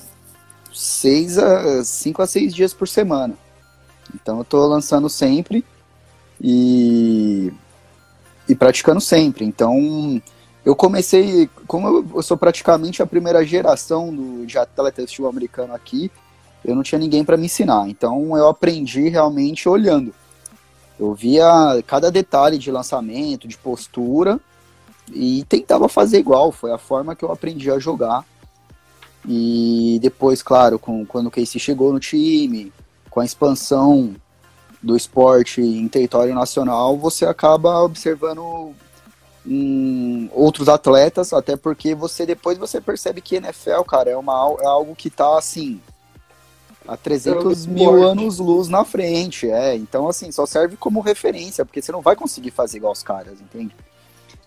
seis 0.73 1.37
a, 1.37 1.83
cinco 1.83 2.21
a 2.21 2.27
seis 2.27 2.53
dias 2.53 2.73
por 2.73 2.87
semana. 2.87 3.35
Então 4.13 4.39
eu 4.39 4.43
tô 4.43 4.65
lançando 4.65 5.09
sempre 5.09 5.63
e, 6.41 7.51
e 8.47 8.55
praticando 8.55 9.01
sempre. 9.01 9.45
Então 9.45 10.21
eu 10.65 10.75
comecei, 10.75 11.49
como 11.67 12.05
eu, 12.13 12.21
sou 12.21 12.37
praticamente 12.37 13.01
a 13.01 13.05
primeira 13.05 13.45
geração 13.45 14.13
do, 14.13 14.45
de 14.45 14.57
atleta 14.57 15.01
de 15.01 15.07
futebol 15.07 15.29
americano 15.29 15.73
aqui, 15.73 16.09
eu 16.63 16.75
não 16.75 16.83
tinha 16.83 16.99
ninguém 16.99 17.23
para 17.23 17.37
me 17.37 17.45
ensinar. 17.45 17.87
Então 17.89 18.37
eu 18.37 18.47
aprendi 18.47 19.09
realmente 19.09 19.67
olhando. 19.67 20.13
Eu 20.99 21.13
via 21.13 21.83
cada 21.87 22.11
detalhe 22.11 22.57
de 22.57 22.71
lançamento, 22.71 23.47
de 23.47 23.57
postura 23.57 24.39
e 25.11 25.43
tentava 25.45 25.89
fazer 25.89 26.19
igual. 26.19 26.51
Foi 26.51 26.71
a 26.71 26.77
forma 26.77 27.15
que 27.15 27.23
eu 27.23 27.31
aprendi 27.31 27.71
a 27.71 27.79
jogar. 27.79 28.25
E 29.27 29.99
depois, 30.01 30.43
claro, 30.43 30.77
com, 30.77 31.05
quando 31.05 31.27
o 31.27 31.31
Casey 31.31 31.59
chegou 31.59 31.93
no 31.93 31.99
time, 31.99 32.71
com 33.09 33.19
a 33.19 33.25
expansão 33.25 34.15
do 34.81 34.97
esporte 34.97 35.61
em 35.61 35.87
território 35.87 36.35
nacional, 36.35 36.97
você 36.97 37.25
acaba 37.25 37.81
observando 37.81 38.73
em 39.45 40.29
outros 40.33 40.67
atletas, 40.69 41.33
até 41.33 41.55
porque 41.55 41.95
você 41.95 42.25
depois 42.25 42.57
você 42.57 42.81
percebe 42.81 43.21
que 43.21 43.35
NFL, 43.35 43.81
cara, 43.87 44.09
é, 44.09 44.17
uma, 44.17 44.33
é 44.59 44.65
algo 44.65 44.95
que 44.95 45.09
tá 45.09 45.37
assim 45.37 45.81
a 46.87 46.97
300 46.97 47.65
é 47.65 47.69
mil 47.69 48.03
anos 48.03 48.39
luz 48.39 48.67
na 48.67 48.83
frente, 48.83 49.49
é. 49.49 49.75
Então, 49.75 50.07
assim, 50.07 50.31
só 50.31 50.45
serve 50.45 50.75
como 50.75 50.99
referência, 50.99 51.65
porque 51.65 51.81
você 51.81 51.91
não 51.91 52.01
vai 52.01 52.15
conseguir 52.15 52.51
fazer 52.51 52.77
igual 52.77 52.93
os 52.93 53.03
caras, 53.03 53.39
entende? 53.39 53.75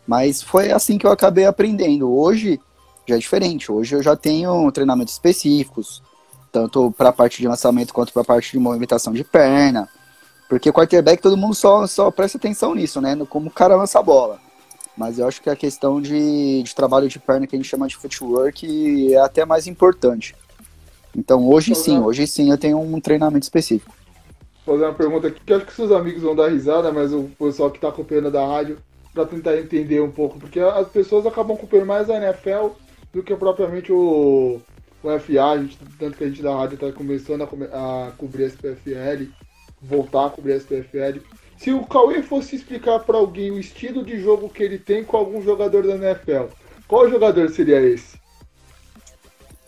Mas 0.06 0.42
foi 0.42 0.70
assim 0.70 0.98
que 0.98 1.06
eu 1.06 1.10
acabei 1.10 1.46
aprendendo. 1.46 2.12
Hoje 2.12 2.60
já 3.06 3.16
é 3.16 3.18
diferente. 3.18 3.72
Hoje 3.72 3.96
eu 3.96 4.02
já 4.02 4.14
tenho 4.14 4.70
treinamentos 4.70 5.14
específicos, 5.14 6.02
tanto 6.52 6.92
para 6.96 7.08
a 7.08 7.12
parte 7.12 7.40
de 7.40 7.48
lançamento 7.48 7.92
quanto 7.92 8.12
para 8.12 8.22
a 8.22 8.24
parte 8.24 8.52
de 8.52 8.58
movimentação 8.58 9.12
de 9.12 9.24
perna. 9.24 9.88
Porque 10.48 10.72
quarterback 10.72 11.20
todo 11.20 11.36
mundo 11.36 11.54
só, 11.54 11.86
só 11.86 12.10
presta 12.10 12.38
atenção 12.38 12.74
nisso, 12.74 13.00
né? 13.00 13.14
No 13.14 13.26
como 13.26 13.48
o 13.48 13.52
cara 13.52 13.76
lança 13.76 13.98
a 13.98 14.02
bola. 14.02 14.38
Mas 14.96 15.18
eu 15.18 15.26
acho 15.26 15.42
que 15.42 15.50
a 15.50 15.56
questão 15.56 16.00
de, 16.00 16.62
de 16.62 16.74
trabalho 16.74 17.08
de 17.08 17.18
perna 17.18 17.46
que 17.46 17.56
a 17.56 17.58
gente 17.58 17.68
chama 17.68 17.88
de 17.88 17.96
footwork 17.96 19.12
é 19.12 19.18
até 19.18 19.44
mais 19.44 19.66
importante. 19.66 20.34
Então 21.16 21.48
hoje 21.48 21.74
sim, 21.74 21.98
hoje 21.98 22.26
sim 22.26 22.50
eu 22.50 22.58
tenho 22.58 22.78
um 22.78 23.00
treinamento 23.00 23.44
específico. 23.44 23.94
Vou 24.66 24.74
fazer 24.74 24.86
uma 24.86 24.94
pergunta 24.94 25.28
aqui 25.28 25.40
que 25.44 25.52
acho 25.52 25.64
que 25.64 25.72
seus 25.72 25.90
amigos 25.90 26.22
vão 26.22 26.36
dar 26.36 26.48
risada, 26.48 26.92
mas 26.92 27.12
o 27.12 27.30
pessoal 27.38 27.70
que 27.70 27.78
está 27.78 27.88
acompanhando 27.88 28.30
da 28.30 28.46
rádio, 28.46 28.76
para 29.14 29.24
tentar 29.24 29.56
entender 29.56 30.00
um 30.02 30.10
pouco, 30.10 30.38
porque 30.38 30.60
as 30.60 30.88
pessoas 30.88 31.24
acabam 31.24 31.56
acompanhando 31.56 31.86
mais 31.86 32.10
a 32.10 32.16
NFL 32.16 32.68
do 33.14 33.22
que 33.22 33.34
propriamente 33.34 33.90
o, 33.90 34.60
o 35.02 35.18
FA, 35.18 35.44
a 35.44 35.58
gente, 35.58 35.78
tanto 35.98 36.18
que 36.18 36.24
a 36.24 36.28
gente 36.28 36.42
da 36.42 36.54
rádio 36.54 36.74
está 36.74 36.92
começando 36.92 37.42
a, 37.42 38.08
a 38.08 38.10
cobrir 38.18 38.44
a 38.44 38.48
SPFL, 38.48 39.30
voltar 39.80 40.26
a 40.26 40.30
cobrir 40.30 40.52
a 40.52 40.56
SPFL. 40.56 41.20
Se 41.56 41.72
o 41.72 41.86
Cauê 41.86 42.22
fosse 42.22 42.56
explicar 42.56 42.98
para 42.98 43.16
alguém 43.16 43.50
o 43.50 43.58
estilo 43.58 44.04
de 44.04 44.20
jogo 44.20 44.50
que 44.50 44.62
ele 44.62 44.78
tem 44.78 45.02
com 45.02 45.16
algum 45.16 45.40
jogador 45.40 45.86
da 45.86 45.94
NFL, 45.94 46.52
qual 46.86 47.08
jogador 47.08 47.48
seria 47.48 47.80
esse? 47.80 48.18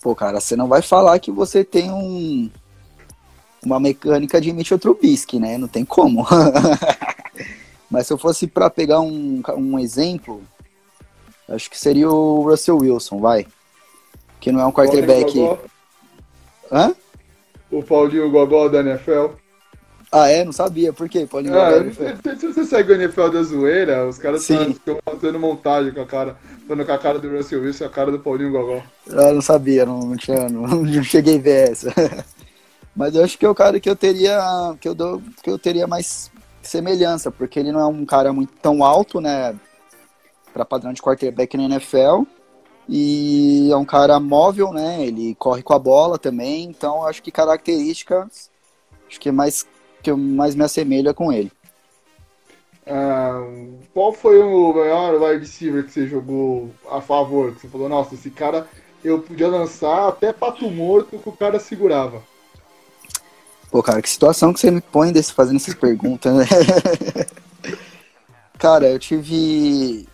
Pô, 0.08 0.14
cara, 0.14 0.40
você 0.40 0.56
não 0.56 0.68
vai 0.68 0.80
falar 0.80 1.18
que 1.18 1.30
você 1.30 1.62
tem 1.62 1.90
um 1.90 2.48
uma 3.62 3.78
mecânica 3.78 4.40
de 4.40 4.50
Mitchell 4.54 4.78
Trubisky, 4.78 5.38
né? 5.38 5.58
Não 5.58 5.68
tem 5.68 5.84
como. 5.84 6.26
Mas 7.90 8.06
se 8.06 8.14
eu 8.14 8.16
fosse 8.16 8.46
para 8.46 8.70
pegar 8.70 9.00
um, 9.00 9.42
um 9.54 9.78
exemplo, 9.78 10.42
acho 11.46 11.68
que 11.68 11.78
seria 11.78 12.08
o 12.08 12.40
Russell 12.40 12.78
Wilson, 12.78 13.20
vai. 13.20 13.46
Que 14.40 14.50
não 14.50 14.60
é 14.60 14.64
um 14.64 14.72
quarterback. 14.72 15.38
Hã? 16.72 16.94
O 17.70 17.82
Paulinho 17.82 18.30
Gogó 18.30 18.66
da 18.70 18.80
NFL. 18.80 19.34
Ah, 20.10 20.28
é? 20.28 20.44
Não 20.44 20.52
sabia. 20.52 20.92
Por 20.92 21.08
quê? 21.08 21.26
Paulinho 21.30 21.58
ah, 21.58 21.78
Gogó 21.78 22.36
Se 22.38 22.46
você 22.46 22.64
segue 22.64 22.92
o 22.92 22.94
NFL 22.94 23.28
da 23.28 23.42
zoeira, 23.42 24.06
os 24.06 24.18
caras 24.18 24.48
estão 24.48 24.98
fazendo 25.04 25.38
montagem 25.38 25.92
com 25.92 26.00
a 26.00 26.06
cara. 26.06 26.36
Falando 26.66 26.86
com 26.86 26.92
a 26.92 26.98
cara 26.98 27.18
do 27.18 27.30
Russell 27.30 27.62
Wilson 27.62 27.84
e 27.84 27.86
a 27.86 27.90
cara 27.90 28.10
do 28.10 28.18
Paulinho 28.18 28.52
Gogó. 28.52 28.82
Ah, 29.10 29.32
não 29.32 29.42
sabia, 29.42 29.84
não, 29.84 30.00
não, 30.00 30.16
tinha, 30.16 30.48
não, 30.48 30.62
não 30.82 31.02
cheguei 31.02 31.36
a 31.36 31.40
ver 31.40 31.70
essa. 31.70 31.92
Mas 32.96 33.14
eu 33.14 33.22
acho 33.22 33.38
que 33.38 33.44
é 33.44 33.48
o 33.48 33.54
cara 33.54 33.78
que 33.78 33.88
eu 33.88 33.96
teria. 33.96 34.40
Que 34.80 34.88
eu, 34.88 34.94
dou, 34.94 35.22
que 35.42 35.50
eu 35.50 35.58
teria 35.58 35.86
mais 35.86 36.30
semelhança, 36.62 37.30
porque 37.30 37.58
ele 37.58 37.70
não 37.70 37.80
é 37.80 37.86
um 37.86 38.04
cara 38.04 38.32
muito 38.32 38.52
tão 38.62 38.82
alto, 38.82 39.20
né? 39.20 39.54
Para 40.52 40.64
padrão 40.64 40.92
de 40.92 41.02
quarterback 41.02 41.56
na 41.56 41.64
NFL. 41.64 42.22
E 42.88 43.68
é 43.70 43.76
um 43.76 43.84
cara 43.84 44.18
móvel, 44.18 44.72
né? 44.72 45.04
Ele 45.04 45.34
corre 45.34 45.62
com 45.62 45.74
a 45.74 45.78
bola 45.78 46.18
também. 46.18 46.64
Então 46.64 47.06
acho 47.06 47.22
que 47.22 47.30
características 47.30 48.50
acho 49.08 49.18
que 49.18 49.30
é 49.30 49.32
mais 49.32 49.66
que 50.02 50.12
mais 50.12 50.54
me 50.54 50.64
assemelha 50.64 51.12
com 51.12 51.32
ele. 51.32 51.52
Ah, 52.86 53.42
qual 53.92 54.12
foi 54.12 54.40
o 54.40 54.72
maior 54.72 55.14
wide 55.20 55.40
receiver 55.40 55.84
que 55.84 55.92
você 55.92 56.06
jogou 56.06 56.70
a 56.90 57.00
favor? 57.00 57.54
Que 57.54 57.60
você 57.60 57.68
falou, 57.68 57.88
nossa, 57.88 58.14
esse 58.14 58.30
cara 58.30 58.66
eu 59.04 59.20
podia 59.20 59.48
lançar 59.48 60.08
até 60.08 60.32
pato 60.32 60.70
morto 60.70 61.18
que 61.18 61.28
o 61.28 61.32
cara 61.32 61.60
segurava. 61.60 62.22
Pô, 63.70 63.82
cara, 63.82 64.00
que 64.00 64.08
situação 64.08 64.52
que 64.52 64.60
você 64.60 64.70
me 64.70 64.80
põe 64.80 65.12
desse, 65.12 65.32
fazendo 65.32 65.56
essas 65.56 65.74
perguntas, 65.74 66.34
né? 66.34 66.46
cara, 68.58 68.88
eu 68.88 68.98
tive. 68.98 70.08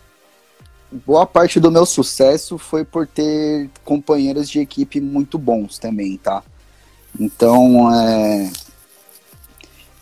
Boa 1.05 1.25
parte 1.25 1.59
do 1.59 1.71
meu 1.71 1.85
sucesso 1.85 2.57
foi 2.57 2.85
por 2.85 3.07
ter 3.07 3.69
companheiros 3.83 4.49
de 4.49 4.59
equipe 4.59 5.01
muito 5.01 5.37
bons 5.37 5.79
também, 5.79 6.17
tá? 6.17 6.43
Então, 7.17 7.93
é. 7.93 8.51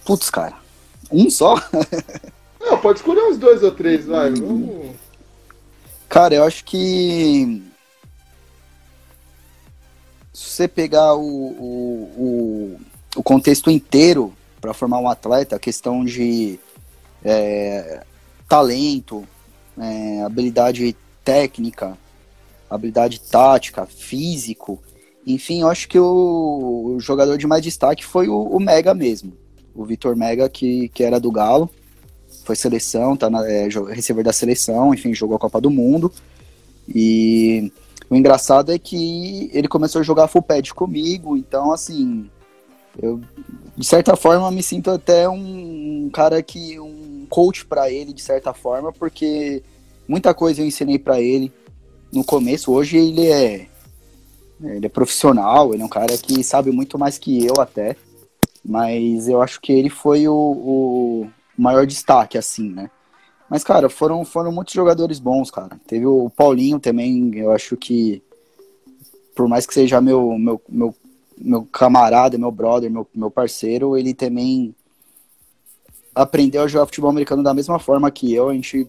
Putz, 0.05 0.29
cara. 0.29 0.55
Um 1.11 1.29
só? 1.29 1.55
Não, 2.59 2.77
pode 2.77 2.99
escolher 2.99 3.23
uns 3.23 3.37
dois 3.37 3.61
ou 3.63 3.71
três, 3.71 4.05
vai. 4.05 4.31
Vamos... 4.31 4.95
Cara, 6.09 6.35
eu 6.35 6.43
acho 6.43 6.63
que. 6.63 7.61
Se 10.33 10.49
você 10.49 10.67
pegar 10.67 11.13
o, 11.15 11.21
o, 11.21 12.13
o 12.17 12.79
o 13.15 13.23
contexto 13.23 13.69
inteiro 13.69 14.33
para 14.59 14.73
formar 14.73 14.99
um 14.99 15.09
atleta, 15.09 15.55
a 15.55 15.59
questão 15.59 16.03
de 16.03 16.59
é, 17.23 18.03
talento, 18.47 19.27
é, 19.77 20.21
habilidade 20.23 20.95
técnica, 21.23 21.97
habilidade 22.69 23.19
tática, 23.19 23.85
físico. 23.85 24.81
Enfim, 25.25 25.61
eu 25.61 25.69
acho 25.69 25.87
que 25.87 25.99
o, 25.99 26.95
o 26.95 26.99
jogador 26.99 27.37
de 27.37 27.47
mais 27.47 27.61
destaque 27.61 28.05
foi 28.05 28.27
o, 28.27 28.41
o, 28.41 28.59
Mega 28.59 28.93
mesmo. 28.93 29.33
O 29.75 29.85
Vitor 29.85 30.15
Mega, 30.15 30.47
que, 30.49 30.89
que 30.89 31.03
era 31.03 31.19
do 31.19 31.31
Galo, 31.31 31.69
foi 32.45 32.55
seleção, 32.55 33.15
tá 33.15 33.29
na, 33.29 33.47
é, 33.49 33.67
receber 33.89 34.23
da 34.23 34.33
seleção, 34.33 34.93
enfim, 34.93 35.13
jogou 35.13 35.35
a 35.35 35.39
Copa 35.39 35.59
do 35.59 35.69
Mundo. 35.69 36.11
E 36.87 37.71
o 38.09 38.15
engraçado 38.15 38.71
é 38.71 38.77
que 38.77 39.49
ele 39.53 39.67
começou 39.67 40.01
a 40.01 40.03
jogar 40.03 40.27
full 40.27 40.41
pad 40.41 40.73
comigo, 40.73 41.37
então 41.37 41.71
assim, 41.71 42.29
eu, 43.01 43.19
de 43.75 43.85
certa 43.85 44.15
forma, 44.15 44.51
me 44.51 44.61
sinto 44.61 44.91
até 44.91 45.27
um 45.27 46.09
cara 46.13 46.41
que. 46.43 46.79
um 46.79 47.25
coach 47.29 47.65
para 47.65 47.89
ele, 47.91 48.13
de 48.13 48.21
certa 48.21 48.53
forma, 48.53 48.91
porque 48.91 49.63
muita 50.07 50.33
coisa 50.33 50.61
eu 50.61 50.67
ensinei 50.67 50.99
para 50.99 51.19
ele 51.19 51.51
no 52.11 52.23
começo. 52.23 52.71
Hoje 52.71 52.97
ele 52.97 53.27
é. 53.27 53.67
Ele 54.61 54.85
é 54.85 54.89
profissional, 54.89 55.73
ele 55.73 55.81
é 55.81 55.85
um 55.85 55.89
cara 55.89 56.17
que 56.17 56.43
sabe 56.43 56.71
muito 56.71 56.97
mais 56.97 57.17
que 57.17 57.43
eu 57.45 57.59
até. 57.59 57.95
Mas 58.63 59.27
eu 59.27 59.41
acho 59.41 59.59
que 59.59 59.71
ele 59.73 59.89
foi 59.89 60.27
o, 60.27 60.33
o 60.33 61.31
maior 61.57 61.85
destaque, 61.85 62.37
assim, 62.37 62.69
né? 62.69 62.89
Mas, 63.49 63.63
cara, 63.63 63.89
foram, 63.89 64.23
foram 64.25 64.51
muitos 64.51 64.73
jogadores 64.73 65.19
bons, 65.19 65.51
cara. 65.51 65.79
Teve 65.85 66.05
o 66.05 66.29
Paulinho 66.29 66.79
também, 66.79 67.35
eu 67.35 67.51
acho 67.51 67.75
que, 67.75 68.23
por 69.35 69.47
mais 69.47 69.67
que 69.67 69.73
seja 69.73 70.01
meu, 70.01 70.37
meu, 70.39 70.61
meu 70.67 70.95
meu 71.37 71.63
camarada, 71.65 72.37
meu 72.37 72.51
brother, 72.51 72.89
meu, 72.89 73.07
meu 73.13 73.31
parceiro, 73.31 73.97
ele 73.97 74.13
também 74.13 74.73
aprendeu 76.13 76.63
a 76.63 76.67
jogar 76.67 76.85
futebol 76.85 77.09
americano 77.09 77.43
da 77.43 77.53
mesma 77.53 77.79
forma 77.79 78.11
que 78.11 78.33
eu. 78.33 78.49
A 78.49 78.53
gente 78.53 78.87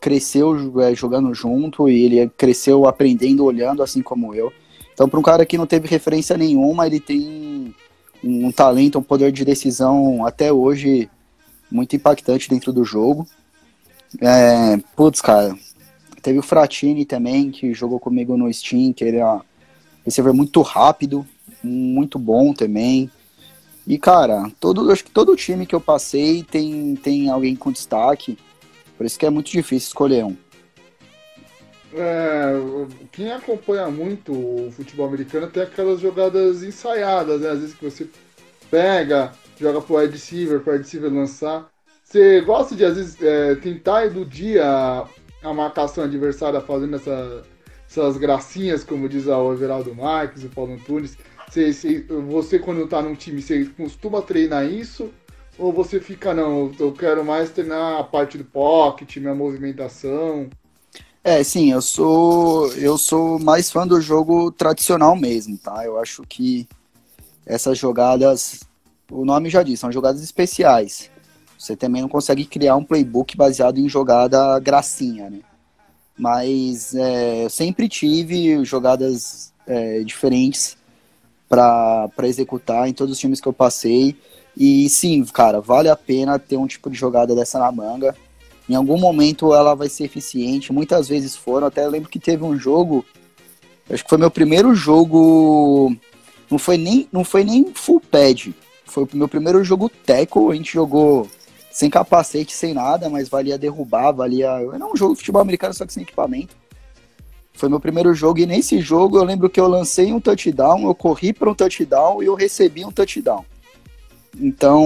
cresceu 0.00 0.80
é, 0.80 0.94
jogando 0.94 1.32
junto 1.34 1.88
e 1.88 2.04
ele 2.04 2.28
cresceu 2.30 2.86
aprendendo, 2.86 3.44
olhando, 3.44 3.82
assim 3.82 4.02
como 4.02 4.34
eu. 4.34 4.52
Então, 4.92 5.08
para 5.08 5.20
um 5.20 5.22
cara 5.22 5.46
que 5.46 5.58
não 5.58 5.66
teve 5.66 5.86
referência 5.86 6.36
nenhuma, 6.36 6.86
ele 6.86 7.00
tem 7.00 7.74
um, 8.22 8.50
talento, 8.50 8.98
um 8.98 9.02
poder 9.02 9.32
de 9.32 9.44
decisão 9.44 10.26
até 10.26 10.52
hoje 10.52 11.08
muito 11.70 11.94
impactante 11.96 12.48
dentro 12.48 12.72
do 12.72 12.84
jogo. 12.84 13.26
É, 14.20 14.76
putz, 14.96 15.20
cara, 15.20 15.56
teve 16.22 16.38
o 16.38 16.42
Fratini 16.42 17.04
também, 17.04 17.50
que 17.50 17.74
jogou 17.74 18.00
comigo 18.00 18.36
no 18.36 18.52
Steam, 18.52 18.92
que 18.92 19.04
ele 19.04 19.18
é 19.18 19.40
receiver 20.04 20.32
muito 20.32 20.62
rápido, 20.62 21.26
muito 21.62 22.18
bom 22.18 22.52
também. 22.52 23.10
E, 23.86 23.98
cara, 23.98 24.50
todo, 24.60 24.90
acho 24.90 25.04
que 25.04 25.10
todo 25.10 25.36
time 25.36 25.66
que 25.66 25.74
eu 25.74 25.80
passei 25.80 26.42
tem, 26.42 26.94
tem 26.96 27.30
alguém 27.30 27.56
com 27.56 27.72
destaque. 27.72 28.38
Por 28.96 29.06
isso 29.06 29.18
que 29.18 29.24
é 29.24 29.30
muito 29.30 29.50
difícil 29.50 29.88
escolher 29.88 30.24
um. 30.24 30.36
É, 31.94 32.52
quem 33.12 33.32
acompanha 33.32 33.88
muito 33.90 34.32
o 34.32 34.70
futebol 34.72 35.06
americano 35.06 35.46
tem 35.48 35.62
aquelas 35.62 36.00
jogadas 36.00 36.62
ensaiadas, 36.62 37.40
né? 37.40 37.50
Às 37.50 37.60
vezes 37.60 37.74
que 37.74 37.84
você 37.84 38.08
pega, 38.70 39.32
joga 39.58 39.80
pro 39.80 39.96
wide 39.96 40.12
receiver, 40.12 40.60
pro 40.60 40.72
wide 40.72 40.84
receiver 40.84 41.12
lançar. 41.12 41.68
Você 42.04 42.40
gosta 42.42 42.74
de, 42.74 42.84
às 42.84 42.96
vezes, 42.96 43.22
é, 43.22 43.54
tentar 43.56 44.06
iludir 44.06 44.60
a, 44.60 45.06
a 45.42 45.52
marcação 45.54 46.04
adversária 46.04 46.60
fazendo 46.60 46.96
essa, 46.96 47.42
essas 47.88 48.16
gracinhas, 48.16 48.84
como 48.84 49.08
diz 49.08 49.26
o 49.26 49.52
Everaldo 49.52 49.94
Marques, 49.94 50.44
o 50.44 50.48
Paulo 50.48 50.74
Antunes. 50.74 51.16
Você, 51.48 51.72
você, 51.72 52.00
você 52.28 52.58
quando 52.58 52.86
tá 52.86 53.00
num 53.02 53.14
time, 53.14 53.40
você 53.40 53.64
costuma 53.76 54.22
treinar 54.22 54.66
isso? 54.66 55.10
Ou 55.58 55.72
você 55.72 56.00
fica, 56.00 56.32
não, 56.34 56.70
eu 56.78 56.92
quero 56.92 57.24
mais 57.24 57.50
treinar 57.50 57.98
a 57.98 58.04
parte 58.04 58.38
do 58.38 58.44
pocket, 58.44 59.16
minha 59.16 59.34
movimentação? 59.34 60.48
É, 61.22 61.42
sim, 61.42 61.72
eu 61.72 61.82
sou 61.82 62.72
eu 62.74 62.96
sou 62.96 63.38
mais 63.38 63.70
fã 63.70 63.86
do 63.86 64.00
jogo 64.00 64.50
tradicional 64.52 65.16
mesmo, 65.16 65.58
tá? 65.58 65.84
Eu 65.84 65.98
acho 65.98 66.22
que 66.22 66.66
essas 67.44 67.76
jogadas, 67.76 68.60
o 69.10 69.24
nome 69.24 69.50
já 69.50 69.62
diz, 69.62 69.80
são 69.80 69.90
jogadas 69.90 70.22
especiais. 70.22 71.10
Você 71.58 71.74
também 71.74 72.02
não 72.02 72.08
consegue 72.08 72.44
criar 72.44 72.76
um 72.76 72.84
playbook 72.84 73.36
baseado 73.36 73.78
em 73.78 73.88
jogada 73.88 74.58
gracinha, 74.60 75.28
né? 75.28 75.40
Mas 76.16 76.94
é, 76.94 77.44
eu 77.44 77.50
sempre 77.50 77.88
tive 77.88 78.64
jogadas 78.64 79.52
é, 79.66 80.00
diferentes 80.00 80.76
para 81.48 82.10
executar 82.24 82.88
em 82.88 82.92
todos 82.92 83.14
os 83.14 83.18
times 83.18 83.40
que 83.40 83.48
eu 83.48 83.52
passei. 83.52 84.16
E 84.56 84.88
sim, 84.88 85.24
cara, 85.24 85.60
vale 85.60 85.88
a 85.88 85.96
pena 85.96 86.38
ter 86.38 86.56
um 86.56 86.66
tipo 86.66 86.90
de 86.90 86.96
jogada 86.96 87.34
dessa 87.34 87.58
na 87.58 87.70
manga. 87.70 88.14
Em 88.68 88.74
algum 88.74 88.98
momento 88.98 89.54
ela 89.54 89.74
vai 89.74 89.88
ser 89.88 90.04
eficiente, 90.04 90.72
muitas 90.72 91.08
vezes 91.08 91.34
foram. 91.34 91.66
Até 91.66 91.86
lembro 91.86 92.10
que 92.10 92.18
teve 92.18 92.44
um 92.44 92.58
jogo, 92.58 93.04
acho 93.90 94.04
que 94.04 94.10
foi 94.10 94.18
meu 94.18 94.30
primeiro 94.30 94.74
jogo, 94.74 95.96
não 96.50 96.58
foi 96.58 96.76
nem, 96.76 97.08
não 97.10 97.24
foi 97.24 97.44
nem 97.44 97.72
full 97.72 98.00
pad, 98.00 98.54
foi 98.84 99.04
o 99.04 99.08
meu 99.14 99.28
primeiro 99.28 99.62
jogo 99.64 99.88
teco, 99.88 100.50
a 100.50 100.54
gente 100.54 100.72
jogou 100.72 101.28
sem 101.70 101.88
capacete, 101.88 102.52
sem 102.52 102.74
nada, 102.74 103.08
mas 103.08 103.28
valia 103.28 103.56
derrubar, 103.56 104.12
valia. 104.12 104.48
Era 104.48 104.84
um 104.84 104.96
jogo 104.96 105.14
de 105.14 105.20
futebol 105.20 105.40
americano, 105.40 105.72
só 105.72 105.86
que 105.86 105.92
sem 105.92 106.02
equipamento. 106.02 106.56
Foi 107.52 107.68
meu 107.68 107.80
primeiro 107.80 108.14
jogo 108.14 108.38
e 108.38 108.46
nesse 108.46 108.80
jogo 108.80 109.18
eu 109.18 109.24
lembro 109.24 109.50
que 109.50 109.58
eu 109.58 109.66
lancei 109.66 110.12
um 110.12 110.20
touchdown, 110.20 110.86
eu 110.86 110.94
corri 110.94 111.32
para 111.32 111.50
um 111.50 111.54
touchdown 111.54 112.22
e 112.22 112.26
eu 112.26 112.34
recebi 112.34 112.84
um 112.84 112.92
touchdown. 112.92 113.44
Então, 114.38 114.84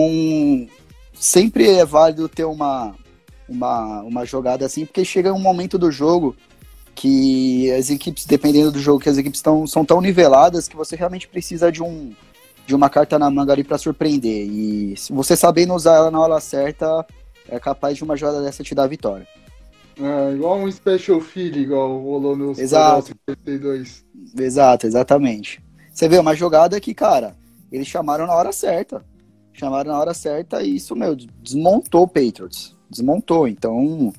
sempre 1.14 1.68
é 1.68 1.84
válido 1.84 2.28
ter 2.28 2.44
uma, 2.44 2.94
uma, 3.52 4.02
uma 4.02 4.24
jogada 4.24 4.66
assim, 4.66 4.84
porque 4.84 5.04
chega 5.04 5.32
um 5.32 5.38
momento 5.38 5.78
do 5.78 5.90
jogo 5.90 6.36
que 6.94 7.70
as 7.72 7.90
equipes, 7.90 8.26
dependendo 8.26 8.70
do 8.72 8.78
jogo, 8.78 9.00
que 9.00 9.08
as 9.08 9.18
equipes 9.18 9.40
tão, 9.40 9.66
são 9.66 9.84
tão 9.84 10.00
niveladas 10.00 10.68
que 10.68 10.76
você 10.76 10.96
realmente 10.96 11.28
precisa 11.28 11.70
de 11.70 11.82
um 11.82 12.12
de 12.64 12.76
uma 12.76 12.88
carta 12.88 13.18
na 13.18 13.28
manga 13.28 13.52
ali 13.52 13.64
para 13.64 13.76
surpreender. 13.76 14.46
E 14.46 14.96
se 14.96 15.12
você 15.12 15.36
sabendo 15.36 15.74
usar 15.74 15.96
ela 15.96 16.10
na 16.10 16.20
hora 16.20 16.40
certa, 16.40 17.04
é 17.48 17.58
capaz 17.58 17.96
de 17.96 18.04
uma 18.04 18.16
jogada 18.16 18.40
dessa 18.42 18.62
te 18.62 18.74
dar 18.74 18.84
a 18.84 18.88
vitória. 18.88 19.26
É, 20.00 20.32
igual 20.32 20.58
um 20.58 20.70
special 20.70 21.20
feed, 21.20 21.58
igual 21.58 21.98
rolou 21.98 22.36
no 22.36 22.52
Exato. 22.52 23.08
52. 23.08 24.04
Exato, 24.38 24.86
exatamente. 24.86 25.62
Você 25.92 26.08
vê 26.08 26.18
uma 26.18 26.34
jogada 26.34 26.80
que, 26.80 26.94
cara, 26.94 27.36
eles 27.70 27.86
chamaram 27.86 28.26
na 28.26 28.34
hora 28.34 28.52
certa. 28.52 29.04
Chamaram 29.52 29.92
na 29.92 29.98
hora 29.98 30.14
certa 30.14 30.62
e 30.62 30.76
isso, 30.76 30.96
meu, 30.96 31.14
desmontou 31.14 32.04
o 32.04 32.08
Patriots. 32.08 32.76
Desmontou. 32.92 33.48
Então, 33.48 34.12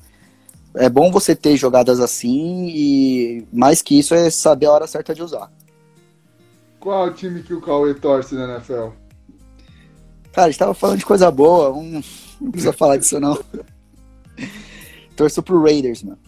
é 0.74 0.88
bom 0.88 1.10
você 1.10 1.34
ter 1.34 1.56
jogadas 1.56 2.00
assim 2.00 2.66
e 2.68 3.46
mais 3.52 3.80
que 3.80 3.98
isso 3.98 4.14
é 4.14 4.28
saber 4.28 4.66
a 4.66 4.72
hora 4.72 4.86
certa 4.86 5.14
de 5.14 5.22
usar. 5.22 5.50
Qual 6.80 7.06
o 7.06 7.14
time 7.14 7.42
que 7.42 7.54
o 7.54 7.60
Cauê 7.60 7.94
torce 7.94 8.34
na 8.34 8.56
NFL? 8.56 8.88
Cara, 10.32 10.48
a 10.48 10.50
gente 10.50 10.58
tava 10.58 10.74
falando 10.74 10.98
de 10.98 11.06
coisa 11.06 11.30
boa, 11.30 11.70
não, 11.70 12.02
não 12.40 12.50
precisa 12.50 12.72
falar 12.76 12.96
disso 12.96 13.18
não. 13.20 13.38
Torço 15.16 15.42
pro 15.42 15.62
Raiders, 15.62 16.02
mano. 16.02 16.18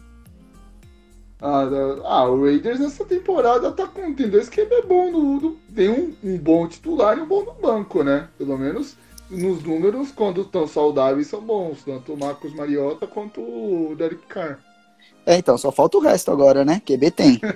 Ah, 1.40 1.68
ah, 2.04 2.24
o 2.30 2.42
Raiders 2.44 2.80
nessa 2.80 3.04
temporada 3.04 3.70
tá 3.70 3.86
com 3.86 4.14
tem 4.14 4.30
dois 4.30 4.48
que 4.48 4.60
é 4.60 4.82
bom 4.82 5.10
no, 5.10 5.40
no 5.40 5.56
tem 5.74 5.90
um, 5.90 6.14
um, 6.24 6.38
bom 6.38 6.66
titular 6.66 7.18
e 7.18 7.20
um 7.20 7.26
bom 7.26 7.44
no 7.44 7.52
banco, 7.52 8.02
né? 8.02 8.28
Pelo 8.38 8.56
menos 8.56 8.96
nos 9.30 9.62
números, 9.62 10.12
quando 10.12 10.42
estão 10.42 10.66
saudáveis, 10.66 11.26
são 11.26 11.40
bons, 11.40 11.82
tanto 11.84 12.12
o 12.12 12.18
Marcos 12.18 12.54
Mariota 12.54 13.06
quanto 13.06 13.40
o 13.40 13.94
Derek 13.96 14.26
Carr. 14.26 14.58
É, 15.24 15.36
então, 15.36 15.58
só 15.58 15.72
falta 15.72 15.98
o 15.98 16.00
resto 16.00 16.30
agora, 16.30 16.64
né? 16.64 16.80
QB 16.84 17.10
tem. 17.10 17.40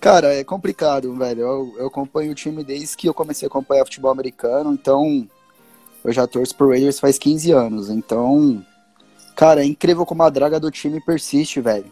Cara, 0.00 0.34
é 0.34 0.44
complicado, 0.44 1.14
velho. 1.16 1.40
Eu, 1.40 1.74
eu 1.78 1.86
acompanho 1.86 2.32
o 2.32 2.34
time 2.34 2.62
desde 2.62 2.96
que 2.96 3.08
eu 3.08 3.14
comecei 3.14 3.46
a 3.46 3.48
acompanhar 3.48 3.84
futebol 3.84 4.10
americano, 4.10 4.72
então 4.72 5.26
eu 6.04 6.12
já 6.12 6.26
torço 6.26 6.54
pro 6.54 6.68
Raiders 6.68 7.00
faz 7.00 7.18
15 7.18 7.50
anos. 7.52 7.88
Então, 7.88 8.64
cara, 9.34 9.62
é 9.62 9.64
incrível 9.64 10.04
como 10.04 10.22
a 10.22 10.28
draga 10.28 10.60
do 10.60 10.70
time 10.70 11.00
persiste, 11.00 11.60
velho. 11.60 11.90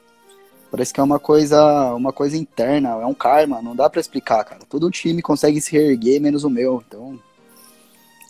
Parece 0.70 0.92
que 0.92 1.00
é 1.00 1.02
uma 1.02 1.18
coisa, 1.18 1.94
uma 1.94 2.12
coisa 2.12 2.36
interna, 2.36 2.90
é 2.90 3.06
um 3.06 3.14
karma, 3.14 3.60
não 3.60 3.76
dá 3.76 3.88
para 3.88 4.00
explicar, 4.00 4.44
cara. 4.44 4.62
Todo 4.68 4.90
time 4.90 5.20
consegue 5.20 5.60
se 5.60 5.72
reerguer, 5.72 6.20
menos 6.20 6.44
o 6.44 6.50
meu. 6.50 6.82
Então, 6.86 7.18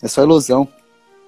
é 0.02 0.08
só 0.08 0.22
ilusão. 0.22 0.68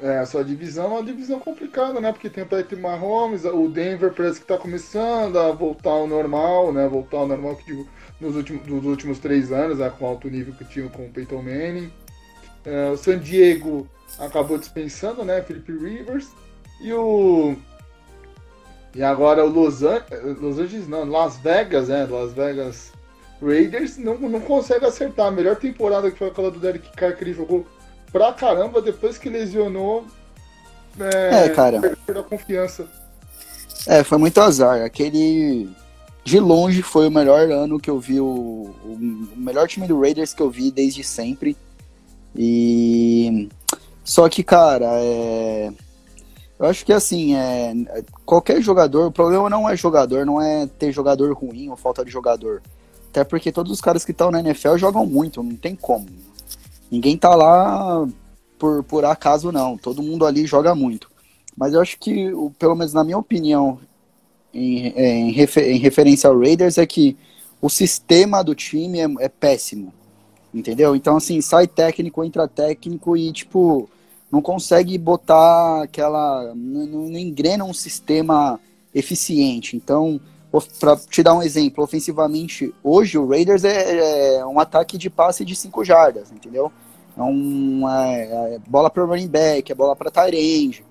É, 0.00 0.18
a 0.18 0.26
sua 0.26 0.44
divisão 0.44 0.86
é 0.86 0.88
uma 0.88 1.02
divisão 1.02 1.38
complicada, 1.38 2.00
né? 2.00 2.12
Porque 2.12 2.28
tem 2.28 2.42
o 2.44 2.46
Patrick 2.46 2.76
Mahomes, 2.76 3.44
o 3.44 3.68
Denver 3.68 4.12
parece 4.12 4.40
que 4.40 4.46
tá 4.46 4.58
começando 4.58 5.38
a 5.38 5.52
voltar 5.52 5.90
ao 5.90 6.06
normal, 6.06 6.72
né? 6.72 6.86
Voltar 6.88 7.18
ao 7.18 7.28
normal 7.28 7.56
que 7.56 7.66
digo, 7.66 7.88
nos 8.20 8.34
últimos, 8.34 8.66
nos 8.66 8.84
últimos 8.84 9.18
três 9.18 9.52
anos, 9.52 9.78
né, 9.78 9.90
com 9.96 10.04
o 10.04 10.08
alto 10.08 10.28
nível 10.28 10.52
que 10.54 10.64
tinha 10.64 10.88
com 10.88 11.06
o 11.06 11.10
Peyton 11.10 11.42
Manning. 11.42 11.92
É, 12.64 12.90
o 12.90 12.96
San 12.96 13.18
Diego 13.18 13.88
acabou 14.18 14.58
dispensando, 14.58 15.24
né, 15.24 15.40
Felipe 15.42 15.72
Rivers. 15.72 16.28
E 16.80 16.92
o. 16.92 17.54
E 18.94 19.02
agora 19.02 19.44
o 19.44 19.48
Los, 19.48 19.82
An... 19.82 20.02
Los 20.40 20.58
Angeles, 20.58 20.88
não, 20.88 21.04
Las 21.04 21.38
Vegas, 21.38 21.88
né? 21.88 22.06
Las 22.10 22.32
Vegas 22.32 22.92
Raiders 23.40 23.96
não, 23.96 24.18
não 24.18 24.40
consegue 24.40 24.84
acertar. 24.84 25.28
A 25.28 25.30
melhor 25.30 25.56
temporada 25.56 26.10
que 26.10 26.18
foi 26.18 26.28
aquela 26.28 26.50
do 26.50 26.58
Derek 26.58 26.90
Carr 26.96 27.16
que 27.16 27.24
ele 27.24 27.32
jogou 27.32 27.64
pra 28.14 28.32
caramba 28.32 28.80
depois 28.80 29.18
que 29.18 29.28
lesionou. 29.28 30.06
É, 31.00 31.46
é 31.46 31.48
cara. 31.48 31.80
Perdeu 32.06 32.22
a 32.22 32.24
confiança. 32.24 32.86
É, 33.88 34.04
foi 34.04 34.18
muito 34.18 34.40
azar. 34.40 34.82
Aquele 34.82 35.68
de 36.22 36.38
longe 36.38 36.80
foi 36.80 37.08
o 37.08 37.10
melhor 37.10 37.50
ano 37.50 37.80
que 37.80 37.90
eu 37.90 37.98
vi, 37.98 38.20
o, 38.20 38.72
o, 38.84 38.96
melhor 39.36 39.66
time 39.66 39.88
do 39.88 40.00
Raiders 40.00 40.32
que 40.32 40.40
eu 40.40 40.48
vi 40.48 40.70
desde 40.70 41.02
sempre. 41.02 41.56
E 42.36 43.48
só 44.04 44.28
que, 44.28 44.44
cara, 44.44 44.86
é... 45.00 45.72
eu 46.56 46.66
acho 46.66 46.86
que 46.86 46.92
assim, 46.92 47.34
é... 47.34 47.74
qualquer 48.24 48.62
jogador, 48.62 49.08
o 49.08 49.12
problema 49.12 49.50
não 49.50 49.68
é 49.68 49.76
jogador, 49.76 50.24
não 50.24 50.40
é 50.40 50.68
ter 50.68 50.92
jogador 50.92 51.34
ruim 51.34 51.68
ou 51.68 51.76
falta 51.76 52.04
de 52.04 52.12
jogador. 52.12 52.62
Até 53.10 53.24
porque 53.24 53.50
todos 53.50 53.72
os 53.72 53.80
caras 53.80 54.04
que 54.04 54.12
estão 54.12 54.30
na 54.30 54.38
NFL 54.38 54.76
jogam 54.76 55.04
muito, 55.04 55.42
não 55.42 55.56
tem 55.56 55.74
como. 55.74 56.06
Ninguém 56.90 57.16
tá 57.16 57.34
lá 57.34 58.06
por, 58.58 58.82
por 58.84 59.04
acaso, 59.04 59.50
não. 59.52 59.76
Todo 59.76 60.02
mundo 60.02 60.24
ali 60.26 60.46
joga 60.46 60.74
muito. 60.74 61.10
Mas 61.56 61.74
eu 61.74 61.80
acho 61.80 61.98
que, 61.98 62.30
pelo 62.58 62.74
menos 62.74 62.92
na 62.92 63.04
minha 63.04 63.18
opinião, 63.18 63.78
em, 64.52 64.88
em, 64.88 65.32
refer, 65.32 65.70
em 65.70 65.78
referência 65.78 66.28
ao 66.28 66.38
Raiders 66.38 66.78
é 66.78 66.86
que 66.86 67.16
o 67.60 67.68
sistema 67.68 68.42
do 68.42 68.54
time 68.54 69.00
é, 69.00 69.06
é, 69.20 69.28
péssimo. 69.28 69.92
Entendeu? 70.52 70.94
Então, 70.94 71.16
assim, 71.16 71.40
sai 71.40 71.66
técnico, 71.66 72.22
entra 72.22 72.46
técnico 72.46 73.16
e, 73.16 73.32
tipo, 73.32 73.88
não 74.30 74.40
consegue 74.40 74.96
botar 74.96 75.82
aquela. 75.82 76.54
Não, 76.54 76.86
não 76.86 77.18
engrena 77.18 77.64
um 77.64 77.74
sistema 77.74 78.60
eficiente. 78.94 79.76
Então, 79.76 80.20
para 80.60 80.96
te 80.96 81.22
dar 81.22 81.34
um 81.34 81.42
exemplo, 81.42 81.82
ofensivamente, 81.82 82.72
hoje 82.82 83.18
o 83.18 83.26
Raiders 83.26 83.64
é, 83.64 84.36
é 84.36 84.46
um 84.46 84.60
ataque 84.60 84.96
de 84.96 85.10
passe 85.10 85.44
de 85.44 85.56
5 85.56 85.84
jardas, 85.84 86.30
entendeu? 86.30 86.70
É 87.16 87.22
uma 87.22 88.12
é 88.12 88.58
bola 88.66 88.90
para 88.90 89.04
running 89.04 89.28
back, 89.28 89.70
é 89.70 89.74
bola 89.74 89.94
para 89.94 90.10
tight 90.10 90.84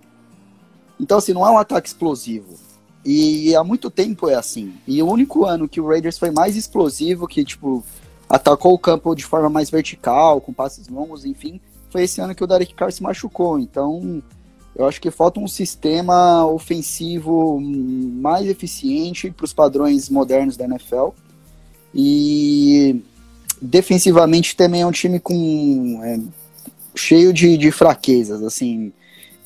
Então, 1.00 1.18
assim, 1.18 1.34
não 1.34 1.46
é 1.46 1.52
um 1.52 1.58
ataque 1.58 1.88
explosivo. 1.88 2.56
E 3.06 3.54
há 3.56 3.64
muito 3.64 3.90
tempo 3.90 4.30
é 4.30 4.36
assim. 4.36 4.74
E 4.88 5.02
o 5.02 5.10
único 5.10 5.46
ano 5.46 5.68
que 5.68 5.82
o 5.82 5.88
Raiders 5.88 6.18
foi 6.18 6.32
mais 6.32 6.56
explosivo, 6.56 7.28
que, 7.28 7.44
tipo, 7.44 7.84
atacou 8.30 8.74
o 8.74 8.80
campo 8.80 9.14
de 9.14 9.26
forma 9.26 9.50
mais 9.50 9.70
vertical, 9.70 10.40
com 10.40 10.54
passes 10.54 10.88
longos, 10.88 11.26
enfim, 11.26 11.60
foi 11.90 12.04
esse 12.04 12.20
ano 12.22 12.34
que 12.34 12.44
o 12.44 12.48
Derek 12.48 12.74
Carr 12.74 12.92
se 12.92 13.04
machucou. 13.04 13.60
Então, 13.60 14.24
eu 14.76 14.88
acho 14.88 15.00
que 15.00 15.12
falta 15.12 15.40
um 15.40 15.48
sistema 15.48 16.46
ofensivo 16.48 17.60
mais 17.62 18.48
eficiente 18.48 19.32
para 19.32 19.46
os 19.46 19.54
padrões 19.54 20.10
modernos 20.10 20.58
da 20.58 20.66
NFL. 20.66 21.10
E 21.94 23.02
defensivamente 23.62 24.56
também 24.56 24.82
é 24.82 24.86
um 24.86 24.92
time 24.92 25.20
com 25.20 26.02
é, 26.04 26.20
cheio 26.96 27.32
de, 27.32 27.56
de 27.58 27.72
fraquezas, 27.72 28.42
assim 28.42 28.92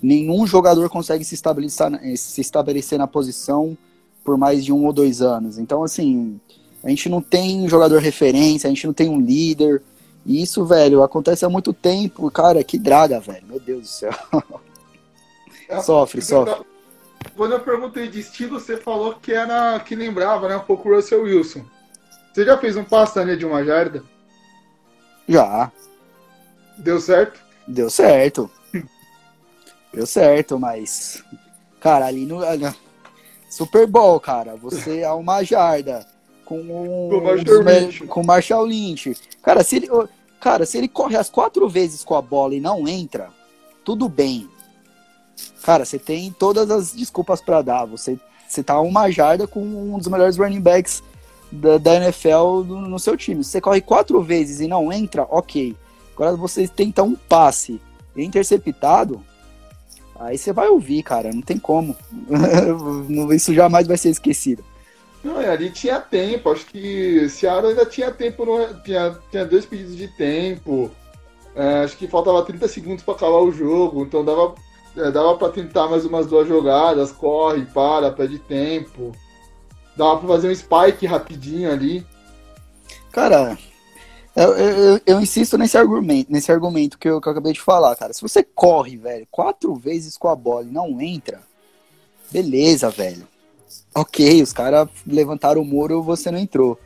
nenhum 0.01 0.45
jogador 0.45 0.89
consegue 0.89 1.23
se 1.23 1.35
estabelecer, 1.35 1.91
se 2.17 2.41
estabelecer 2.41 2.97
na 2.97 3.07
posição 3.07 3.77
por 4.23 4.37
mais 4.37 4.63
de 4.63 4.73
um 4.73 4.85
ou 4.85 4.93
dois 4.93 5.21
anos. 5.21 5.57
Então, 5.57 5.83
assim, 5.83 6.39
a 6.83 6.89
gente 6.89 7.09
não 7.09 7.21
tem 7.21 7.67
jogador 7.67 7.99
referência, 7.99 8.67
a 8.67 8.69
gente 8.69 8.85
não 8.85 8.93
tem 8.93 9.09
um 9.09 9.19
líder. 9.19 9.81
E 10.25 10.41
isso, 10.41 10.65
velho, 10.65 11.01
acontece 11.01 11.45
há 11.45 11.49
muito 11.49 11.73
tempo. 11.73 12.29
Cara, 12.29 12.63
que 12.63 12.77
draga, 12.77 13.19
velho. 13.19 13.43
Meu 13.47 13.59
Deus 13.59 13.81
do 13.81 13.87
céu. 13.87 14.13
Sofre, 15.83 16.21
sofre. 16.21 16.65
Quando 17.35 17.53
eu 17.53 17.59
perguntei 17.59 18.07
de 18.07 18.19
estilo, 18.19 18.59
você 18.59 18.77
falou 18.77 19.15
que 19.15 19.33
era 19.33 19.79
que 19.79 19.95
lembrava, 19.95 20.47
né, 20.47 20.55
um 20.55 20.61
pouco 20.61 20.89
o 20.89 20.95
Russell 20.95 21.23
Wilson. 21.23 21.65
Você 22.33 22.45
já 22.45 22.57
fez 22.57 22.77
um 22.77 22.83
passe 22.83 23.35
de 23.35 23.45
uma 23.45 23.63
jarda? 23.63 24.03
Já. 25.27 25.71
Deu 26.77 26.99
certo? 27.01 27.39
Deu 27.67 27.89
certo. 27.89 28.49
Deu 29.93 30.05
certo, 30.05 30.59
mas. 30.59 31.23
Cara, 31.79 32.05
ali 32.05 32.25
no. 32.25 32.39
Super 33.49 33.87
Bowl, 33.87 34.19
cara. 34.19 34.55
Você 34.55 34.99
é 34.99 35.11
uma 35.11 35.43
jarda 35.43 36.05
com 36.45 36.59
um, 36.59 37.09
com, 37.09 37.21
Marshall 37.21 37.63
Lynch. 37.63 38.07
com 38.07 38.23
Marshall 38.23 38.65
Lynch. 38.65 39.17
Cara, 39.41 39.63
se 39.63 39.77
ele, 39.77 39.89
cara, 40.39 40.65
se 40.65 40.77
ele 40.77 40.87
corre 40.87 41.17
as 41.17 41.29
quatro 41.29 41.67
vezes 41.67 42.03
com 42.03 42.15
a 42.15 42.21
bola 42.21 42.55
e 42.55 42.61
não 42.61 42.87
entra, 42.87 43.29
tudo 43.83 44.07
bem. 44.07 44.49
Cara, 45.63 45.85
você 45.85 45.99
tem 45.99 46.31
todas 46.31 46.69
as 46.71 46.93
desculpas 46.93 47.41
para 47.41 47.61
dar. 47.61 47.85
Você, 47.85 48.17
você 48.47 48.63
tá 48.63 48.79
uma 48.79 49.09
jarda 49.11 49.47
com 49.47 49.61
um 49.61 49.97
dos 49.97 50.07
melhores 50.07 50.37
running 50.37 50.61
backs 50.61 51.03
da, 51.51 51.77
da 51.77 51.95
NFL 51.95 52.63
no, 52.65 52.99
seu 52.99 53.17
time. 53.17 53.43
Se 53.43 53.51
você 53.51 53.61
corre 53.61 53.81
quatro 53.81 54.21
vezes 54.21 54.59
e 54.59 54.67
não 54.67 54.91
entra, 54.91 55.23
ok. 55.29 55.75
Agora 56.15 56.35
você 56.35 56.67
tenta 56.67 57.03
um 57.03 57.15
passe 57.15 57.79
interceptado, 58.15 59.23
Aí 60.19 60.37
você 60.37 60.51
vai 60.51 60.67
ouvir, 60.67 61.03
cara, 61.03 61.31
não 61.31 61.41
tem 61.41 61.59
como. 61.59 61.95
Isso 63.33 63.53
jamais 63.53 63.87
vai 63.87 63.97
ser 63.97 64.09
esquecido. 64.09 64.63
Não, 65.23 65.37
ali 65.37 65.69
tinha 65.69 65.99
tempo, 65.99 66.51
acho 66.51 66.65
que 66.65 67.27
Seattle 67.29 67.69
ainda 67.69 67.85
tinha 67.85 68.11
tempo, 68.11 68.45
no, 68.45 68.81
tinha, 68.81 69.17
tinha 69.29 69.45
dois 69.45 69.65
pedidos 69.65 69.95
de 69.95 70.07
tempo. 70.07 70.89
É, 71.55 71.83
acho 71.83 71.97
que 71.97 72.07
faltava 72.07 72.43
30 72.43 72.67
segundos 72.67 73.03
para 73.03 73.15
acabar 73.15 73.39
o 73.39 73.51
jogo, 73.51 74.03
então 74.03 74.23
dava, 74.23 74.55
é, 74.97 75.11
dava 75.11 75.37
para 75.37 75.49
tentar 75.51 75.87
mais 75.87 76.05
umas 76.05 76.27
duas 76.27 76.47
jogadas, 76.47 77.11
corre, 77.11 77.65
para, 77.65 78.11
pede 78.11 78.39
tempo. 78.39 79.11
Dava 79.95 80.17
para 80.17 80.27
fazer 80.27 80.49
um 80.49 80.55
spike 80.55 81.05
rapidinho 81.05 81.71
ali. 81.71 82.05
Cara, 83.11 83.57
eu, 84.35 84.55
eu, 84.55 85.01
eu, 85.05 85.21
insisto 85.21 85.57
nesse 85.57 85.77
argumento, 85.77 86.31
nesse 86.31 86.51
argumento 86.51 86.97
que 86.97 87.09
eu, 87.09 87.19
que 87.19 87.27
eu 87.27 87.31
acabei 87.31 87.53
de 87.53 87.61
falar, 87.61 87.95
cara. 87.95 88.13
Se 88.13 88.21
você 88.21 88.43
corre, 88.43 88.97
velho, 88.97 89.27
quatro 89.31 89.73
vezes 89.75 90.17
com 90.17 90.27
a 90.27 90.35
bola 90.35 90.65
e 90.65 90.71
não 90.71 91.01
entra, 91.01 91.41
beleza, 92.31 92.89
velho. 92.89 93.27
Ok, 93.95 94.41
os 94.41 94.53
caras 94.53 94.87
levantaram 95.05 95.61
o 95.61 95.65
muro 95.65 96.03
você 96.03 96.29
não 96.29 96.37
entrou. 96.37 96.79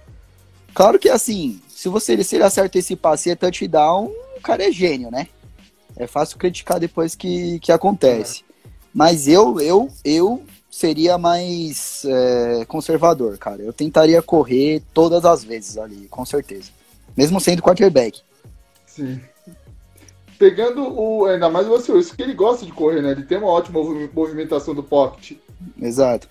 Claro 0.74 0.98
que 0.98 1.10
assim, 1.10 1.62
se 1.68 1.90
você 1.90 2.24
se 2.24 2.36
ele 2.36 2.46
acerta 2.46 2.80
esse 2.80 2.96
passe 2.96 3.28
e 3.28 3.32
é 3.34 3.36
touchdown, 3.36 4.10
o 4.38 4.42
cara 4.42 4.64
é 4.64 4.72
gênio, 4.72 5.12
né? 5.12 5.28
É 5.96 6.08
fácil 6.08 6.38
criticar 6.38 6.80
depois 6.80 7.16
que, 7.16 7.60
que 7.60 7.72
acontece. 7.72 8.44
Mas 8.94 9.28
eu, 9.28 9.60
eu, 9.60 9.90
eu 10.04 10.44
seria 10.70 11.18
mais 11.18 12.04
é, 12.06 12.66
conservador, 12.66 13.38
cara. 13.38 13.62
Eu 13.62 13.74
tentaria 13.74 14.22
correr 14.22 14.82
todas 14.94 15.26
as 15.26 15.44
vezes 15.44 15.78
ali, 15.78 16.08
com 16.10 16.26
certeza 16.26 16.72
mesmo 17.16 17.40
sendo 17.40 17.62
quarterback. 17.62 18.22
Sim. 18.86 19.20
Pegando 20.38 20.82
o. 20.82 21.26
Ainda 21.26 21.50
mais 21.50 21.68
você, 21.68 21.96
isso 21.98 22.16
que 22.16 22.22
ele 22.22 22.34
gosta 22.34 22.66
de 22.66 22.72
correr, 22.72 23.02
né? 23.02 23.12
Ele 23.12 23.24
tem 23.24 23.38
uma 23.38 23.48
ótima 23.48 23.80
movimentação 24.14 24.74
do 24.74 24.84
pocket. 24.84 25.38
Exato. 25.80 26.28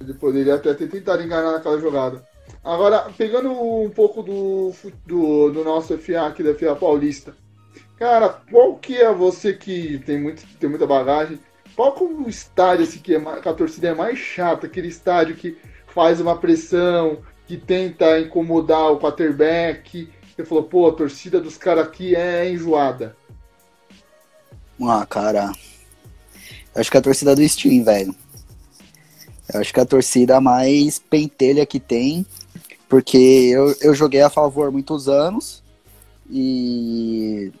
Ele 0.00 0.14
poderia 0.14 0.54
até 0.54 0.74
ter 0.74 0.88
tentado 0.88 1.22
enganar 1.22 1.52
naquela 1.52 1.80
jogada. 1.80 2.22
Agora, 2.62 3.10
pegando 3.16 3.50
um 3.50 3.90
pouco 3.90 4.22
do, 4.22 4.72
do, 5.04 5.50
do 5.50 5.64
nosso 5.64 5.96
FA 5.98 6.26
aqui 6.26 6.42
da 6.42 6.54
FA 6.54 6.76
Paulista. 6.76 7.34
Cara, 8.02 8.30
qual 8.50 8.74
que 8.74 8.96
é 8.96 9.14
você 9.14 9.52
que 9.52 10.00
tem, 10.00 10.20
muito, 10.20 10.44
tem 10.58 10.68
muita 10.68 10.84
bagagem? 10.84 11.38
Qual 11.76 11.92
que 11.92 12.02
é 12.02 12.06
o 12.08 12.28
estádio 12.28 12.82
assim, 12.82 12.98
que, 12.98 13.14
é, 13.14 13.20
que 13.20 13.48
a 13.48 13.54
torcida 13.54 13.90
é 13.90 13.94
mais 13.94 14.18
chata? 14.18 14.66
Aquele 14.66 14.88
estádio 14.88 15.36
que 15.36 15.56
faz 15.86 16.20
uma 16.20 16.36
pressão, 16.36 17.18
que 17.46 17.56
tenta 17.56 18.18
incomodar 18.18 18.90
o 18.90 18.98
quarterback. 18.98 20.10
Você 20.34 20.44
falou, 20.44 20.64
pô, 20.64 20.88
a 20.88 20.92
torcida 20.92 21.40
dos 21.40 21.56
caras 21.56 21.86
aqui 21.86 22.16
é 22.16 22.50
enjoada. 22.50 23.16
Ah, 24.82 25.06
cara. 25.08 25.52
Eu 26.74 26.80
acho 26.80 26.90
que 26.90 26.98
a 26.98 27.02
torcida 27.02 27.36
do 27.36 27.48
Steam, 27.48 27.84
velho. 27.84 28.12
Eu 29.54 29.60
acho 29.60 29.72
que 29.72 29.78
a 29.78 29.86
torcida 29.86 30.40
mais 30.40 30.98
pentelha 30.98 31.64
que 31.64 31.78
tem, 31.78 32.26
porque 32.88 33.16
eu, 33.16 33.72
eu 33.80 33.94
joguei 33.94 34.22
a 34.22 34.28
favor 34.28 34.72
muitos 34.72 35.08
anos 35.08 35.62
e 36.28 37.52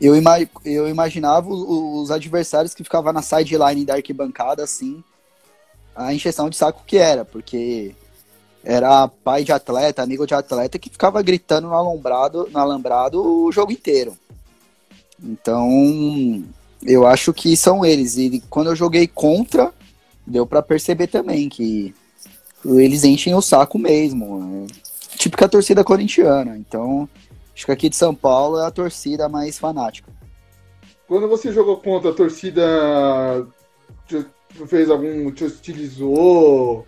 eu, 0.00 0.16
ima 0.16 0.36
eu 0.64 0.88
imaginava 0.88 1.48
os, 1.48 2.02
os 2.02 2.10
adversários 2.10 2.74
que 2.74 2.84
ficavam 2.84 3.12
na 3.12 3.22
sideline 3.22 3.84
da 3.84 3.94
arquibancada, 3.94 4.62
assim, 4.62 5.02
a 5.94 6.12
encheção 6.12 6.50
de 6.50 6.56
saco 6.56 6.82
que 6.86 6.96
era, 6.96 7.24
porque 7.24 7.94
era 8.64 9.06
pai 9.08 9.44
de 9.44 9.52
atleta, 9.52 10.02
amigo 10.02 10.26
de 10.26 10.34
atleta, 10.34 10.78
que 10.78 10.90
ficava 10.90 11.22
gritando 11.22 11.68
no 11.68 11.74
alambrado, 11.74 12.48
no 12.50 12.58
alambrado 12.58 13.22
o 13.22 13.52
jogo 13.52 13.72
inteiro. 13.72 14.16
Então, 15.22 16.44
eu 16.82 17.06
acho 17.06 17.32
que 17.32 17.56
são 17.56 17.84
eles. 17.84 18.16
E 18.16 18.42
quando 18.50 18.68
eu 18.68 18.76
joguei 18.76 19.06
contra, 19.06 19.72
deu 20.26 20.46
para 20.46 20.62
perceber 20.62 21.06
também 21.06 21.48
que 21.48 21.94
eles 22.64 23.04
enchem 23.04 23.34
o 23.34 23.42
saco 23.42 23.78
mesmo. 23.78 24.66
É 24.66 25.16
típica 25.16 25.48
torcida 25.48 25.84
corintiana. 25.84 26.56
Então, 26.56 27.08
acho 27.54 27.66
que 27.66 27.72
aqui 27.72 27.88
de 27.88 27.96
São 27.96 28.14
Paulo 28.14 28.58
é 28.58 28.66
a 28.66 28.70
torcida 28.70 29.28
mais 29.28 29.58
fanática. 29.58 30.12
Quando 31.06 31.28
você 31.28 31.52
jogou 31.52 31.76
contra 31.78 32.10
a 32.10 32.14
torcida, 32.14 33.46
fez 34.66 34.90
algum. 34.90 35.30
te 35.30 35.44
hostilizou? 35.44 36.86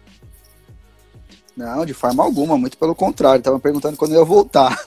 Não, 1.57 1.87
de 1.87 1.95
forma 1.95 2.23
alguma, 2.23 2.59
muito 2.59 2.77
pelo 2.77 2.95
contrário. 2.95 3.43
Tava 3.43 3.59
perguntando 3.59 3.97
quando 3.97 4.13
eu 4.13 4.21
ia 4.21 4.25
voltar. 4.25 4.79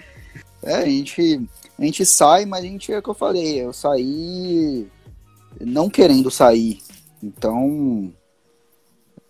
é, 0.62 0.76
a 0.76 0.84
gente, 0.84 1.48
a 1.78 1.84
gente 1.84 2.04
sai, 2.06 2.44
mas 2.44 2.64
a 2.64 2.66
gente 2.66 2.92
é 2.92 2.98
o 2.98 3.02
que 3.02 3.10
eu 3.10 3.14
falei. 3.14 3.62
Eu 3.62 3.72
saí 3.72 4.88
não 5.60 5.88
querendo 5.88 6.30
sair. 6.30 6.78
Então, 7.22 8.12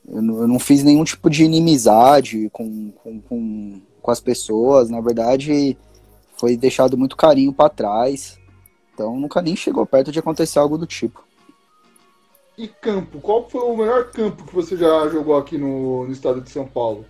eu 0.08 0.20
não, 0.20 0.40
eu 0.40 0.48
não 0.48 0.58
fiz 0.58 0.82
nenhum 0.82 1.04
tipo 1.04 1.30
de 1.30 1.44
inimizade 1.44 2.48
com, 2.52 2.90
com, 2.90 3.20
com, 3.20 3.80
com 4.04 4.10
as 4.10 4.20
pessoas. 4.20 4.90
Na 4.90 5.00
verdade, 5.00 5.78
foi 6.36 6.58
deixado 6.58 6.96
muito 6.96 7.16
carinho 7.16 7.54
para 7.54 7.70
trás. 7.70 8.38
Então, 8.92 9.16
nunca 9.16 9.40
nem 9.40 9.56
chegou 9.56 9.86
perto 9.86 10.12
de 10.12 10.18
acontecer 10.18 10.58
algo 10.58 10.76
do 10.76 10.86
tipo. 10.86 11.24
E 12.58 12.68
campo? 12.68 13.18
Qual 13.18 13.48
foi 13.48 13.62
o 13.62 13.74
melhor 13.74 14.10
campo 14.10 14.44
que 14.44 14.54
você 14.54 14.76
já 14.76 15.08
jogou 15.08 15.38
aqui 15.38 15.56
no, 15.56 16.04
no 16.04 16.12
estado 16.12 16.42
de 16.42 16.50
São 16.50 16.66
Paulo? 16.66 17.06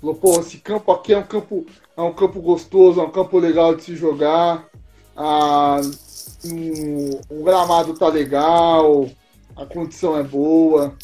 Falou, 0.00 0.14
pô, 0.14 0.40
esse 0.40 0.56
campo 0.56 0.90
aqui 0.92 1.12
é 1.12 1.18
um 1.18 1.24
campo, 1.24 1.66
é 1.94 2.00
um 2.00 2.14
campo 2.14 2.40
gostoso, 2.40 3.00
é 3.00 3.04
um 3.04 3.10
campo 3.10 3.38
legal 3.38 3.74
de 3.74 3.82
se 3.82 3.94
jogar. 3.94 4.66
Ah, 5.14 5.78
um, 6.46 7.10
o 7.28 7.44
gramado 7.44 7.92
tá 7.92 8.08
legal, 8.08 9.06
a 9.54 9.66
condição 9.66 10.16
é 10.16 10.22
boa. 10.22 10.94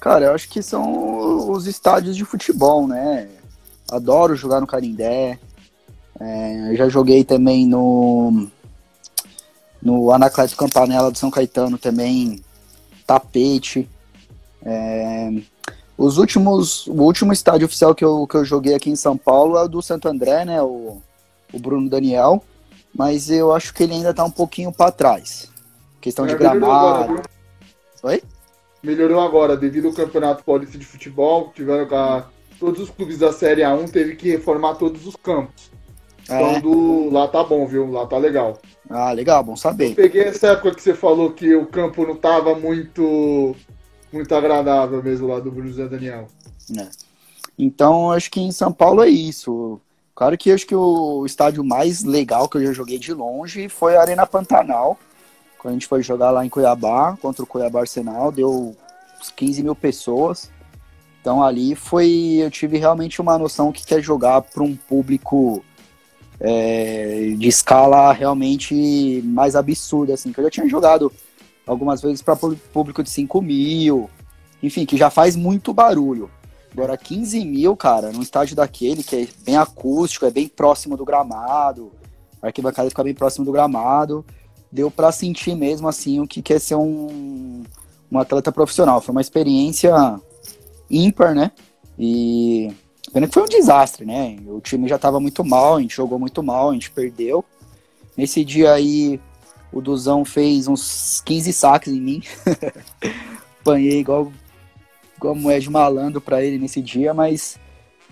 Cara, 0.00 0.26
eu 0.26 0.32
acho 0.32 0.48
que 0.48 0.62
são 0.62 1.50
os 1.50 1.66
estádios 1.66 2.16
de 2.16 2.24
futebol, 2.24 2.86
né? 2.86 3.28
Adoro 3.90 4.36
jogar 4.36 4.60
no 4.60 4.66
Carindé. 4.66 5.38
É, 6.18 6.72
já 6.74 6.88
joguei 6.88 7.24
também 7.24 7.66
no 7.66 8.48
no 9.82 10.10
Anacleto 10.10 10.56
Campanella 10.56 11.12
de 11.12 11.18
São 11.18 11.30
Caetano 11.30 11.78
também 11.78 12.42
tapete. 13.06 13.88
É, 14.64 15.30
os 15.96 16.18
últimos, 16.18 16.86
o 16.88 17.02
último 17.02 17.32
estádio 17.32 17.66
oficial 17.66 17.94
que 17.94 18.04
eu, 18.04 18.26
que 18.26 18.36
eu 18.36 18.44
joguei 18.44 18.74
aqui 18.74 18.90
em 18.90 18.96
São 18.96 19.16
Paulo 19.16 19.56
é 19.56 19.62
o 19.62 19.68
do 19.68 19.80
Santo 19.80 20.08
André, 20.08 20.44
né? 20.44 20.60
O, 20.60 21.00
o 21.52 21.58
Bruno 21.58 21.88
Daniel. 21.88 22.42
Mas 22.92 23.30
eu 23.30 23.52
acho 23.52 23.72
que 23.72 23.82
ele 23.82 23.92
ainda 23.92 24.12
tá 24.12 24.24
um 24.24 24.30
pouquinho 24.30 24.72
para 24.72 24.90
trás. 24.90 25.50
Questão 26.00 26.24
é, 26.24 26.28
de 26.28 26.34
gramado. 26.34 27.12
Agora, 27.12 27.22
Oi? 28.02 28.22
Melhorou 28.82 29.20
agora, 29.20 29.56
devido 29.56 29.88
ao 29.88 29.94
Campeonato 29.94 30.44
Paulista 30.44 30.78
de 30.78 30.84
Futebol, 30.84 31.52
tiveram 31.54 31.96
a, 31.96 32.26
todos 32.58 32.80
os 32.80 32.90
clubes 32.90 33.18
da 33.18 33.32
Série 33.32 33.62
A1 33.62 33.90
teve 33.90 34.16
que 34.16 34.30
reformar 34.30 34.74
todos 34.74 35.06
os 35.06 35.16
campos. 35.16 35.70
Então 36.24 36.56
é. 36.56 36.60
do, 36.60 37.10
lá 37.10 37.28
tá 37.28 37.44
bom, 37.44 37.66
viu? 37.66 37.90
Lá 37.90 38.06
tá 38.06 38.18
legal. 38.18 38.58
Ah, 38.90 39.12
legal, 39.12 39.42
bom 39.44 39.56
saber. 39.56 39.90
Eu 39.90 39.94
peguei 39.94 40.24
essa 40.24 40.48
época 40.48 40.74
que 40.74 40.82
você 40.82 40.94
falou 40.94 41.32
que 41.32 41.54
o 41.54 41.66
campo 41.66 42.06
não 42.06 42.16
tava 42.16 42.54
muito 42.54 43.54
muito 44.12 44.34
agradável 44.34 45.02
mesmo 45.02 45.28
lá 45.28 45.38
do 45.40 45.50
Bruno 45.50 45.68
José 45.68 45.86
Daniel. 45.86 46.26
É. 46.76 46.88
Então, 47.58 48.10
acho 48.10 48.30
que 48.30 48.40
em 48.40 48.52
São 48.52 48.72
Paulo 48.72 49.02
é 49.02 49.08
isso. 49.08 49.80
Claro 50.14 50.36
que 50.38 50.50
acho 50.50 50.66
que 50.66 50.74
o 50.74 51.24
estádio 51.26 51.62
mais 51.62 52.02
legal 52.02 52.48
que 52.48 52.56
eu 52.56 52.66
já 52.66 52.72
joguei 52.72 52.98
de 52.98 53.12
longe 53.12 53.68
foi 53.68 53.96
a 53.96 54.00
Arena 54.00 54.26
Pantanal. 54.26 54.98
Quando 55.58 55.72
a 55.72 55.74
gente 55.74 55.86
foi 55.86 56.02
jogar 56.02 56.30
lá 56.30 56.44
em 56.44 56.48
Cuiabá, 56.48 57.16
contra 57.20 57.42
o 57.42 57.46
Cuiabá 57.46 57.80
Arsenal, 57.80 58.32
deu 58.32 58.74
uns 59.20 59.30
15 59.30 59.62
mil 59.62 59.74
pessoas. 59.74 60.50
Então 61.26 61.42
ali 61.42 61.74
foi. 61.74 62.36
Eu 62.38 62.48
tive 62.52 62.78
realmente 62.78 63.20
uma 63.20 63.36
noção 63.36 63.72
que 63.72 63.84
quer 63.84 64.00
jogar 64.00 64.42
para 64.42 64.62
um 64.62 64.76
público 64.76 65.64
é, 66.38 67.34
de 67.36 67.48
escala 67.48 68.12
realmente 68.12 69.20
mais 69.24 69.56
absurda, 69.56 70.14
assim, 70.14 70.32
que 70.32 70.38
eu 70.38 70.44
já 70.44 70.50
tinha 70.50 70.68
jogado 70.68 71.12
algumas 71.66 72.00
vezes 72.00 72.22
para 72.22 72.36
público 72.36 73.02
de 73.02 73.10
5 73.10 73.42
mil, 73.42 74.08
enfim, 74.62 74.86
que 74.86 74.96
já 74.96 75.10
faz 75.10 75.34
muito 75.34 75.74
barulho. 75.74 76.30
Agora, 76.72 76.96
15 76.96 77.44
mil, 77.44 77.76
cara, 77.76 78.12
num 78.12 78.22
estádio 78.22 78.54
daquele 78.54 79.02
que 79.02 79.16
é 79.16 79.28
bem 79.44 79.56
acústico, 79.56 80.26
é 80.26 80.30
bem 80.30 80.46
próximo 80.46 80.96
do 80.96 81.04
gramado, 81.04 81.90
a 82.40 82.46
arquibancada 82.46 82.88
fica 82.88 83.02
bem 83.02 83.14
próximo 83.14 83.44
do 83.44 83.50
gramado, 83.50 84.24
deu 84.70 84.92
para 84.92 85.10
sentir 85.10 85.56
mesmo, 85.56 85.88
assim, 85.88 86.20
o 86.20 86.28
que 86.28 86.40
quer 86.40 86.60
ser 86.60 86.76
um, 86.76 87.64
um 88.12 88.16
atleta 88.16 88.52
profissional. 88.52 89.00
Foi 89.00 89.10
uma 89.10 89.20
experiência 89.20 89.92
ímpar, 90.90 91.34
né? 91.34 91.50
E 91.98 92.70
Pena 93.16 93.26
que 93.26 93.32
foi 93.32 93.44
um 93.44 93.48
desastre, 93.48 94.04
né? 94.04 94.36
O 94.46 94.60
time 94.60 94.86
já 94.86 94.96
estava 94.96 95.18
muito 95.18 95.42
mal, 95.42 95.76
a 95.76 95.80
gente 95.80 95.96
jogou 95.96 96.18
muito 96.18 96.42
mal, 96.42 96.68
a 96.68 96.72
gente 96.74 96.90
perdeu. 96.90 97.42
Nesse 98.14 98.44
dia 98.44 98.74
aí, 98.74 99.18
o 99.72 99.80
Duzão 99.80 100.22
fez 100.22 100.68
uns 100.68 101.22
15 101.24 101.52
saques 101.52 101.92
em 101.92 102.00
mim. 102.00 102.22
Apanhei 103.60 104.00
igual, 104.00 104.30
igual 105.16 105.34
moeda 105.34 105.60
de 105.60 105.70
malandro 105.70 106.20
para 106.20 106.44
ele 106.44 106.58
nesse 106.58 106.82
dia, 106.82 107.14
mas 107.14 107.58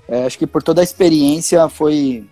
é, 0.09 0.25
acho 0.25 0.39
que 0.39 0.47
por 0.47 0.63
toda 0.63 0.81
a 0.81 0.85
experiência 0.85 1.69
foi, 1.69 2.27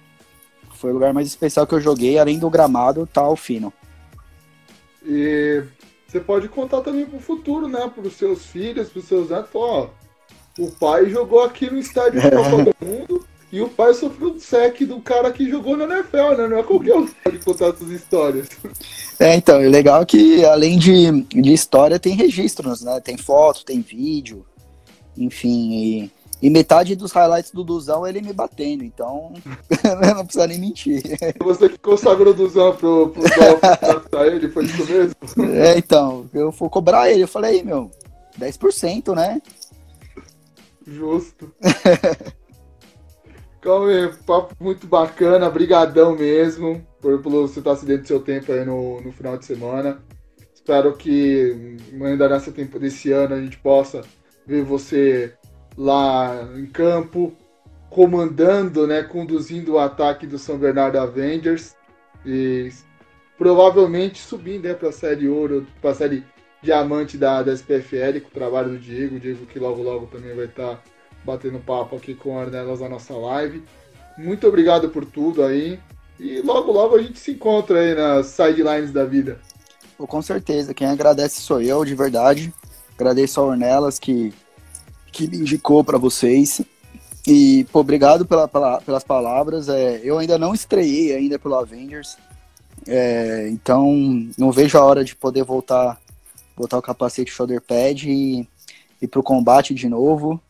foi 0.77 0.93
o 0.93 0.95
lugar 0.95 1.13
mais 1.13 1.27
especial 1.27 1.67
que 1.67 1.75
eu 1.75 1.81
joguei, 1.81 2.19
além 2.19 2.39
do 2.39 2.49
gramado, 2.49 3.07
tá 3.07 3.29
o 3.29 3.37
fino. 3.37 3.71
E 5.05 5.63
você 6.07 6.21
pode 6.21 6.49
contar 6.49 6.81
também 6.81 7.05
pro 7.05 7.21
futuro, 7.21 7.69
né? 7.69 7.91
Para 7.95 8.07
os 8.07 8.15
seus 8.15 8.47
filhos, 8.47 8.89
para 8.89 9.01
os 9.01 9.05
seus 9.05 9.29
netos, 9.29 9.51
ó, 9.55 9.91
o 10.59 10.71
pai 10.71 11.09
jogou 11.09 11.43
aqui 11.43 11.71
no 11.71 11.79
estádio 11.79 12.21
de 12.21 12.31
Copa 12.31 12.65
do 12.65 12.87
Mundo 12.87 13.27
e 13.51 13.61
o 13.61 13.69
pai 13.69 13.93
sofreu 13.93 14.31
um 14.31 14.41
sec 14.41 14.81
do 14.87 14.99
cara 15.01 15.31
que 15.31 15.49
jogou 15.49 15.77
na 15.77 15.85
NFL, 15.85 16.37
né? 16.39 16.49
Não 16.49 16.59
é 16.59 16.63
qualquer 16.63 16.95
um 16.95 17.07
que 17.07 17.15
pode 17.23 17.39
contar 17.39 17.67
essas 17.67 17.89
histórias. 17.91 18.49
É, 19.19 19.35
então, 19.35 19.61
o 19.61 19.69
legal 19.69 20.03
é 20.03 20.07
que 20.07 20.45
além 20.45 20.79
de, 20.79 21.23
de 21.23 21.53
história 21.53 21.99
tem 21.99 22.15
registros, 22.15 22.83
né? 22.83 22.99
Tem 23.01 23.17
foto, 23.17 23.65
tem 23.65 23.81
vídeo, 23.81 24.47
enfim, 25.17 25.73
e, 25.73 26.11
e 26.41 26.51
metade 26.51 26.97
dos 26.97 27.13
highlights 27.13 27.51
do 27.51 27.63
Duzão 27.63 28.07
é 28.07 28.09
ele 28.09 28.23
me 28.23 28.33
batendo, 28.33 28.85
então 28.85 29.35
não 30.17 30.25
precisa 30.25 30.47
nem 30.47 30.59
mentir. 30.59 31.03
Você 31.39 31.69
que 31.69 31.79
consagrou 31.79 32.33
o 32.33 32.37
Duzão 32.37 32.75
pro, 32.75 33.11
pro 33.11 34.01
pra 34.11 34.27
ele, 34.27 34.49
foi 34.49 34.65
isso 34.65 34.87
mesmo? 34.87 35.15
É, 35.55 35.77
então, 35.77 36.27
eu 36.33 36.51
fui 36.51 36.71
cobrar 36.71 37.11
ele, 37.11 37.23
eu 37.23 37.29
falei, 37.29 37.63
meu, 37.63 37.91
10%, 38.41 39.15
né? 39.15 39.43
Justo. 40.87 41.55
Calma 43.61 44.13
papo 44.27 44.57
muito 44.59 44.89
bacana, 44.89 45.49
brigadão 45.49 46.17
mesmo 46.17 46.85
por, 47.01 47.23
por 47.23 47.31
você 47.31 47.61
estar 47.61 47.77
se 47.77 48.05
seu 48.05 48.21
tempo 48.21 48.51
aí 48.51 48.65
no, 48.65 49.01
no 49.01 49.13
final 49.13 49.39
de 49.39 49.45
semana. 49.45 50.03
Espero 50.53 50.97
que 50.97 51.77
ainda 52.03 52.29
nessa 52.29 52.51
tempo 52.51 52.79
desse 52.79 53.13
ano 53.13 53.35
a 53.35 53.41
gente 53.41 53.59
possa 53.59 54.03
ver 54.47 54.65
você 54.65 55.33
lá 55.77 56.49
em 56.57 56.67
campo 56.67 57.33
comandando, 57.89 58.87
né, 58.87 59.03
conduzindo 59.03 59.75
o 59.75 59.79
ataque 59.79 60.27
do 60.27 60.39
São 60.39 60.59
Bernardo 60.59 60.99
Avengers 60.99 61.77
e 62.25 62.71
provavelmente 63.37 64.21
subindo 64.21 64.65
né, 64.65 64.75
para 64.75 64.89
a 64.89 64.93
série 64.93 65.29
ouro, 65.29 65.67
para 65.81 65.91
a 65.91 65.95
série 65.95 66.25
diamante 66.63 67.19
da, 67.19 67.43
da 67.43 67.53
SPFL, 67.53 68.21
com 68.21 68.29
o 68.29 68.33
trabalho 68.33 68.71
do 68.71 68.79
Diego, 68.79 69.17
o 69.17 69.21
Diego 69.21 69.47
que 69.47 69.59
logo 69.59 69.83
logo 69.83 70.07
também 70.07 70.35
vai 70.35 70.45
estar 70.45 70.77
tá 70.77 70.83
batendo 71.25 71.59
papo 71.59 71.97
aqui 71.97 72.15
com 72.15 72.39
a 72.39 72.43
Arnelas 72.43 72.81
na 72.81 72.89
nossa 72.89 73.15
live. 73.15 73.63
Muito 74.17 74.47
obrigado 74.47 74.89
por 74.89 75.05
tudo 75.05 75.43
aí. 75.43 75.79
E 76.21 76.41
logo, 76.41 76.71
logo 76.71 76.97
a 76.97 77.03
gente 77.03 77.19
se 77.19 77.33
encontra 77.33 77.81
aí 77.81 77.95
nas 77.95 78.27
sidelines 78.27 78.93
da 78.93 79.05
vida. 79.05 79.41
Com 79.97 80.23
certeza. 80.23 80.75
Quem 80.75 80.87
agradece 80.87 81.41
sou 81.41 81.61
eu, 81.61 81.85
de 81.85 81.95
verdade. 81.95 82.53
Agradeço 82.95 83.41
a 83.41 83.45
Ornelas 83.45 83.99
que, 83.99 84.33
que 85.11 85.27
me 85.27 85.39
indicou 85.39 85.83
para 85.83 85.99
vocês. 85.99 86.61
E, 87.27 87.65
pô, 87.73 87.81
obrigado 87.81 88.27
pela, 88.27 88.49
pela, 88.49 88.81
pelas 88.81 89.05
palavras. 89.05 89.69
É, 89.69 90.01
eu 90.03 90.19
ainda 90.19 90.39
não 90.39 90.55
estreiei 90.55 91.15
ainda 91.15 91.39
pelo 91.39 91.55
Avengers. 91.55 92.17
É, 92.87 93.49
então, 93.49 93.93
não 94.37 94.51
vejo 94.51 94.77
a 94.77 94.85
hora 94.85 95.05
de 95.05 95.15
poder 95.15 95.45
voltar 95.45 96.01
botar 96.57 96.79
o 96.79 96.83
capacete 96.83 97.31
shoulder 97.31 97.61
pad 97.61 98.11
e 98.11 98.47
ir 99.01 99.09
pro 99.09 99.23
combate 99.23 99.75
de 99.75 99.89
novo. 99.89 100.41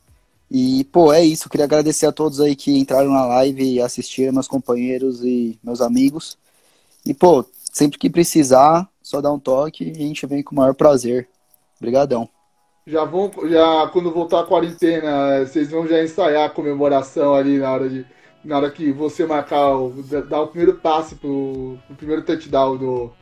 E, 0.50 0.84
pô, 0.84 1.12
é 1.12 1.24
isso. 1.24 1.48
Queria 1.48 1.64
agradecer 1.64 2.07
a 2.07 2.12
todos 2.12 2.40
aí 2.40 2.55
que 2.55 2.78
entraram 2.78 3.11
na 3.11 3.24
live 3.24 3.62
e 3.64 3.80
assistiram, 3.80 4.34
meus 4.34 4.46
companheiros 4.46 5.24
e 5.24 5.59
meus 5.64 5.80
amigos. 5.80 6.36
E, 7.07 7.14
pô, 7.14 7.44
sempre 7.72 7.98
que 7.98 8.11
precisar, 8.11 8.86
só 9.03 9.20
dá 9.20 9.32
um 9.32 9.38
toque 9.38 9.84
e 9.84 10.03
a 10.03 10.07
gente 10.07 10.26
vem 10.26 10.42
com 10.42 10.55
o 10.55 10.59
maior 10.59 10.74
prazer. 10.74 11.28
Obrigadão. 11.78 12.28
Já 12.86 13.05
vão, 13.05 13.30
já 13.48 13.88
quando 13.92 14.12
voltar 14.12 14.40
a 14.40 14.46
quarentena, 14.46 15.44
vocês 15.46 15.70
vão 15.70 15.86
já 15.86 16.03
ensaiar 16.03 16.46
a 16.46 16.50
comemoração 16.50 17.34
ali 17.34 17.59
na 17.59 17.72
hora 17.72 17.88
de 17.88 18.05
na 18.44 18.57
hora 18.57 18.70
que 18.70 18.90
você 18.90 19.24
marcar 19.24 19.76
o, 19.76 20.03
dar 20.28 20.42
o 20.42 20.48
primeiro 20.48 20.74
passe 20.74 21.14
pro, 21.14 21.78
pro 21.86 21.96
primeiro 21.96 22.22
touchdown 22.22 22.76
do, 22.76 23.12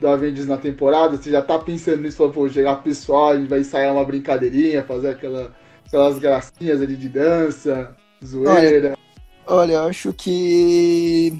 do 0.00 0.08
Avengers 0.08 0.46
na 0.46 0.56
temporada, 0.56 1.16
você 1.16 1.30
já 1.30 1.42
tá 1.42 1.58
pensando 1.58 2.02
nisso, 2.02 2.16
falou, 2.16 2.32
pô, 2.32 2.48
chegar 2.48 2.82
pessoal, 2.82 3.30
a 3.30 3.36
gente 3.36 3.48
vai 3.48 3.60
ensaiar 3.60 3.92
uma 3.92 4.04
brincadeirinha, 4.04 4.82
fazer 4.82 5.10
aquela 5.10 5.52
aquelas 5.90 6.18
gracinhas 6.18 6.80
ali 6.80 6.96
de 6.96 7.08
dança, 7.08 7.96
zoeira. 8.24 8.96
Olha, 9.46 9.78
olha, 9.78 9.82
acho 9.82 10.12
que. 10.12 11.36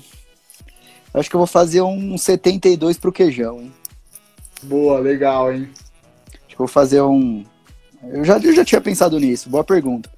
Acho 1.14 1.30
que 1.30 1.36
eu 1.36 1.40
vou 1.40 1.46
fazer 1.46 1.82
um 1.82 2.18
72 2.18 2.98
pro 2.98 3.12
queijão, 3.12 3.60
hein? 3.60 3.72
Boa, 4.62 4.98
legal, 4.98 5.52
hein? 5.52 5.68
Acho 6.46 6.48
que 6.48 6.54
eu 6.54 6.58
vou 6.58 6.68
fazer 6.68 7.00
um. 7.00 7.44
Eu 8.02 8.24
já, 8.24 8.38
eu 8.38 8.54
já 8.54 8.64
tinha 8.64 8.80
pensado 8.80 9.18
nisso, 9.18 9.48
boa 9.48 9.64
pergunta. 9.64 10.10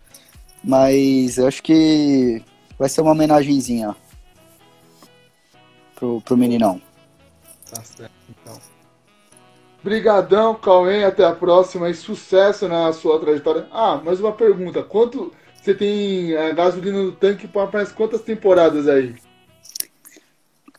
Mas 0.64 1.38
eu 1.38 1.47
acho 1.47 1.62
que 1.62 2.43
vai 2.78 2.88
ser 2.88 3.01
uma 3.01 3.12
homenagenzinha 3.12 3.97
pro, 5.95 6.20
pro 6.20 6.36
meninão. 6.36 6.80
Tá 7.70 7.82
certo. 7.82 8.21
Brigadão, 9.83 10.55
Cauê, 10.55 11.05
até 11.05 11.24
a 11.24 11.33
próxima 11.33 11.91
e 11.91 11.95
sucesso 11.95 12.68
na 12.68 12.93
sua 12.93 13.18
trajetória. 13.18 13.66
Ah, 13.72 14.01
mais 14.05 14.20
uma 14.20 14.30
pergunta. 14.30 14.83
Quanto 14.83 15.33
você 15.61 15.74
tem 15.74 16.37
a 16.37 16.45
é, 16.45 16.55
gasolina 16.55 17.03
no 17.03 17.12
tanque 17.12 17.49
para 17.49 17.70
mais 17.70 17.91
quantas 17.91 18.20
temporadas 18.22 18.89
aí? 18.89 19.14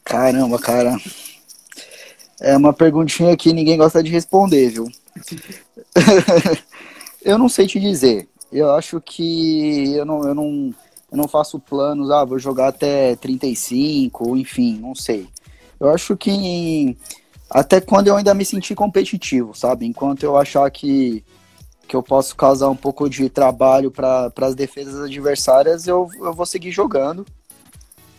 Caramba, 0.06 0.58
cara. 0.58 0.95
É 2.39 2.56
uma 2.56 2.74
perguntinha 2.74 3.36
que 3.36 3.51
ninguém 3.51 3.78
gosta 3.78 4.01
de 4.01 4.10
responder, 4.10 4.70
viu? 4.70 4.88
eu 7.24 7.38
não 7.38 7.49
sei 7.49 7.68
te 7.68 7.80
dizer. 7.80 8.28
Eu 8.51 8.72
acho 8.72 9.01
que 9.01 9.93
eu 9.95 10.06
não, 10.06 10.24
eu 10.28 10.36
não, 10.36 10.74
eu 11.12 11.18
não 11.18 11.28
faço 11.28 11.60
planos, 11.60 12.10
ah, 12.10 12.24
vou 12.24 12.39
jogar 12.39 12.70
até 12.70 13.16
35, 13.18 14.38
enfim, 14.38 14.80
não 14.80 14.95
sei. 14.95 15.28
Eu 15.80 15.89
acho 15.89 16.16
que 16.16 16.95
até 17.54 17.80
quando 17.80 18.08
eu 18.08 18.18
ainda 18.18 18.34
me 18.34 18.43
senti 18.43 18.74
competitivo, 18.74 19.54
sabe? 19.54 19.86
Enquanto 19.86 20.24
eu 20.24 20.36
achar 20.36 20.70
que, 20.72 21.24
que 21.88 21.95
eu 21.95 22.01
posso 22.01 22.36
causar 22.36 22.68
um 22.70 22.76
pouco 22.76 23.08
de 23.08 23.30
trabalho 23.30 23.91
para 23.91 24.32
as 24.41 24.56
defesas 24.56 24.99
adversárias, 25.06 25.88
eu, 25.88 26.10
eu 26.20 26.34
vou 26.34 26.47
seguir 26.47 26.72
jogando. 26.72 27.24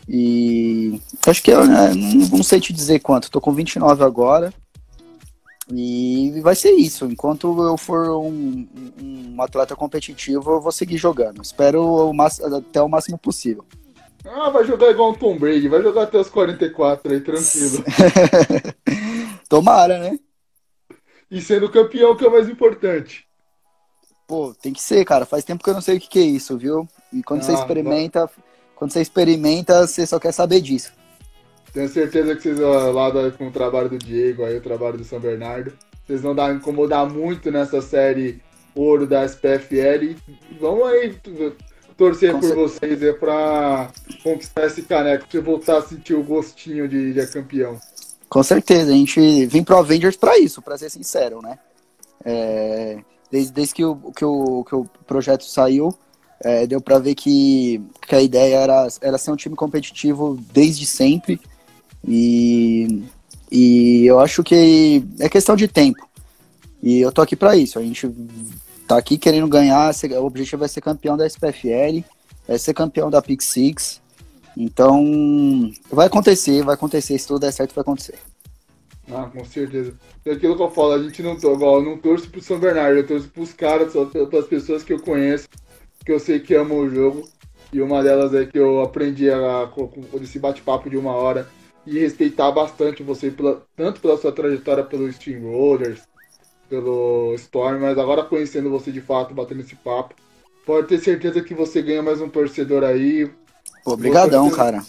E 0.09 1.01
acho 1.27 1.43
que 1.43 1.51
eu 1.51 1.67
né, 1.67 1.93
não, 1.95 2.29
não 2.29 2.43
sei 2.45 2.61
te 2.61 2.73
dizer 2.73 3.01
quanto, 3.01 3.31
tô 3.31 3.41
com 3.41 3.53
29 3.53 4.05
agora. 4.05 4.55
E 5.73 6.41
vai 6.43 6.55
ser 6.55 6.73
isso. 6.73 7.07
Enquanto 7.07 7.61
eu 7.63 7.77
for 7.77 8.11
um, 8.11 8.69
um 9.03 9.43
atleta 9.43 9.75
competitivo, 9.75 10.53
eu 10.53 10.61
vou 10.61 10.71
seguir 10.71 10.99
jogando. 10.99 11.43
Espero 11.43 11.83
o 11.83 12.23
até 12.23 12.81
o 12.83 12.89
máximo 12.89 13.19
possível. 13.19 13.65
Ah, 14.27 14.49
vai 14.51 14.65
jogar 14.65 14.91
igual 14.91 15.11
um 15.11 15.15
Tom 15.15 15.39
Brady, 15.39 15.69
vai 15.69 15.83
jogar 15.83 16.05
até 16.05 16.19
os 16.19 16.31
44 16.31 17.13
aí, 17.13 17.21
tranquilo. 17.21 17.85
Tomara, 19.49 19.99
né? 19.99 20.19
E 21.31 21.41
sendo 21.41 21.71
campeão, 21.71 22.17
que 22.17 22.25
é 22.25 22.29
o 22.29 22.33
mais 22.33 22.49
importante. 22.49 23.27
Pô, 24.27 24.55
tem 24.55 24.73
que 24.73 24.81
ser, 24.81 25.05
cara. 25.05 25.27
Faz 25.27 25.45
tempo 25.45 25.63
que 25.63 25.71
eu 25.71 25.75
não 25.75 25.81
sei 25.81 25.97
o 25.97 26.01
que, 26.01 26.09
que 26.09 26.19
é 26.19 26.23
isso, 26.23 26.57
viu? 26.57 26.89
E 27.13 27.23
quando 27.23 27.41
ah, 27.41 27.45
você 27.45 27.53
experimenta, 27.55 28.31
quando 28.75 28.93
você 28.93 29.01
experimenta, 29.01 29.87
você 29.87 30.07
só 30.07 30.19
quer 30.19 30.33
saber 30.33 30.61
disso. 30.61 30.93
Tenho 31.73 31.89
certeza 31.89 32.37
que 32.37 32.43
vocês, 32.43 32.59
lá 32.61 33.31
com 33.33 33.49
o 33.49 33.53
trabalho 33.53 33.89
do 33.89 33.99
Diego, 33.99 34.45
aí 34.45 34.57
o 34.57 34.63
trabalho 34.63 34.97
do 34.97 35.05
São 35.05 35.19
Bernardo, 35.19 35.73
vocês 36.07 36.21
vão 36.23 36.35
dar, 36.35 36.55
incomodar 36.55 37.09
muito 37.09 37.51
nessa 37.51 37.83
série 37.83 38.41
ouro 38.75 39.07
da 39.07 39.25
SPFL. 39.25 40.15
Vamos 40.61 40.87
aí 40.87 41.19
torcer 41.97 42.33
com 42.33 42.41
por 42.41 42.47
certeza. 42.47 42.55
vocês 42.55 43.03
é 43.03 43.13
para 43.13 43.91
conquistar 44.23 44.67
esse 44.67 44.83
caneco, 44.83 45.27
pra 45.27 45.33
você 45.33 45.41
voltar 45.41 45.79
a 45.79 45.83
sentir 45.83 46.15
o 46.15 46.23
gostinho 46.23 46.89
de, 46.89 47.13
de 47.13 47.27
campeão. 47.27 47.79
Com 48.29 48.43
certeza, 48.43 48.91
a 48.91 48.95
gente 48.95 49.47
vem 49.47 49.63
pro 49.63 49.77
Avengers 49.77 50.17
para 50.17 50.39
isso, 50.39 50.61
para 50.61 50.79
ser 50.79 50.91
sincero, 50.91 51.41
né? 51.43 51.59
É, 52.25 52.99
desde, 53.31 53.53
desde 53.53 53.75
que, 53.75 53.85
o, 53.85 53.97
que, 54.17 54.25
o, 54.25 54.65
que 54.65 54.75
o 54.75 54.85
projeto 55.07 55.45
saiu, 55.45 55.95
é, 56.41 56.67
deu 56.67 56.81
para 56.81 56.99
ver 56.99 57.15
que, 57.15 57.81
que 58.07 58.15
a 58.15 58.23
ideia 58.23 58.57
era, 58.57 58.89
era 59.01 59.19
ser 59.19 59.31
um 59.31 59.37
time 59.37 59.55
competitivo 59.55 60.39
desde 60.53 60.87
sempre. 60.87 61.41
E, 62.07 63.03
e 63.51 64.05
eu 64.07 64.21
acho 64.21 64.43
que 64.43 65.05
é 65.21 65.29
questão 65.29 65.57
de 65.57 65.69
tempo. 65.69 66.07
E 66.83 67.01
eu 67.01 67.11
tô 67.11 67.23
aqui 67.23 67.35
para 67.35 67.57
isso. 67.57 67.79
A 67.79 67.83
gente 67.83 68.11
tá 68.87 68.99
aqui 68.99 69.17
querendo 69.17 69.49
ganhar. 69.49 69.91
O 70.21 70.25
objetivo 70.25 70.65
é 70.65 70.69
ser 70.69 70.83
campeão 70.83 71.17
da 71.17 71.27
SPFL, 71.27 72.05
é 72.47 72.59
ser 72.59 72.75
campeão 72.75 73.11
da 73.11 73.23
Pick 73.23 73.41
Six. 73.43 74.03
Então, 74.57 75.73
vai 75.91 76.07
acontecer, 76.07 76.63
vai 76.63 76.75
acontecer. 76.75 77.19
Se 77.19 77.27
tudo 77.27 77.41
der 77.41 77.53
certo, 77.53 77.75
vai 77.75 77.83
acontecer. 77.83 78.19
Ah, 79.11 79.31
com 79.33 79.45
certeza. 79.45 79.95
É 80.25 80.33
aquilo 80.33 80.57
que 80.57 80.63
eu 80.63 80.71
falo, 80.71 80.93
a 80.93 81.03
gente 81.03 81.23
não, 81.23 81.35
igual, 81.35 81.83
não 81.83 81.99
pro 81.99 82.43
São 82.43 82.59
Bernardo, 82.59 82.99
eu 82.99 83.07
torço 83.07 83.29
pros 83.29 83.53
caras, 83.53 83.93
pelas 83.93 84.47
pessoas 84.47 84.83
que 84.83 84.93
eu 84.93 85.01
conheço, 85.01 85.49
que 86.05 86.13
eu 86.13 86.19
sei 86.19 86.41
que 86.41 86.55
amam 86.55 86.79
o 86.79 86.91
jogo. 86.91 87.29
E 87.73 87.81
uma 87.81 88.03
delas 88.03 88.33
é 88.33 88.47
que 88.47 88.59
eu 88.59 88.83
aprendi 88.83 89.29
a, 89.29 89.69
com, 89.75 89.89
com 89.89 90.23
esse 90.23 90.39
bate-papo 90.39 90.89
de 90.89 90.97
uma 90.97 91.13
hora 91.13 91.49
e 91.87 91.99
respeitar 91.99 92.51
bastante 92.53 93.03
você, 93.03 93.31
pela, 93.31 93.63
tanto 93.77 94.01
pela 94.01 94.17
sua 94.17 94.33
trajetória 94.33 94.85
pelo 94.85 95.13
Steamrollers, 95.13 96.03
pelo 96.69 97.35
Storm, 97.35 97.81
mas 97.81 97.99
agora 97.99 98.23
conhecendo 98.23 98.71
você 98.71 98.91
de 98.91 99.01
fato, 99.01 99.35
batendo 99.35 99.61
esse 99.61 99.77
papo, 99.77 100.15
pode 100.65 100.87
ter 100.87 100.99
certeza 100.99 101.43
que 101.43 101.53
você 101.53 101.83
ganha 101.83 102.03
mais 102.03 102.21
um 102.21 102.29
torcedor 102.29 102.85
aí, 102.85 103.31
Obrigadão, 103.85 104.51
cara. 104.51 104.83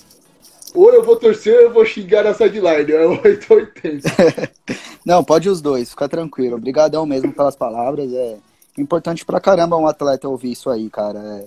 Ou 0.73 0.93
eu 0.93 1.03
vou 1.03 1.15
torcer 1.15 1.55
ou 1.55 1.61
eu 1.61 1.73
vou 1.73 1.85
xingar 1.85 2.25
a 2.27 2.33
sideline. 2.33 2.91
É 2.91 3.05
880. 3.05 4.09
Não, 5.05 5.23
pode 5.23 5.49
os 5.49 5.61
dois, 5.61 5.89
fica 5.89 6.07
tranquilo. 6.09 6.55
Obrigadão 6.55 7.05
mesmo 7.05 7.31
pelas 7.31 7.55
palavras. 7.55 8.11
É 8.13 8.37
importante 8.77 9.25
pra 9.25 9.39
caramba 9.39 9.77
um 9.77 9.87
atleta 9.87 10.27
ouvir 10.27 10.51
isso 10.51 10.69
aí, 10.69 10.89
cara. 10.89 11.19
É, 11.19 11.45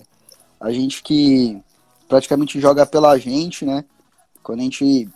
a 0.60 0.70
gente 0.72 1.02
que 1.02 1.60
praticamente 2.08 2.58
joga 2.58 2.86
pela 2.86 3.18
gente, 3.18 3.64
né? 3.64 3.84
Quando 4.42 4.60
a 4.60 4.62
gente 4.62 5.08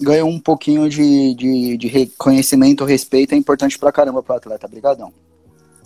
ganha 0.00 0.24
um 0.24 0.40
pouquinho 0.40 0.88
de, 0.88 1.34
de, 1.34 1.76
de 1.76 1.86
reconhecimento, 1.86 2.84
respeito, 2.84 3.34
é 3.34 3.36
importante 3.36 3.78
pra 3.78 3.92
caramba 3.92 4.22
pro 4.22 4.34
atleta. 4.34 4.66
Obrigadão. 4.66 5.12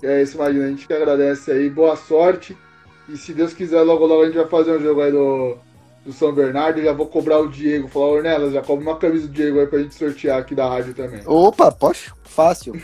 É 0.02 0.22
isso, 0.22 0.36
imagina. 0.36 0.64
A 0.64 0.68
gente 0.68 0.86
que 0.86 0.94
agradece 0.94 1.50
aí. 1.50 1.68
Boa 1.68 1.96
sorte. 1.96 2.56
E 3.08 3.16
se 3.16 3.34
Deus 3.34 3.52
quiser, 3.52 3.82
logo 3.82 4.06
logo 4.06 4.22
a 4.22 4.26
gente 4.26 4.36
vai 4.36 4.48
fazer 4.48 4.76
um 4.76 4.80
jogo 4.80 5.02
aí 5.02 5.12
do 5.12 5.58
do 6.06 6.12
São 6.12 6.32
Bernardo, 6.32 6.80
já 6.80 6.92
vou 6.92 7.06
cobrar 7.06 7.40
o 7.40 7.48
Diego. 7.48 7.88
Falar, 7.88 8.06
Ornelas, 8.06 8.52
já 8.52 8.62
cobra 8.62 8.84
uma 8.84 8.96
camisa 8.96 9.26
do 9.26 9.32
Diego 9.32 9.58
aí 9.58 9.66
pra 9.66 9.80
gente 9.80 9.94
sortear 9.94 10.38
aqui 10.38 10.54
da 10.54 10.68
rádio 10.68 10.94
também. 10.94 11.20
Opa, 11.26 11.72
poxa, 11.72 12.12
fácil. 12.22 12.80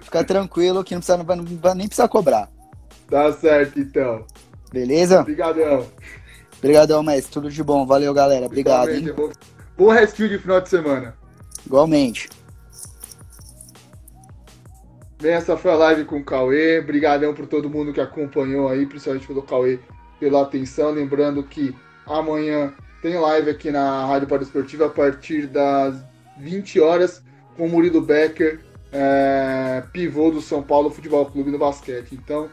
Fica 0.00 0.22
tranquilo 0.22 0.84
que 0.84 0.94
não 0.94 1.00
precisa, 1.00 1.18
não 1.18 1.24
vai, 1.24 1.36
não 1.36 1.74
nem 1.74 1.88
precisar 1.88 2.06
cobrar. 2.06 2.48
Tá 3.10 3.32
certo, 3.32 3.80
então. 3.80 4.24
Beleza? 4.72 5.20
Obrigadão. 5.20 5.86
Obrigadão, 6.58 7.02
mestre. 7.02 7.32
Tudo 7.32 7.50
de 7.50 7.62
bom. 7.64 7.84
Valeu, 7.84 8.14
galera. 8.14 8.46
Obrigado. 8.46 8.90
Hein? 8.90 9.12
Bom, 9.12 9.30
bom 9.76 9.88
restinho 9.88 10.28
de 10.28 10.38
final 10.38 10.60
de 10.60 10.68
semana. 10.68 11.16
Igualmente. 11.66 12.28
Bem, 15.20 15.32
essa 15.32 15.56
foi 15.56 15.72
a 15.72 15.76
live 15.76 16.04
com 16.04 16.18
o 16.18 16.24
Cauê. 16.24 16.78
Obrigadão 16.78 17.34
por 17.34 17.46
todo 17.48 17.68
mundo 17.68 17.92
que 17.92 18.00
acompanhou 18.00 18.68
aí, 18.68 18.86
principalmente 18.86 19.26
pelo 19.26 19.42
Cauê 19.42 19.80
pela 20.20 20.42
atenção. 20.42 20.90
Lembrando 20.90 21.42
que 21.42 21.74
amanhã 22.08 22.72
tem 23.02 23.16
live 23.16 23.50
aqui 23.50 23.70
na 23.70 24.06
Rádio 24.06 24.42
Esportiva 24.42 24.86
a 24.86 24.90
partir 24.90 25.46
das 25.46 25.96
20 26.38 26.80
horas 26.80 27.22
com 27.56 27.66
o 27.66 27.68
Murilo 27.68 28.00
Becker, 28.00 28.60
é, 28.92 29.82
pivô 29.92 30.30
do 30.30 30.40
São 30.40 30.62
Paulo 30.62 30.90
Futebol 30.90 31.26
Clube 31.26 31.50
do 31.50 31.58
Basquete. 31.58 32.12
Então, 32.12 32.48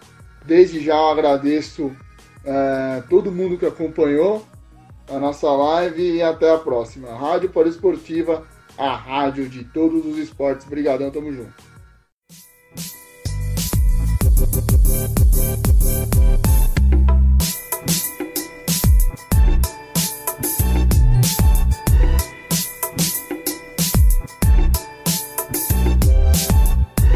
desde 0.45 0.80
já 0.80 0.95
eu 0.95 1.10
agradeço 1.10 1.95
é, 2.43 3.03
todo 3.10 3.32
mundo 3.32 3.58
que 3.58 3.66
acompanhou 3.66 4.45
a 5.10 5.20
nossa 5.20 5.49
live 5.51 6.16
e 6.16 6.22
até 6.22 6.51
a 6.51 6.58
próxima. 6.58 7.16
Rádio 7.16 7.51
Esportiva, 7.68 8.43
a 8.78 8.95
rádio 8.95 9.47
de 9.47 9.64
todos 9.64 10.06
os 10.06 10.18
esportes. 10.18 10.66
Obrigadão, 10.66 11.12
tamo 11.12 11.32
junto. 11.32 11.76